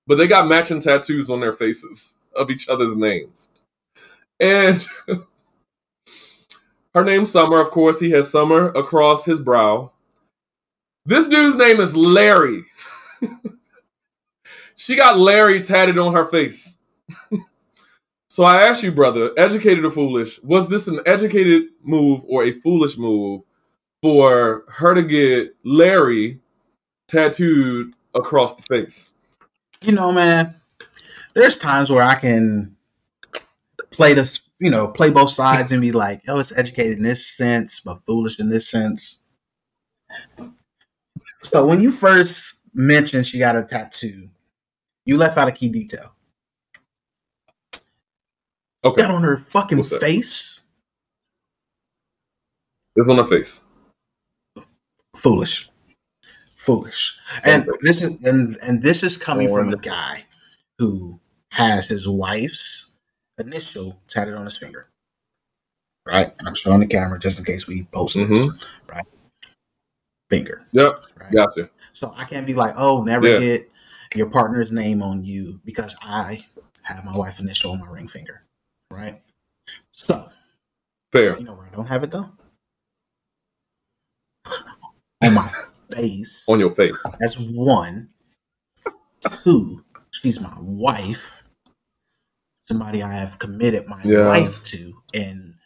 but 0.09 0.16
they 0.16 0.26
got 0.26 0.48
matching 0.48 0.80
tattoos 0.80 1.30
on 1.30 1.38
their 1.38 1.53
faces 1.53 2.16
of 2.34 2.51
each 2.51 2.68
other's 2.68 2.96
names, 2.96 3.51
and. 4.40 4.84
Her 6.95 7.05
name's 7.05 7.30
Summer, 7.30 7.61
of 7.61 7.70
course. 7.70 8.01
He 8.01 8.11
has 8.11 8.30
Summer 8.30 8.68
across 8.68 9.24
his 9.24 9.41
brow. 9.41 9.93
This 11.07 11.28
dude's 11.28 11.57
name 11.57 11.80
is 11.80 11.97
Larry. 11.97 12.64
she 14.76 14.97
got 14.97 15.18
Larry 15.18 15.61
tatted 15.61 15.99
on 15.99 16.12
her 16.12 16.26
face. 16.26 16.76
so 18.28 18.45
I 18.45 18.62
ask 18.62 18.82
you, 18.82 18.93
brother, 18.93 19.30
educated 19.36 19.84
or 19.84 19.91
foolish, 19.91 20.41
was 20.43 20.68
this 20.68 20.88
an 20.88 21.01
educated 21.07 21.64
move 21.82 22.22
or 22.28 22.45
a 22.45 22.53
foolish 22.53 22.99
move 22.99 23.43
for 24.03 24.64
her 24.68 24.95
to 24.95 25.03
get 25.03 25.55
Larry 25.64 26.41
tattooed 27.09 27.95
across 28.14 28.55
the 28.55 28.62
face? 28.62 29.11
you 29.82 29.93
know, 29.93 30.12
man, 30.12 30.55
there's 31.34 31.57
times 31.57 31.91
where 31.91 32.03
I 32.03 32.14
can 32.14 32.76
play 33.91 34.14
this, 34.14 34.41
you 34.61 34.70
know, 34.70 34.86
play 34.86 35.11
both 35.11 35.30
sides 35.30 35.72
and 35.72 35.80
be 35.80 35.90
like, 35.90 36.22
oh, 36.28 36.38
it's 36.38 36.52
educated 36.52 36.98
in 36.98 37.02
this 37.02 37.26
sense, 37.26 37.80
but 37.80 38.00
foolish 38.06 38.38
in 38.38 38.48
this 38.50 38.68
sense. 38.68 39.18
So 41.42 41.66
when 41.66 41.80
you 41.80 41.90
first 41.92 42.56
mentioned 42.74 43.26
she 43.26 43.38
got 43.38 43.56
a 43.56 43.64
tattoo, 43.64 44.28
you 45.06 45.16
left 45.16 45.38
out 45.38 45.48
a 45.48 45.52
key 45.52 45.68
detail. 45.68 46.14
Okay, 48.84 49.02
Got 49.02 49.11
on 49.11 49.22
her 49.22 49.44
fucking 49.48 49.78
that? 49.78 50.00
face. 50.00 50.61
it's 52.96 53.08
on 53.08 53.16
her 53.16 53.26
face. 53.26 53.62
Foolish. 55.16 55.68
Foolish. 56.56 57.16
And 57.46 57.66
this 57.82 58.02
is 58.02 58.22
and 58.24 58.56
and 58.62 58.82
this 58.82 59.02
is 59.02 59.16
coming 59.16 59.48
from 59.48 59.72
a 59.72 59.76
guy 59.76 60.24
who 60.78 61.18
has 61.50 61.86
his 61.88 62.06
wife's 62.06 62.89
initial 63.41 63.99
tatted 64.09 64.34
on 64.34 64.45
his 64.45 64.57
finger. 64.57 64.88
Right? 66.07 66.34
I'm 66.47 66.55
showing 66.55 66.80
the 66.80 66.86
camera 66.86 67.18
just 67.18 67.38
in 67.38 67.45
case 67.45 67.66
we 67.66 67.84
post 67.84 68.14
this. 68.14 68.26
Mhm. 68.26 68.61
Right? 68.88 69.05
Finger. 70.30 70.64
Yep, 70.72 71.01
Right. 71.16 71.32
gotcha. 71.32 71.70
So 71.93 72.14
I 72.16 72.24
can't 72.24 72.47
be 72.47 72.55
like, 72.55 72.74
oh, 72.76 73.03
never 73.03 73.26
Yeah. 73.28 73.38
get 73.38 73.70
your 74.14 74.30
partner's 74.30 74.70
name 74.72 75.03
on 75.03 75.22
you 75.24 75.61
because 75.64 75.97
I 76.03 76.47
have 76.82 77.05
my 77.05 77.16
wife 77.16 77.41
initial 77.41 77.72
on 77.72 77.80
my 77.80 77.88
ring 77.88 78.09
finger. 78.09 78.45
Right? 78.91 79.22
So 79.93 80.30
Fair. 81.12 81.36
you 81.36 81.45
know 81.45 81.55
where 81.55 81.66
I 81.66 81.70
don't 81.70 81.86
have 81.86 82.03
it 82.05 82.11
though? 82.11 82.30
on 85.22 85.34
my 85.34 85.53
face. 85.93 86.45
On 86.49 86.59
your 86.59 86.74
face. 86.74 86.95
That's 87.20 87.36
one. 87.38 88.09
Two, 89.45 89.84
she's 90.12 90.41
my 90.41 90.57
wife. 90.61 91.43
Somebody 92.71 93.03
I 93.03 93.12
have 93.12 93.41
committed 93.41 93.89
my 93.89 94.01
Yeah. 94.05 94.29
life 94.29 94.64
to. 94.66 95.03
And 95.14 95.57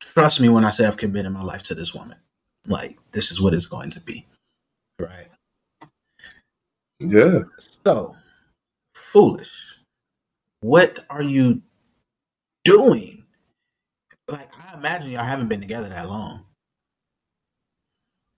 trust 0.00 0.40
me 0.40 0.48
when 0.48 0.64
I 0.64 0.70
say 0.70 0.86
I've 0.86 0.96
committed 0.96 1.32
my 1.32 1.42
life 1.42 1.64
to 1.64 1.74
this 1.74 1.94
woman. 1.94 2.18
Like 2.68 2.98
this 3.12 3.32
is 3.32 3.40
what 3.42 3.54
it's 3.54 3.66
going 3.66 3.90
to 3.92 4.00
be, 4.00 4.26
right? 5.00 5.28
Yeah. 7.00 7.40
So 7.84 8.16
foolish. 8.94 9.52
What 10.60 11.04
are 11.10 11.22
you 11.22 11.62
doing? 12.64 13.24
Like 14.28 14.50
I 14.58 14.74
imagine 14.78 15.10
y'all 15.10 15.24
haven't 15.24 15.48
been 15.48 15.60
together 15.60 15.88
that 15.90 16.08
long. 16.08 16.46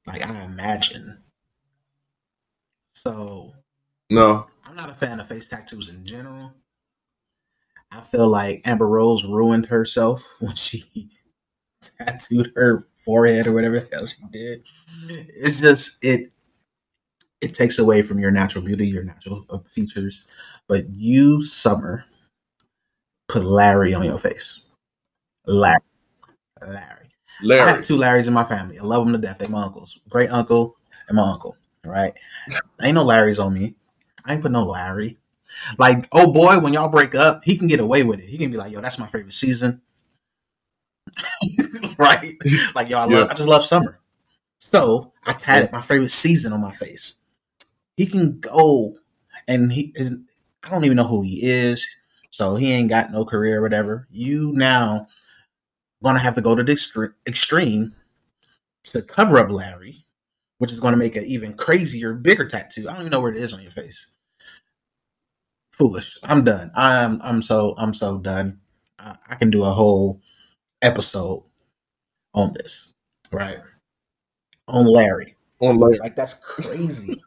Like 0.07 0.27
I 0.27 0.45
imagine. 0.45 1.23
So 2.97 3.55
No. 4.11 4.49
I'm 4.65 4.77
not 4.77 4.91
a 4.91 4.95
fan 4.95 5.21
of 5.21 5.29
face 5.29 5.49
tattoos 5.49 5.91
in 5.91 6.07
general. 6.07 6.55
I 7.91 8.01
feel 8.01 8.29
like 8.29 8.63
Amber 8.65 8.89
Rose 8.89 9.25
ruined 9.25 9.67
herself 9.67 10.25
when 10.41 10.55
she 10.55 11.11
tattooed 11.99 12.53
her 12.57 12.81
forehead 12.81 13.47
or 13.47 13.53
whatever 13.53 13.81
the 13.81 13.89
hell 13.93 14.07
she 14.07 14.17
did. 14.33 14.63
It's 15.09 15.61
just 15.61 15.99
it 16.03 16.33
it 17.41 17.55
takes 17.55 17.79
away 17.79 18.03
from 18.03 18.19
your 18.19 18.31
natural 18.31 18.65
beauty, 18.65 18.87
your 18.89 19.05
natural 19.05 19.45
uh, 19.51 19.59
features. 19.59 20.25
But 20.69 20.89
you, 20.91 21.43
Summer, 21.43 22.05
put 23.29 23.45
Larry 23.45 23.95
on 23.95 24.05
your 24.05 24.19
face. 24.19 24.61
Larry. 25.47 27.11
Larry. 27.43 27.63
I 27.63 27.69
have 27.69 27.85
two 27.85 27.97
Larrys 27.97 28.27
in 28.27 28.33
my 28.33 28.45
family. 28.45 28.79
I 28.79 28.83
love 28.83 29.05
them 29.05 29.13
to 29.13 29.19
death. 29.19 29.39
They 29.39 29.47
my 29.47 29.63
uncles. 29.63 30.01
Great 30.09 30.31
uncle 30.33 30.77
and 31.09 31.17
my 31.17 31.31
uncle. 31.31 31.57
Right? 31.85 32.15
Ain't 32.83 32.95
no 32.95 33.05
Larrys 33.05 33.43
on 33.43 33.55
me. 33.55 33.75
I 34.25 34.33
ain't 34.33 34.43
put 34.43 34.53
no 34.53 34.65
Larry. 34.65 35.19
Like, 35.79 36.09
oh 36.13 36.33
boy, 36.33 36.59
when 36.59 36.73
y'all 36.73 36.89
break 36.89 37.15
up, 37.15 37.43
he 37.45 37.57
can 37.57 37.69
get 37.69 37.81
away 37.81 38.03
with 38.03 38.21
it. 38.21 38.27
He 38.29 38.39
can 38.39 38.51
be 38.51 38.57
like, 38.57 38.73
yo, 38.73 38.81
that's 38.81 38.99
my 38.99 39.07
favorite 39.07 39.33
season. 39.33 39.81
right? 41.99 42.33
Like, 42.75 42.89
yo, 42.89 42.99
I, 42.99 43.05
love, 43.05 43.11
Yeah. 43.11 43.27
I 43.31 43.35
just 43.35 43.49
love 43.49 43.65
summer. 43.65 44.01
So 44.59 45.13
I 45.25 45.33
tatted 45.33 45.73
my 45.73 45.83
favorite 45.83 46.11
season 46.11 46.53
on 46.53 46.61
my 46.61 46.73
face. 46.73 47.15
He 47.97 48.07
can 48.07 48.39
go 48.41 48.95
and 49.49 49.73
he 49.73 49.93
and 49.97 50.25
I 50.63 50.71
don't 50.71 50.85
even 50.85 50.97
know 50.97 51.07
who 51.07 51.23
he 51.23 51.43
is. 51.43 51.87
So 52.31 52.57
he 52.57 52.73
ain't 52.73 52.91
got 52.91 53.13
no 53.13 53.25
career 53.25 53.59
or 53.59 53.63
whatever. 53.63 54.07
You 54.11 54.53
now 54.55 55.07
gonna 56.03 56.19
have 56.19 56.35
to 56.35 56.43
go 56.43 56.55
to 56.55 56.63
the 56.63 57.13
extreme 57.27 57.95
to 58.85 59.03
cover 59.03 59.39
up 59.39 59.51
Larry, 59.51 60.05
which 60.59 60.73
is 60.73 60.81
gonna 60.81 60.97
make 60.97 61.17
an 61.17 61.25
even 61.25 61.55
crazier, 61.55 62.13
bigger 62.13 62.47
tattoo. 62.47 62.89
I 62.89 62.93
don't 62.93 63.03
even 63.03 63.13
know 63.13 63.21
where 63.21 63.33
it 63.33 63.39
is 63.43 63.53
on 63.53 63.63
your 63.63 63.71
face. 63.71 64.07
Foolish. 65.77 66.19
I'm 66.23 66.43
done. 66.43 66.71
I'm 66.75 67.21
I'm 67.23 67.43
so 67.43 67.75
I'm 67.77 67.93
so 67.93 68.17
done. 68.19 68.61
I, 68.99 69.15
I 69.29 69.35
can 69.35 69.51
do 69.51 69.63
a 69.63 69.71
whole 69.71 70.23
episode 70.81 71.43
on 72.33 72.55
this, 72.55 72.95
right? 73.31 73.59
On 74.69 74.87
Larry. 74.87 75.37
On 75.61 75.77
Larry. 75.77 75.99
Like 75.99 76.17
that's 76.17 76.35
crazy. 76.35 77.23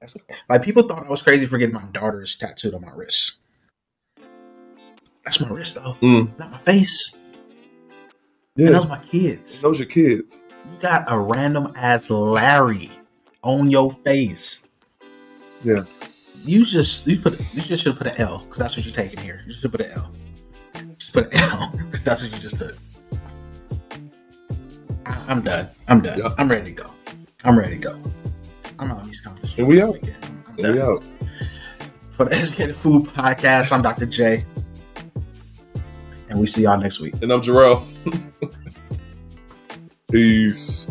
That's, 0.00 0.14
like 0.48 0.62
people 0.62 0.84
thought 0.86 1.06
I 1.06 1.10
was 1.10 1.22
crazy 1.22 1.46
for 1.46 1.58
getting 1.58 1.74
my 1.74 1.84
daughter's 1.92 2.36
tattooed 2.38 2.74
on 2.74 2.82
my 2.82 2.92
wrist. 2.92 3.38
That's 5.24 5.40
my 5.40 5.48
wrist 5.50 5.74
though, 5.74 5.96
Mm. 6.00 6.38
not 6.38 6.52
my 6.52 6.58
face. 6.58 7.14
Yeah. 8.54 8.66
And 8.66 8.74
those 8.76 8.88
my 8.88 9.00
kids. 9.00 9.60
Those 9.60 9.80
your 9.80 9.88
kids. 9.88 10.44
You 10.72 10.80
got 10.80 11.04
a 11.08 11.18
random 11.18 11.72
ass 11.74 12.10
Larry 12.10 12.90
on 13.42 13.70
your 13.70 13.92
face. 14.04 14.62
Yeah. 15.64 15.82
You 16.46 16.64
just 16.64 17.06
you 17.08 17.18
put 17.18 17.38
you 17.52 17.60
just 17.60 17.82
should 17.82 17.96
put 17.98 18.06
an 18.06 18.20
L 18.20 18.38
because 18.38 18.56
that's 18.56 18.76
what 18.76 18.86
you're 18.86 18.94
taking 18.94 19.18
here. 19.18 19.42
You 19.46 19.52
should 19.52 19.72
put 19.72 19.80
an 19.80 19.90
L. 19.90 20.12
Just 20.96 21.12
put 21.12 21.34
an 21.34 21.40
L 21.40 21.72
because 21.76 22.04
that's 22.04 22.22
what 22.22 22.32
you 22.32 22.38
just 22.38 22.56
took. 22.56 22.76
I, 25.04 25.24
I'm 25.28 25.42
done. 25.42 25.68
I'm 25.88 26.00
done. 26.00 26.20
I'm 26.38 26.48
ready 26.48 26.72
to 26.72 26.82
go. 26.82 26.90
I'm 27.42 27.58
ready 27.58 27.74
to 27.76 27.82
go. 27.82 28.00
I'm 28.78 28.92
out 28.92 29.00
on 29.00 29.06
these 29.06 29.20
competitions. 29.20 29.58
And 29.58 29.66
we 29.66 29.82
out. 29.82 29.94
weekend. 29.94 30.16
I'm, 30.22 30.44
I'm 30.58 30.64
And 30.64 30.74
we 30.76 30.80
out. 30.80 31.04
For 32.10 32.26
the 32.26 32.36
Educated 32.36 32.76
Fool 32.76 33.02
Podcast, 33.02 33.72
I'm 33.72 33.82
Dr. 33.82 34.06
J. 34.06 34.44
And 36.28 36.38
we 36.38 36.46
see 36.46 36.62
y'all 36.62 36.78
next 36.78 37.00
week. 37.00 37.14
And 37.22 37.32
I'm 37.32 37.42
Jarrell. 37.42 37.84
Peace. 40.10 40.88